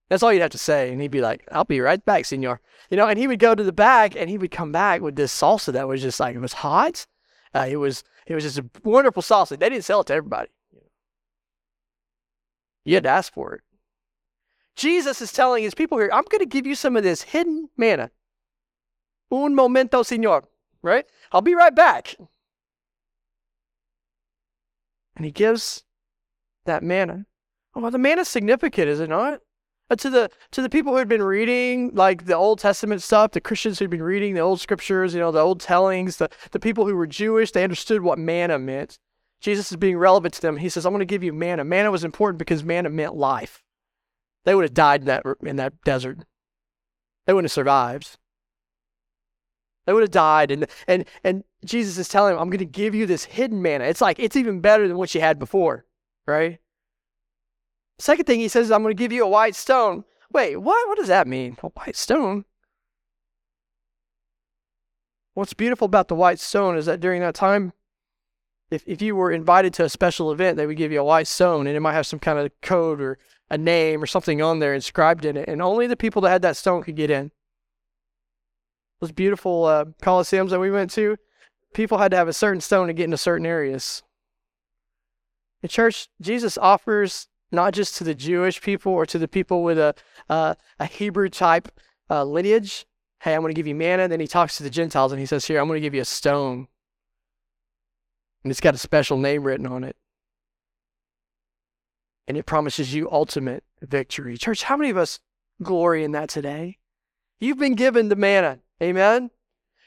That's 0.09 0.23
all 0.23 0.33
you'd 0.33 0.43
have 0.43 0.51
to 0.51 0.59
say, 0.59 0.91
and 0.93 1.01
he'd 1.01 1.11
be 1.11 1.21
like, 1.21 1.47
"I'll 1.53 1.65
be 1.65 1.81
right 1.81 2.03
back, 2.03 2.25
senor." 2.25 2.61
You 2.89 2.97
know, 2.97 3.09
and 3.09 3.19
he 3.19 3.27
would 3.27 3.39
go 3.39 3.55
to 3.55 3.63
the 3.63 3.73
back 3.73 4.15
and 4.17 4.31
he 4.31 4.39
would 4.39 4.51
come 4.51 4.73
back 4.73 5.01
with 5.01 5.17
this 5.17 5.39
salsa 5.39 5.73
that 5.73 5.89
was 5.89 6.01
just 6.01 6.21
like 6.21 6.35
it 6.35 6.41
was 6.41 6.53
hot. 6.55 7.07
Uh, 7.55 7.67
it 7.69 7.77
was 7.77 8.05
it 8.27 8.35
was 8.35 8.45
just 8.45 8.59
a 8.59 8.65
wonderful 8.85 9.23
salsa. 9.23 9.59
They 9.59 9.69
didn't 9.69 9.85
sell 9.85 10.01
it 10.01 10.07
to 10.07 10.15
everybody. 10.15 10.51
You 12.85 12.95
had 12.95 13.05
to 13.05 13.11
ask 13.11 13.33
for 13.33 13.55
it. 13.55 13.63
Jesus 14.77 15.21
is 15.21 15.33
telling 15.33 15.63
his 15.63 15.75
people 15.75 15.99
here, 15.99 16.11
I'm 16.13 16.25
going 16.25 16.41
to 16.41 16.47
give 16.47 16.67
you 16.67 16.75
some 16.75 16.97
of 16.97 17.03
this 17.03 17.23
hidden 17.23 17.69
manna. 17.77 18.11
Un 19.31 19.55
momento, 19.55 20.03
senor. 20.03 20.45
Right? 20.83 21.07
I'll 21.31 21.43
be 21.43 21.55
right 21.55 21.75
back. 21.75 22.17
And 25.15 25.25
he 25.25 25.31
gives 25.31 25.85
that 26.65 26.83
manna. 26.83 27.27
Oh, 27.75 27.81
well, 27.81 27.91
the 27.91 27.99
manna 27.99 28.23
is 28.23 28.29
significant, 28.29 28.89
is 28.89 29.01
it 29.01 29.09
not? 29.09 29.41
Uh, 29.91 29.97
to 29.97 30.11
the 30.11 30.31
to 30.53 30.63
the 30.63 30.69
people 30.69 30.93
who 30.93 30.99
had 30.99 31.09
been 31.09 31.23
reading 31.23 31.91
like 31.95 32.27
the 32.27 32.35
Old 32.35 32.59
Testament 32.59 33.03
stuff, 33.03 33.33
the 33.33 33.41
Christians 33.41 33.79
who'd 33.79 33.91
been 33.91 34.03
reading 34.03 34.35
the 34.35 34.41
old 34.41 34.61
scriptures, 34.61 35.13
you 35.13 35.21
know, 35.21 35.33
the 35.33 35.41
old 35.41 35.61
tellings, 35.61 36.17
the, 36.17 36.31
the 36.53 36.61
people 36.61 36.87
who 36.87 36.97
were 36.97 37.07
Jewish, 37.07 37.51
they 37.51 37.65
understood 37.65 38.03
what 38.03 38.19
manna 38.19 38.59
meant. 38.59 38.99
Jesus 39.41 39.73
is 39.73 39.77
being 39.77 39.99
relevant 39.99 40.35
to 40.35 40.41
them. 40.41 40.57
He 40.57 40.69
says, 40.69 40.87
I'm 40.87 40.93
going 40.93 41.01
to 41.01 41.05
give 41.05 41.25
you 41.25 41.33
manna. 41.33 41.65
Manna 41.65 41.91
was 41.91 42.05
important 42.05 42.39
because 42.39 42.63
manna 42.63 42.91
meant 42.91 43.17
life. 43.17 43.63
They 44.45 44.55
would 44.55 44.65
have 44.65 44.75
died 44.75 45.03
in 45.03 45.07
that, 45.09 45.25
in 45.43 45.57
that 45.57 45.75
desert. 45.85 46.19
They 47.27 47.33
wouldn't 47.33 47.47
have 47.47 47.53
survived. 47.53 48.19
They 49.85 49.93
would 49.93 50.03
have 50.03 50.13
died. 50.13 50.53
And, 50.53 50.67
and, 50.87 51.05
and 51.25 51.43
Jesus 51.65 51.99
is 51.99 52.09
telling 52.09 52.35
them, 52.35 52.41
I'm 52.41 52.51
going 52.51 52.59
to 52.61 52.65
give 52.65 52.95
you 52.95 53.05
this 53.05 53.25
hidden 53.25 53.61
manna. 53.61 53.85
It's 53.85 54.01
like, 54.01 54.21
it's 54.21 54.37
even 54.37 54.61
better 54.61 54.87
than 54.87 54.97
what 54.97 55.13
you 55.13 55.21
had 55.21 55.41
before, 55.41 55.87
right? 56.27 56.61
Second 57.99 58.25
thing 58.25 58.41
he 58.41 58.49
says 58.49 58.67
is, 58.67 58.73
I'm 58.73 58.83
going 58.83 58.97
to 58.97 59.01
give 59.01 59.13
you 59.13 59.25
a 59.25 59.29
white 59.29 59.55
stone. 59.55 60.05
Wait, 60.33 60.57
what? 60.57 60.89
What 60.89 60.99
does 60.99 61.09
that 61.09 61.27
mean? 61.27 61.57
A 61.63 61.69
white 61.69 61.97
stone? 61.97 62.45
What's 65.35 65.55
beautiful 65.55 65.87
about 65.87 66.09
the 66.09 66.15
white 66.15 66.41
stone 66.41 66.77
is 66.77 66.87
that 66.87 67.01
during 67.01 67.21
that 67.21 67.35
time, 67.35 67.73
if, 68.71 68.83
if 68.87 69.01
you 69.01 69.15
were 69.15 69.31
invited 69.31 69.73
to 69.75 69.85
a 69.85 69.89
special 69.89 70.33
event, 70.33 70.57
they 70.57 70.67
would 70.67 70.77
give 70.77 70.93
you 70.93 71.01
a 71.01 71.05
white 71.05 71.27
stone 71.27 71.67
and 71.67 71.77
it 71.77 71.81
might 71.81 71.93
have 71.93 72.07
some 72.07 72.19
kind 72.19 72.39
of 72.39 72.51
code 72.61 73.01
or 73.01 73.19
a 73.51 73.59
name 73.59 74.03
or 74.03 74.07
something 74.07 74.41
on 74.41 74.59
there 74.59 74.75
inscribed 74.75 75.27
in 75.27 75.37
it, 75.37 75.47
and 75.47 75.61
only 75.61 75.87
the 75.87 75.97
people 75.97 76.23
that 76.23 76.31
had 76.31 76.43
that 76.43 76.57
stone 76.57 76.83
could 76.83 76.97
get 76.97 77.11
in. 77.11 77.31
Those 79.01 79.13
beautiful 79.13 79.67
uh, 79.67 79.85
coliseums 80.03 80.51
that 80.51 80.61
we 80.61 80.71
went 80.71 80.91
to, 80.93 81.19
people 81.75 81.99
had 81.99 82.13
to 82.13 82.17
have 82.17 82.29
a 82.29 82.33
certain 82.33 82.63
stone 82.63 82.87
to 82.87 82.95
get 82.95 83.05
into 83.05 83.19
certain 83.19 83.45
areas. 83.45 84.03
In 85.63 85.69
church, 85.69 86.09
Jesus 86.21 86.57
offers 86.57 87.29
not 87.53 87.75
just 87.75 87.97
to 87.97 88.05
the 88.05 88.15
Jewish 88.15 88.61
people 88.61 88.93
or 88.93 89.07
to 89.07 89.19
the 89.19 89.29
people 89.29 89.63
with 89.63 89.79
a 89.79 89.95
uh, 90.29 90.55
a 90.79 90.87
Hebrew 90.87 91.29
type 91.29 91.69
uh, 92.11 92.25
lineage. 92.25 92.87
Hey, 93.21 93.35
I'm 93.35 93.43
going 93.43 93.55
to 93.55 93.59
give 93.59 93.69
you 93.69 93.75
manna. 93.75 94.09
Then 94.09 94.19
he 94.19 94.27
talks 94.27 94.57
to 94.57 94.63
the 94.63 94.71
Gentiles 94.71 95.13
and 95.13 95.21
he 95.21 95.27
says, 95.27 95.45
"Here, 95.45 95.61
I'm 95.61 95.69
going 95.69 95.77
to 95.77 95.87
give 95.87 95.95
you 95.95 96.03
a 96.03 96.07
stone, 96.07 96.67
and 98.43 98.51
it's 98.51 98.61
got 98.61 98.75
a 98.75 98.79
special 98.79 99.19
name 99.19 99.45
written 99.45 99.67
on 99.67 99.85
it." 99.85 99.97
and 102.29 102.37
it 102.37 102.47
promises 102.47 102.95
you 102.95 103.11
ultimate 103.11 103.65
victory. 103.81 104.37
Church, 104.37 104.63
how 104.65 104.77
many 104.77 104.91
of 104.91 104.97
us 104.97 105.21
glory 105.63 106.05
in 106.05 106.13
that 106.13 106.29
today? 106.29 106.79
You've 107.41 107.59
been 107.59 107.75
given 107.75 108.09
the 108.09 108.17
manna. 108.17 108.61
Amen. 108.83 109.31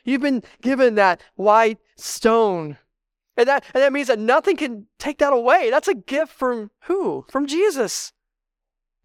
You've 0.03 0.22
been 0.22 0.43
given 0.61 0.95
that 0.95 1.22
white 1.36 1.80
stone. 1.97 2.78
And 3.38 3.48
that, 3.48 3.66
and 3.74 3.84
that 3.84 3.94
means 3.94 4.08
that 4.08 4.20
nothing 4.20 4.56
can 4.56 4.88
take 4.98 5.18
that 5.18 5.34
away. 5.34 5.70
That's 5.70 5.88
a 5.88 5.96
gift 5.96 6.32
from 6.32 6.72
who? 6.84 7.26
From 7.30 7.48
Jesus. 7.48 8.14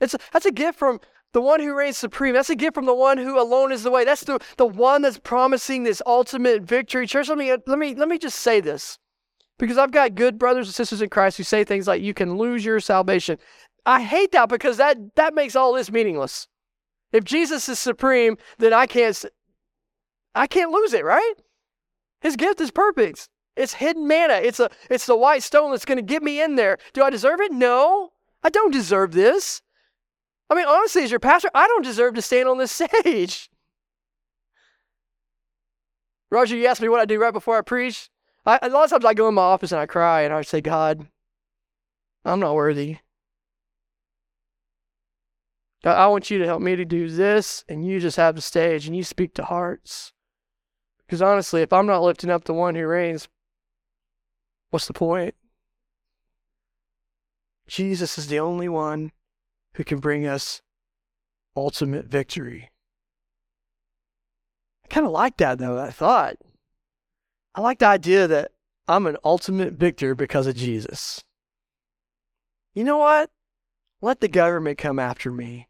It's 0.01 0.15
a, 0.15 0.19
that's 0.33 0.47
a 0.47 0.53
gift 0.53 0.79
from 0.79 1.01
the 1.33 1.41
one 1.41 1.61
who 1.61 1.77
reigns 1.77 1.97
supreme. 1.97 2.35
That's 2.35 2.51
a 2.51 2.57
gift 2.57 2.75
from 2.75 2.87
the 2.87 2.95
one 2.95 3.19
who 3.19 3.41
alone 3.41 3.73
is 3.73 3.83
the 3.83 3.91
way. 3.91 4.05
That's 4.05 4.25
the, 4.25 4.41
the 4.57 4.67
one 4.67 5.03
that's 5.03 5.19
promising 5.19 5.83
this 5.83 6.03
ultimate 6.07 6.63
victory. 6.63 7.07
Church, 7.07 7.29
let 7.29 7.39
me, 7.39 7.53
let 7.67 7.79
me, 7.79 7.95
let 7.95 8.09
me 8.09 8.19
just 8.19 8.39
say 8.39 8.61
this. 8.61 8.99
Because 9.59 9.79
I've 9.79 9.91
got 9.93 10.15
good 10.15 10.39
brothers 10.39 10.69
and 10.69 10.75
sisters 10.75 11.03
in 11.03 11.11
Christ 11.11 11.37
who 11.37 11.43
say 11.43 11.65
things 11.65 11.87
like, 11.87 12.03
you 12.03 12.15
can 12.15 12.39
lose 12.39 12.65
your 12.65 12.81
salvation. 12.81 13.37
I 13.85 14.03
hate 14.03 14.33
that 14.33 14.49
because 14.49 14.79
that, 14.79 14.97
that 15.17 15.35
makes 15.35 15.55
all 15.55 15.75
this 15.75 15.91
meaningless. 15.91 16.49
If 17.13 17.25
Jesus 17.25 17.69
is 17.69 17.79
supreme, 17.79 18.39
then 18.59 18.73
I 18.73 18.87
can't, 18.87 19.25
I 20.35 20.47
can't 20.47 20.71
lose 20.71 20.95
it, 20.95 21.05
right? 21.05 21.35
His 22.21 22.37
gift 22.37 22.61
is 22.61 22.71
perfect. 22.71 23.29
It's 23.61 23.75
hidden 23.75 24.09
manna. 24.09 24.35
It's 24.35 24.59
a, 24.59 24.71
it's 24.89 25.05
the 25.05 25.17
white 25.17 25.43
stone 25.43 25.71
that's 25.71 25.85
going 25.85 25.97
to 25.97 26.03
get 26.03 26.23
me 26.23 26.41
in 26.41 26.57
there. 26.57 26.79
Do 26.95 27.03
I 27.03 27.11
deserve 27.11 27.41
it? 27.41 27.53
No, 27.53 28.13
I 28.43 28.49
don't 28.49 28.73
deserve 28.73 29.13
this. 29.13 29.61
I 30.49 30.55
mean, 30.55 30.67
honestly, 30.67 31.03
as 31.03 31.11
your 31.11 31.21
pastor, 31.21 31.51
I 31.55 31.67
don't 31.69 31.85
deserve 31.85 32.15
to 32.15 32.23
stand 32.23 32.49
on 32.49 32.57
this 32.57 32.73
stage. 33.03 33.51
Roger, 36.31 36.57
you 36.57 36.67
asked 36.67 36.81
me 36.81 36.89
what 36.89 37.01
I 37.01 37.05
do 37.05 37.21
right 37.21 37.33
before 37.33 37.59
I 37.59 37.61
preach. 37.61 38.09
I, 38.47 38.59
a 38.63 38.71
lot 38.71 38.85
of 38.85 38.91
times 38.91 39.05
I 39.05 39.15
go 39.15 39.29
in 39.29 39.35
my 39.35 39.43
office 39.43 39.73
and 39.73 39.81
I 39.81 39.87
cry 39.87 40.23
and 40.23 40.33
I 40.33 40.41
say, 40.43 40.61
God, 40.61 41.07
I'm 42.25 42.41
not 42.41 42.55
worthy. 42.55 42.99
God, 45.85 45.97
I 45.97 46.07
want 46.07 46.31
you 46.31 46.39
to 46.39 46.47
help 46.47 46.63
me 46.63 46.77
to 46.77 46.85
do 46.85 47.09
this, 47.09 47.65
and 47.69 47.87
you 47.87 48.01
just 48.01 48.19
have 48.19 48.35
the 48.35 48.43
stage 48.43 48.87
and 48.87 48.95
you 48.95 49.03
speak 49.03 49.35
to 49.35 49.45
hearts. 49.45 50.13
Because 51.07 51.23
honestly, 51.23 51.63
if 51.63 51.73
I'm 51.73 51.87
not 51.87 52.03
lifting 52.03 52.31
up 52.31 52.45
the 52.45 52.55
one 52.55 52.75
who 52.75 52.87
reigns, 52.87 53.29
what's 54.71 54.87
the 54.87 54.93
point? 54.93 55.35
Jesus 57.67 58.19
is 58.19 58.27
the 58.27 58.41
only 58.41 58.69
one 58.69 59.13
who 59.75 59.85
can 59.85 59.99
bring 59.99 60.27
us 60.27 60.61
ultimate 61.57 62.07
victory. 62.07 62.71
I 64.85 64.89
kind 64.89 65.07
of 65.07 65.13
like 65.13 65.37
that, 65.37 65.59
though, 65.59 65.79
I 65.79 65.91
thought. 65.91 66.37
I 67.55 67.61
like 67.61 67.79
the 67.79 67.87
idea 67.87 68.27
that 68.27 68.53
I'm 68.89 69.07
an 69.07 69.17
ultimate 69.25 69.75
victor 69.75 70.15
because 70.15 70.47
of 70.47 70.57
Jesus. 70.57 71.23
You 72.75 72.85
know 72.85 72.99
what? 72.99 73.31
Let 74.01 74.21
the 74.21 74.29
government 74.29 74.79
come 74.79 74.99
after 74.99 75.31
me. 75.31 75.69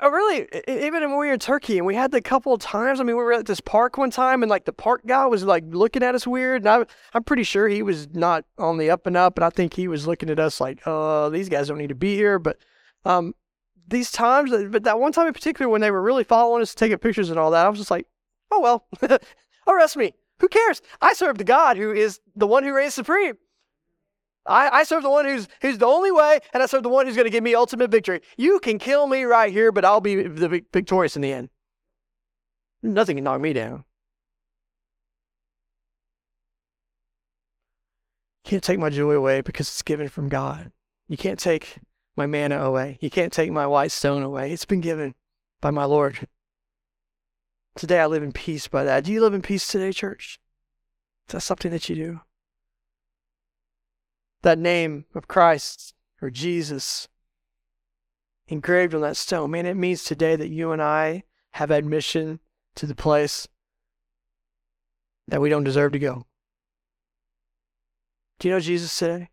I 0.00 0.06
really, 0.06 0.48
even 0.68 1.02
when 1.02 1.18
we 1.18 1.26
were 1.26 1.32
in 1.32 1.38
Turkey 1.38 1.76
and 1.76 1.86
we 1.86 1.94
had 1.94 2.12
the 2.12 2.20
couple 2.20 2.52
of 2.52 2.60
times, 2.60 3.00
I 3.00 3.02
mean, 3.02 3.16
we 3.16 3.22
were 3.22 3.32
at 3.32 3.46
this 3.46 3.60
park 3.60 3.98
one 3.98 4.10
time 4.10 4.42
and 4.42 4.50
like 4.50 4.64
the 4.64 4.72
park 4.72 5.02
guy 5.06 5.26
was 5.26 5.44
like 5.44 5.64
looking 5.68 6.02
at 6.02 6.14
us 6.14 6.26
weird. 6.26 6.62
And 6.62 6.68
I, 6.68 6.86
I'm 7.14 7.24
pretty 7.24 7.42
sure 7.42 7.68
he 7.68 7.82
was 7.82 8.08
not 8.14 8.44
on 8.58 8.78
the 8.78 8.90
up 8.90 9.06
and 9.06 9.16
up. 9.16 9.36
And 9.36 9.44
I 9.44 9.50
think 9.50 9.74
he 9.74 9.88
was 9.88 10.06
looking 10.06 10.30
at 10.30 10.38
us 10.38 10.60
like, 10.60 10.80
oh, 10.86 11.30
these 11.30 11.48
guys 11.48 11.68
don't 11.68 11.78
need 11.78 11.88
to 11.88 11.94
be 11.94 12.14
here. 12.14 12.38
But 12.38 12.58
um, 13.04 13.34
these 13.88 14.10
times, 14.10 14.50
but 14.68 14.84
that 14.84 14.98
one 15.00 15.12
time 15.12 15.26
in 15.26 15.34
particular 15.34 15.68
when 15.68 15.80
they 15.80 15.90
were 15.90 16.02
really 16.02 16.24
following 16.24 16.62
us, 16.62 16.74
taking 16.74 16.98
pictures 16.98 17.30
and 17.30 17.38
all 17.38 17.50
that, 17.50 17.66
I 17.66 17.68
was 17.68 17.78
just 17.78 17.90
like, 17.90 18.06
oh, 18.50 18.60
well, 18.60 18.86
arrest 19.66 19.96
me. 19.96 20.14
Who 20.38 20.48
cares? 20.48 20.82
I 21.00 21.12
serve 21.12 21.38
the 21.38 21.44
God 21.44 21.76
who 21.76 21.92
is 21.92 22.20
the 22.34 22.46
one 22.46 22.64
who 22.64 22.74
reigns 22.74 22.94
supreme. 22.94 23.36
I, 24.44 24.68
I 24.70 24.82
serve 24.84 25.02
the 25.02 25.10
one 25.10 25.24
who's, 25.24 25.46
who's 25.60 25.78
the 25.78 25.86
only 25.86 26.10
way, 26.10 26.40
and 26.52 26.62
I 26.62 26.66
serve 26.66 26.82
the 26.82 26.88
one 26.88 27.06
who's 27.06 27.14
going 27.14 27.26
to 27.26 27.30
give 27.30 27.44
me 27.44 27.54
ultimate 27.54 27.90
victory. 27.90 28.20
You 28.36 28.58
can 28.58 28.78
kill 28.78 29.06
me 29.06 29.22
right 29.22 29.52
here, 29.52 29.70
but 29.70 29.84
I'll 29.84 30.00
be 30.00 30.22
the 30.22 30.64
victorious 30.72 31.14
in 31.16 31.22
the 31.22 31.32
end. 31.32 31.48
Nothing 32.82 33.16
can 33.16 33.24
knock 33.24 33.40
me 33.40 33.52
down. 33.52 33.84
Can't 38.44 38.64
take 38.64 38.80
my 38.80 38.90
joy 38.90 39.12
away 39.12 39.40
because 39.40 39.68
it's 39.68 39.82
given 39.82 40.08
from 40.08 40.28
God. 40.28 40.72
You 41.08 41.16
can't 41.16 41.38
take 41.38 41.78
my 42.16 42.26
manna 42.26 42.60
away. 42.60 42.98
You 43.00 43.10
can't 43.10 43.32
take 43.32 43.52
my 43.52 43.66
white 43.66 43.92
stone 43.92 44.22
away. 44.22 44.52
It's 44.52 44.64
been 44.64 44.80
given 44.80 45.14
by 45.60 45.70
my 45.70 45.84
Lord. 45.84 46.26
Today 47.76 48.00
I 48.00 48.06
live 48.06 48.22
in 48.22 48.32
peace 48.32 48.66
by 48.66 48.82
that. 48.84 49.04
Do 49.04 49.12
you 49.12 49.20
live 49.20 49.32
in 49.32 49.42
peace 49.42 49.66
today, 49.66 49.92
church? 49.92 50.40
Is 51.28 51.34
that 51.34 51.40
something 51.40 51.70
that 51.70 51.88
you 51.88 51.94
do? 51.94 52.20
That 54.42 54.58
name 54.58 55.06
of 55.14 55.28
Christ 55.28 55.94
or 56.20 56.30
Jesus 56.30 57.08
engraved 58.48 58.94
on 58.94 59.00
that 59.02 59.16
stone, 59.16 59.50
man, 59.52 59.66
it 59.66 59.74
means 59.74 60.04
today 60.04 60.36
that 60.36 60.48
you 60.48 60.72
and 60.72 60.82
I 60.82 61.24
have 61.52 61.70
admission 61.70 62.40
to 62.74 62.86
the 62.86 62.94
place 62.94 63.46
that 65.28 65.40
we 65.40 65.48
don't 65.48 65.64
deserve 65.64 65.92
to 65.92 65.98
go. 65.98 66.26
Do 68.38 68.48
you 68.48 68.54
know 68.54 68.60
Jesus 68.60 68.96
today? 68.96 69.30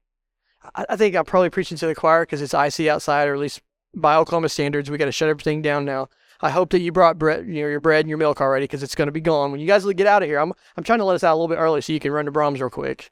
I, 0.76 0.86
I 0.90 0.96
think 0.96 1.16
I'm 1.16 1.26
probably 1.26 1.50
preaching 1.50 1.78
to 1.78 1.88
the 1.88 1.96
choir 1.96 2.24
because 2.24 2.42
it's 2.42 2.54
icy 2.54 2.90
outside, 2.90 3.28
or 3.28 3.34
at 3.34 3.40
least 3.40 3.62
by 3.96 4.16
Oklahoma 4.16 4.50
standards, 4.50 4.92
we 4.92 4.98
got 4.98 5.06
to 5.06 5.12
shut 5.12 5.30
everything 5.30 5.62
down 5.62 5.86
now. 5.86 6.10
I 6.42 6.52
hope 6.52 6.70
that 6.70 6.80
you 6.80 6.92
brought 6.92 7.18
bread, 7.18 7.48
you 7.48 7.64
know, 7.64 7.70
your 7.70 7.82
bread 7.82 8.02
and 8.02 8.10
your 8.10 8.18
milk 8.18 8.40
already 8.40 8.64
because 8.64 8.84
it's 8.84 8.96
going 8.96 9.08
to 9.08 9.12
be 9.12 9.20
gone 9.20 9.52
when 9.52 9.60
you 9.60 9.68
guys 9.68 9.86
get 9.86 10.08
out 10.08 10.24
of 10.24 10.30
here. 10.30 10.40
I'm 10.40 10.54
I'm 10.78 10.84
trying 10.84 11.00
to 11.00 11.06
let 11.06 11.16
us 11.16 11.24
out 11.24 11.34
a 11.34 11.36
little 11.36 11.54
bit 11.54 11.60
early 11.60 11.82
so 11.82 11.92
you 11.92 12.00
can 12.00 12.12
run 12.12 12.26
to 12.26 12.32
Braum's 12.32 12.62
real 12.62 12.70
quick. 12.70 13.12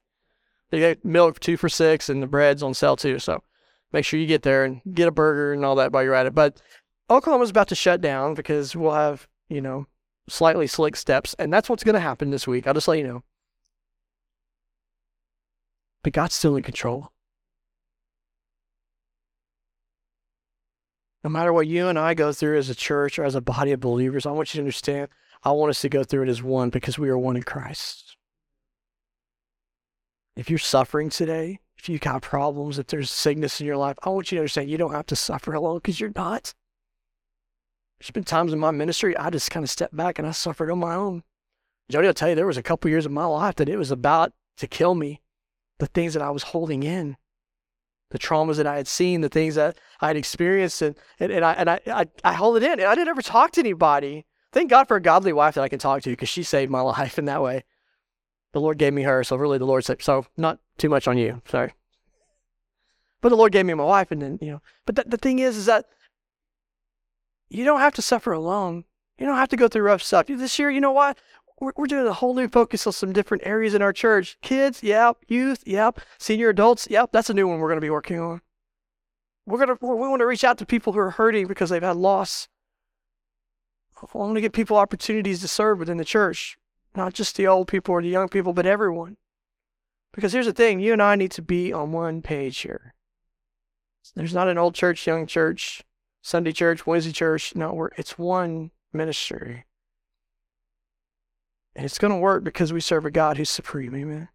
They 0.69 0.79
get 0.79 1.05
milk 1.05 1.39
two 1.39 1.57
for 1.57 1.69
six 1.69 2.09
and 2.09 2.21
the 2.21 2.27
bread's 2.27 2.63
on 2.63 2.73
sale 2.73 2.95
too. 2.95 3.19
So 3.19 3.43
make 3.91 4.05
sure 4.05 4.19
you 4.19 4.27
get 4.27 4.43
there 4.43 4.65
and 4.65 4.81
get 4.93 5.07
a 5.07 5.11
burger 5.11 5.53
and 5.53 5.63
all 5.63 5.75
that 5.75 5.91
while 5.91 6.03
you're 6.03 6.13
at 6.13 6.25
it. 6.25 6.35
But 6.35 6.61
Oklahoma's 7.09 7.49
about 7.49 7.69
to 7.69 7.75
shut 7.75 8.01
down 8.01 8.33
because 8.33 8.75
we'll 8.75 8.93
have 8.93 9.27
you 9.49 9.61
know 9.61 9.87
slightly 10.29 10.67
slick 10.67 10.95
steps, 10.95 11.35
and 11.39 11.53
that's 11.53 11.69
what's 11.69 11.83
going 11.83 11.95
to 11.95 11.99
happen 11.99 12.31
this 12.31 12.47
week. 12.47 12.67
I'll 12.67 12.73
just 12.73 12.87
let 12.87 12.97
you 12.97 13.07
know. 13.07 13.23
But 16.03 16.13
God's 16.13 16.35
still 16.35 16.55
in 16.55 16.63
control. 16.63 17.11
no 21.27 21.33
matter 21.33 21.51
what 21.51 21.67
you 21.67 21.89
and 21.89 21.99
I 21.99 22.13
go 22.13 22.31
through 22.31 22.57
as 22.57 22.69
a 22.69 22.75
church 22.75 23.19
or 23.19 23.25
as 23.25 23.35
a 23.35 23.41
body 23.41 23.73
of 23.73 23.81
believers, 23.81 24.25
I 24.25 24.31
want 24.31 24.53
you 24.53 24.59
to 24.59 24.61
understand, 24.61 25.09
I 25.43 25.51
want 25.51 25.71
us 25.71 25.81
to 25.81 25.89
go 25.89 26.05
through 26.05 26.23
it 26.23 26.29
as 26.29 26.41
one 26.41 26.69
because 26.69 26.97
we 26.97 27.09
are 27.09 27.17
one 27.17 27.35
in 27.35 27.43
Christ. 27.43 28.06
If 30.37 30.49
you're 30.49 30.59
suffering 30.59 31.09
today, 31.09 31.59
if 31.77 31.89
you've 31.89 32.01
got 32.01 32.21
problems, 32.21 32.79
if 32.79 32.87
there's 32.87 33.11
sickness 33.11 33.59
in 33.59 33.67
your 33.67 33.77
life, 33.77 33.97
I 34.03 34.09
want 34.09 34.31
you 34.31 34.37
to 34.37 34.41
understand 34.41 34.69
you 34.69 34.77
don't 34.77 34.93
have 34.93 35.07
to 35.07 35.15
suffer 35.15 35.53
alone 35.53 35.77
because 35.77 35.99
you're 35.99 36.11
not. 36.15 36.53
There's 37.99 38.11
been 38.11 38.23
times 38.23 38.53
in 38.53 38.59
my 38.59 38.71
ministry 38.71 39.17
I 39.17 39.31
just 39.31 39.51
kind 39.51 39.63
of 39.63 39.69
stepped 39.69 39.95
back 39.95 40.19
and 40.19 40.27
I 40.27 40.31
suffered 40.31 40.71
on 40.71 40.79
my 40.79 40.93
own. 40.93 41.23
Jody 41.89 42.07
I'll 42.07 42.13
tell 42.13 42.29
you 42.29 42.35
there 42.35 42.45
was 42.45 42.57
a 42.57 42.63
couple 42.63 42.89
years 42.89 43.05
of 43.05 43.11
my 43.11 43.25
life 43.25 43.55
that 43.55 43.69
it 43.69 43.77
was 43.77 43.91
about 43.91 44.31
to 44.57 44.67
kill 44.67 44.93
me, 44.93 45.21
the 45.79 45.87
things 45.87 46.13
that 46.13 46.21
I 46.21 46.29
was 46.29 46.43
holding 46.43 46.83
in 46.83 47.17
the 48.09 48.19
traumas 48.19 48.57
that 48.57 48.67
I 48.67 48.77
had 48.77 48.87
seen, 48.87 49.21
the 49.21 49.29
things 49.29 49.55
that 49.55 49.77
I 49.99 50.07
had 50.07 50.17
experienced, 50.17 50.81
and, 50.81 50.95
and, 51.19 51.31
and, 51.31 51.43
I, 51.43 51.53
and 51.53 51.69
I, 51.69 51.79
I, 51.87 52.05
I 52.23 52.33
hold 52.33 52.57
it 52.57 52.63
in. 52.63 52.73
And 52.73 52.83
I 52.83 52.95
didn't 52.95 53.09
ever 53.09 53.21
talk 53.21 53.51
to 53.51 53.59
anybody. 53.59 54.25
Thank 54.53 54.69
God 54.69 54.87
for 54.87 54.97
a 54.97 55.01
godly 55.01 55.33
wife 55.33 55.55
that 55.55 55.61
I 55.61 55.69
can 55.69 55.79
talk 55.79 56.03
to 56.03 56.09
because 56.09 56.29
she 56.29 56.43
saved 56.43 56.71
my 56.71 56.81
life 56.95 57.19
in 57.19 57.25
that 57.25 57.41
way. 57.41 57.63
The 58.57 58.61
Lord 58.61 58.79
gave 58.79 58.93
me 58.93 59.03
her, 59.03 59.23
so 59.23 59.35
really 59.35 59.59
the 59.59 59.65
Lord 59.65 59.85
said, 59.85 60.01
so 60.01 60.25
not 60.35 60.57
too 60.79 60.89
much 60.89 61.07
on 61.07 61.15
you, 61.17 61.43
sorry. 61.47 61.73
But 63.21 63.29
the 63.29 63.35
Lord 63.35 63.51
gave 63.51 63.67
me 63.67 63.75
my 63.75 63.83
wife, 63.83 64.09
and 64.11 64.19
then, 64.19 64.39
you 64.41 64.49
know, 64.49 64.61
but 64.87 65.09
the, 65.09 65.17
thing 65.17 65.37
is, 65.37 65.55
is 65.57 65.67
that 65.67 65.85
you 67.49 67.63
don't 67.63 67.81
have 67.81 67.93
to 67.93 68.01
suffer 68.01 68.31
alone. 68.31 68.85
You 69.19 69.27
don't 69.27 69.37
have 69.37 69.49
to 69.49 69.57
go 69.57 69.67
through 69.67 69.83
rough 69.83 70.01
stuff. 70.01 70.25
This 70.27 70.57
year, 70.57 70.71
you 70.71 70.81
know 70.81 70.91
what? 70.91 71.17
we're, 71.59 71.73
we're 71.75 71.87
doing 71.87 72.07
a 72.07 72.13
whole 72.13 72.33
new 72.33 72.47
focus 72.47 72.85
on 72.87 72.93
some 72.93 73.13
different 73.13 73.45
areas 73.45 73.73
in 73.73 73.81
our 73.81 73.93
church. 73.93 74.37
Kids, 74.41 74.83
yep. 74.83 75.17
Youth, 75.27 75.63
yep. 75.65 75.99
Senior 76.17 76.49
adults, 76.49 76.87
yep. 76.89 77.11
That's 77.11 77.29
a 77.29 77.33
new 77.33 77.47
one 77.47 77.59
we're 77.59 77.69
going 77.69 77.77
to 77.77 77.85
be 77.85 77.89
working 77.89 78.19
on. 78.19 78.41
We're 79.45 79.59
gonna 79.59 79.77
we 79.79 80.09
want 80.09 80.19
to 80.19 80.25
reach 80.25 80.43
out 80.43 80.57
to 80.57 80.65
people 80.65 80.91
who 80.91 80.99
are 80.99 81.11
hurting 81.11 81.47
because 81.47 81.69
they've 81.69 81.81
had 81.81 81.95
loss. 81.95 82.49
I 84.01 84.17
want 84.17 84.35
to 84.35 84.41
give 84.41 84.51
people 84.51 84.77
opportunities 84.77 85.39
to 85.41 85.47
serve 85.47 85.79
within 85.79 85.97
the 85.97 86.03
church, 86.03 86.57
not 86.97 87.13
just 87.13 87.37
the 87.37 87.47
old 87.47 87.69
people 87.69 87.93
or 87.93 88.01
the 88.01 88.09
young 88.09 88.27
people, 88.27 88.51
but 88.51 88.65
everyone. 88.65 89.15
Because 90.13 90.33
here's 90.33 90.47
the 90.47 90.53
thing: 90.53 90.79
you 90.79 90.91
and 90.93 91.01
I 91.01 91.15
need 91.15 91.31
to 91.31 91.41
be 91.41 91.71
on 91.71 91.93
one 91.93 92.21
page 92.21 92.57
here. 92.57 92.93
There's 94.15 94.33
not 94.33 94.47
an 94.47 94.57
old 94.57 94.73
church, 94.73 95.05
young 95.05 95.27
church, 95.27 95.83
Sunday 96.21 96.51
church, 96.51 96.87
Wednesday 96.87 97.11
church. 97.11 97.55
No, 97.55 97.89
it's 97.97 98.17
one 98.17 98.71
ministry. 98.91 99.65
And 101.75 101.85
it's 101.85 101.99
going 101.99 102.13
to 102.13 102.19
work 102.19 102.43
because 102.43 102.73
we 102.73 102.81
serve 102.81 103.05
a 103.05 103.11
God 103.11 103.37
who's 103.37 103.49
supreme. 103.49 103.93
Amen. 103.93 104.29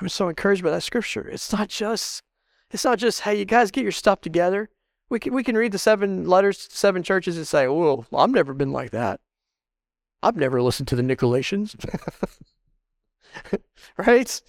I'm 0.00 0.08
so 0.10 0.28
encouraged 0.28 0.62
by 0.62 0.70
that 0.70 0.82
scripture. 0.82 1.26
It's 1.26 1.50
not 1.52 1.68
just, 1.68 2.22
it's 2.70 2.84
not 2.84 2.98
just, 2.98 3.22
hey, 3.22 3.38
you 3.38 3.46
guys 3.46 3.70
get 3.70 3.84
your 3.84 3.92
stuff 3.92 4.20
together. 4.20 4.68
We 5.08 5.18
can, 5.18 5.32
we 5.32 5.42
can 5.42 5.56
read 5.56 5.72
the 5.72 5.78
seven 5.78 6.26
letters 6.26 6.66
to 6.66 6.76
seven 6.76 7.02
churches 7.02 7.38
and 7.38 7.48
say, 7.48 7.66
well, 7.68 8.04
I've 8.12 8.30
never 8.30 8.52
been 8.52 8.72
like 8.72 8.90
that. 8.90 9.20
I've 10.22 10.36
never 10.36 10.62
listened 10.62 10.88
to 10.88 10.96
the 10.96 11.02
Nicolaitans. 11.02 11.76
right? 13.98 14.42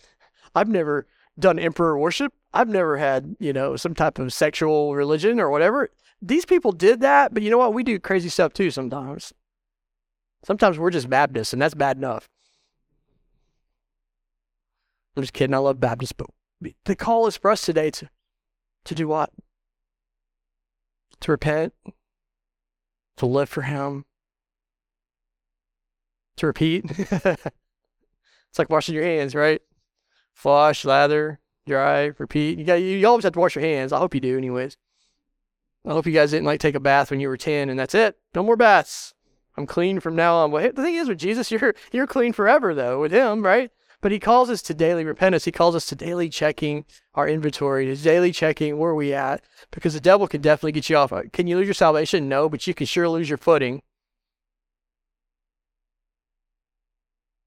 I've 0.55 0.69
never 0.69 1.07
done 1.39 1.59
emperor 1.59 1.97
worship. 1.97 2.33
I've 2.53 2.69
never 2.69 2.97
had, 2.97 3.35
you 3.39 3.53
know, 3.53 3.75
some 3.75 3.93
type 3.93 4.19
of 4.19 4.33
sexual 4.33 4.95
religion 4.95 5.39
or 5.39 5.49
whatever. 5.49 5.89
These 6.21 6.45
people 6.45 6.71
did 6.71 7.01
that, 7.01 7.33
but 7.33 7.43
you 7.43 7.49
know 7.49 7.57
what? 7.57 7.73
We 7.73 7.83
do 7.83 7.99
crazy 7.99 8.29
stuff 8.29 8.53
too 8.53 8.71
sometimes. 8.71 9.33
Sometimes 10.43 10.79
we're 10.79 10.91
just 10.91 11.09
Baptists, 11.09 11.53
and 11.53 11.61
that's 11.61 11.75
bad 11.75 11.97
enough. 11.97 12.29
I'm 15.15 15.23
just 15.23 15.33
kidding. 15.33 15.53
I 15.53 15.57
love 15.57 15.79
Baptists, 15.79 16.13
but 16.13 16.27
the 16.85 16.95
call 16.95 17.27
is 17.27 17.37
for 17.37 17.51
us 17.51 17.61
today 17.61 17.91
to, 17.91 18.09
to 18.85 18.95
do 18.95 19.07
what? 19.07 19.31
To 21.21 21.31
repent, 21.31 21.73
to 23.17 23.25
live 23.25 23.49
for 23.49 23.63
Him, 23.63 24.05
to 26.37 26.47
repeat. 26.47 26.85
it's 26.97 27.43
like 28.57 28.69
washing 28.69 28.95
your 28.95 29.03
hands, 29.03 29.35
right? 29.35 29.61
Flush, 30.33 30.85
lather, 30.85 31.39
dry, 31.65 32.11
repeat. 32.17 32.57
You 32.57 32.65
got 32.65 32.75
you, 32.75 32.97
you 32.97 33.07
always 33.07 33.23
have 33.23 33.33
to 33.33 33.39
wash 33.39 33.55
your 33.55 33.63
hands. 33.63 33.91
I 33.91 33.99
hope 33.99 34.15
you 34.15 34.21
do, 34.21 34.37
anyways. 34.37 34.77
I 35.85 35.91
hope 35.91 36.05
you 36.05 36.13
guys 36.13 36.31
didn't 36.31 36.45
like 36.45 36.59
take 36.59 36.75
a 36.75 36.79
bath 36.79 37.11
when 37.11 37.19
you 37.19 37.27
were 37.27 37.37
ten, 37.37 37.69
and 37.69 37.79
that's 37.79 37.95
it. 37.95 38.17
No 38.33 38.43
more 38.43 38.55
baths. 38.55 39.13
I'm 39.57 39.65
clean 39.65 39.99
from 39.99 40.15
now 40.15 40.35
on. 40.35 40.51
Well, 40.51 40.71
the 40.71 40.83
thing 40.83 40.95
is 40.95 41.09
with 41.09 41.17
Jesus, 41.17 41.51
you're 41.51 41.73
you're 41.91 42.07
clean 42.07 42.33
forever 42.33 42.73
though 42.73 43.01
with 43.01 43.11
him, 43.11 43.43
right? 43.43 43.71
But 43.99 44.11
he 44.11 44.19
calls 44.19 44.51
us 44.51 44.61
to 44.63 44.75
daily 44.75 45.03
repentance. 45.03 45.45
He 45.45 45.51
calls 45.51 45.75
us 45.75 45.87
to 45.87 45.95
daily 45.95 46.29
checking 46.29 46.85
our 47.15 47.27
inventory, 47.27 47.87
to 47.87 47.95
daily 47.95 48.31
checking 48.31 48.77
where 48.77 48.93
we 48.93 49.11
at, 49.11 49.43
because 49.71 49.95
the 49.95 49.99
devil 49.99 50.27
can 50.27 50.39
definitely 50.39 50.73
get 50.73 50.87
you 50.87 50.97
off. 50.97 51.11
Uh, 51.11 51.23
can 51.33 51.47
you 51.47 51.57
lose 51.57 51.65
your 51.65 51.73
salvation? 51.73 52.29
No, 52.29 52.47
but 52.47 52.67
you 52.67 52.75
can 52.75 52.85
sure 52.85 53.09
lose 53.09 53.27
your 53.27 53.39
footing. 53.39 53.81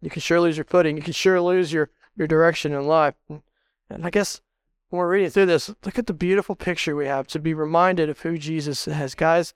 You 0.01 0.11
can 0.11 0.21
sure 0.21 0.41
lose 0.41 0.57
your 0.57 0.65
footing. 0.65 0.97
You 0.97 1.03
can 1.03 1.13
sure 1.13 1.41
lose 1.41 1.73
your, 1.73 1.91
your 2.17 2.27
direction 2.27 2.73
in 2.73 2.87
life. 2.87 3.15
And 3.29 4.05
I 4.05 4.11
guess 4.11 4.41
when 4.89 4.99
we're 4.99 5.11
reading 5.11 5.31
through 5.31 5.47
this, 5.47 5.69
look 5.85 5.99
at 5.99 6.07
the 6.07 6.15
beautiful 6.15 6.55
picture 6.55 6.97
we 6.97 7.07
have 7.07 7.27
to 7.29 7.39
be 7.39 7.55
reminded 7.55 8.09
of 8.09 8.21
who 8.21 8.39
Jesus 8.39 8.89
is. 8.89 9.15
Guys, 9.15 9.55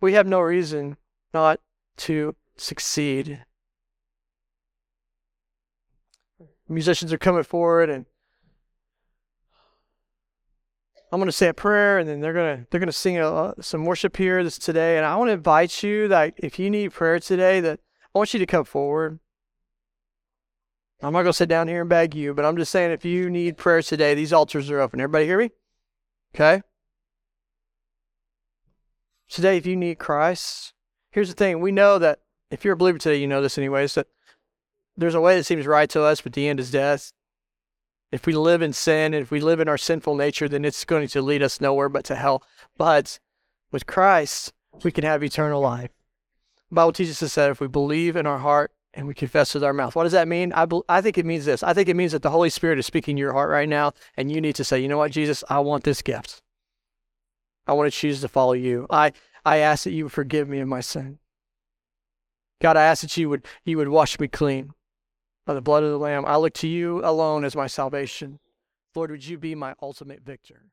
we 0.00 0.12
have 0.14 0.26
no 0.26 0.40
reason 0.40 0.96
not 1.32 1.60
to 1.98 2.36
succeed. 2.56 3.44
Musicians 6.68 7.12
are 7.12 7.18
coming 7.18 7.42
forward 7.42 7.90
and 7.90 8.06
I'm 11.10 11.18
going 11.18 11.26
to 11.26 11.32
say 11.32 11.48
a 11.48 11.54
prayer 11.54 11.98
and 11.98 12.08
then 12.08 12.20
they're 12.20 12.32
going 12.32 12.56
to 12.56 12.66
they're 12.70 12.80
going 12.80 12.86
to 12.86 12.92
sing 12.92 13.18
a, 13.18 13.54
some 13.60 13.84
worship 13.84 14.16
here 14.16 14.42
this 14.42 14.56
today 14.56 14.96
and 14.96 15.04
I 15.04 15.14
want 15.16 15.28
to 15.28 15.34
invite 15.34 15.82
you 15.82 16.08
that 16.08 16.32
if 16.38 16.58
you 16.58 16.70
need 16.70 16.92
prayer 16.92 17.20
today 17.20 17.60
that 17.60 17.80
I 18.14 18.18
want 18.18 18.32
you 18.32 18.40
to 18.40 18.46
come 18.46 18.64
forward. 18.64 19.18
I'm 21.02 21.12
not 21.12 21.22
going 21.22 21.32
to 21.32 21.32
sit 21.32 21.48
down 21.48 21.66
here 21.66 21.80
and 21.80 21.90
beg 21.90 22.14
you, 22.14 22.32
but 22.32 22.44
I'm 22.44 22.56
just 22.56 22.70
saying 22.70 22.92
if 22.92 23.04
you 23.04 23.28
need 23.28 23.56
prayers 23.56 23.88
today, 23.88 24.14
these 24.14 24.32
altars 24.32 24.70
are 24.70 24.80
open. 24.80 25.00
Everybody 25.00 25.26
hear 25.26 25.38
me? 25.38 25.50
Okay? 26.34 26.62
Today 29.28 29.56
if 29.56 29.66
you 29.66 29.74
need 29.74 29.98
Christ, 29.98 30.74
here's 31.10 31.28
the 31.28 31.34
thing 31.34 31.60
we 31.60 31.72
know 31.72 31.98
that 31.98 32.20
if 32.50 32.64
you're 32.64 32.74
a 32.74 32.76
believer 32.76 32.98
today, 32.98 33.16
you 33.16 33.26
know 33.26 33.42
this 33.42 33.58
anyways, 33.58 33.94
that 33.94 34.06
there's 34.96 35.14
a 35.14 35.20
way 35.20 35.36
that 35.36 35.44
seems 35.44 35.66
right 35.66 35.88
to 35.90 36.02
us, 36.02 36.20
but 36.20 36.34
the 36.34 36.48
end 36.48 36.60
is 36.60 36.70
death. 36.70 37.12
If 38.12 38.26
we 38.26 38.34
live 38.34 38.60
in 38.60 38.74
sin, 38.74 39.14
and 39.14 39.22
if 39.22 39.30
we 39.30 39.40
live 39.40 39.58
in 39.58 39.68
our 39.68 39.78
sinful 39.78 40.14
nature, 40.16 40.48
then 40.48 40.66
it's 40.66 40.84
going 40.84 41.08
to 41.08 41.22
lead 41.22 41.42
us 41.42 41.62
nowhere 41.62 41.88
but 41.88 42.04
to 42.04 42.14
hell. 42.14 42.42
But 42.76 43.18
with 43.72 43.86
Christ, 43.86 44.52
we 44.84 44.92
can 44.92 45.02
have 45.02 45.24
eternal 45.24 45.62
life. 45.62 45.90
The 46.68 46.74
Bible 46.74 46.92
teaches 46.92 47.22
us 47.22 47.34
that 47.36 47.50
if 47.50 47.60
we 47.60 47.68
believe 47.68 48.16
in 48.16 48.26
our 48.26 48.38
heart 48.38 48.70
and 48.94 49.06
we 49.06 49.14
confess 49.14 49.54
with 49.54 49.64
our 49.64 49.72
mouth. 49.72 49.96
What 49.96 50.04
does 50.04 50.12
that 50.12 50.28
mean? 50.28 50.52
I, 50.52 50.66
be, 50.66 50.80
I 50.88 51.00
think 51.00 51.18
it 51.18 51.26
means 51.26 51.44
this. 51.44 51.62
I 51.62 51.72
think 51.72 51.88
it 51.88 51.96
means 51.96 52.12
that 52.12 52.22
the 52.22 52.30
Holy 52.30 52.50
Spirit 52.50 52.78
is 52.78 52.86
speaking 52.86 53.16
to 53.16 53.20
your 53.20 53.32
heart 53.32 53.50
right 53.50 53.68
now, 53.68 53.92
and 54.16 54.30
you 54.30 54.40
need 54.40 54.54
to 54.56 54.64
say, 54.64 54.80
you 54.80 54.88
know 54.88 54.98
what, 54.98 55.12
Jesus, 55.12 55.42
I 55.48 55.60
want 55.60 55.84
this 55.84 56.02
gift. 56.02 56.42
I 57.66 57.72
want 57.72 57.92
to 57.92 57.96
choose 57.96 58.20
to 58.20 58.28
follow 58.28 58.54
you. 58.54 58.86
I 58.90 59.12
I 59.44 59.58
ask 59.58 59.84
that 59.84 59.92
you 59.92 60.04
would 60.04 60.12
forgive 60.12 60.48
me 60.48 60.60
of 60.60 60.68
my 60.68 60.80
sin. 60.80 61.18
God, 62.60 62.76
I 62.76 62.84
ask 62.84 63.02
that 63.02 63.16
you 63.16 63.28
would 63.28 63.46
you 63.64 63.76
would 63.76 63.88
wash 63.88 64.18
me 64.18 64.28
clean 64.28 64.72
by 65.46 65.54
the 65.54 65.60
blood 65.60 65.82
of 65.82 65.90
the 65.90 65.98
Lamb. 65.98 66.24
I 66.26 66.36
look 66.36 66.54
to 66.54 66.68
you 66.68 67.04
alone 67.04 67.44
as 67.44 67.56
my 67.56 67.66
salvation. 67.66 68.40
Lord, 68.94 69.10
would 69.10 69.26
you 69.26 69.38
be 69.38 69.54
my 69.54 69.74
ultimate 69.80 70.20
victor? 70.22 70.66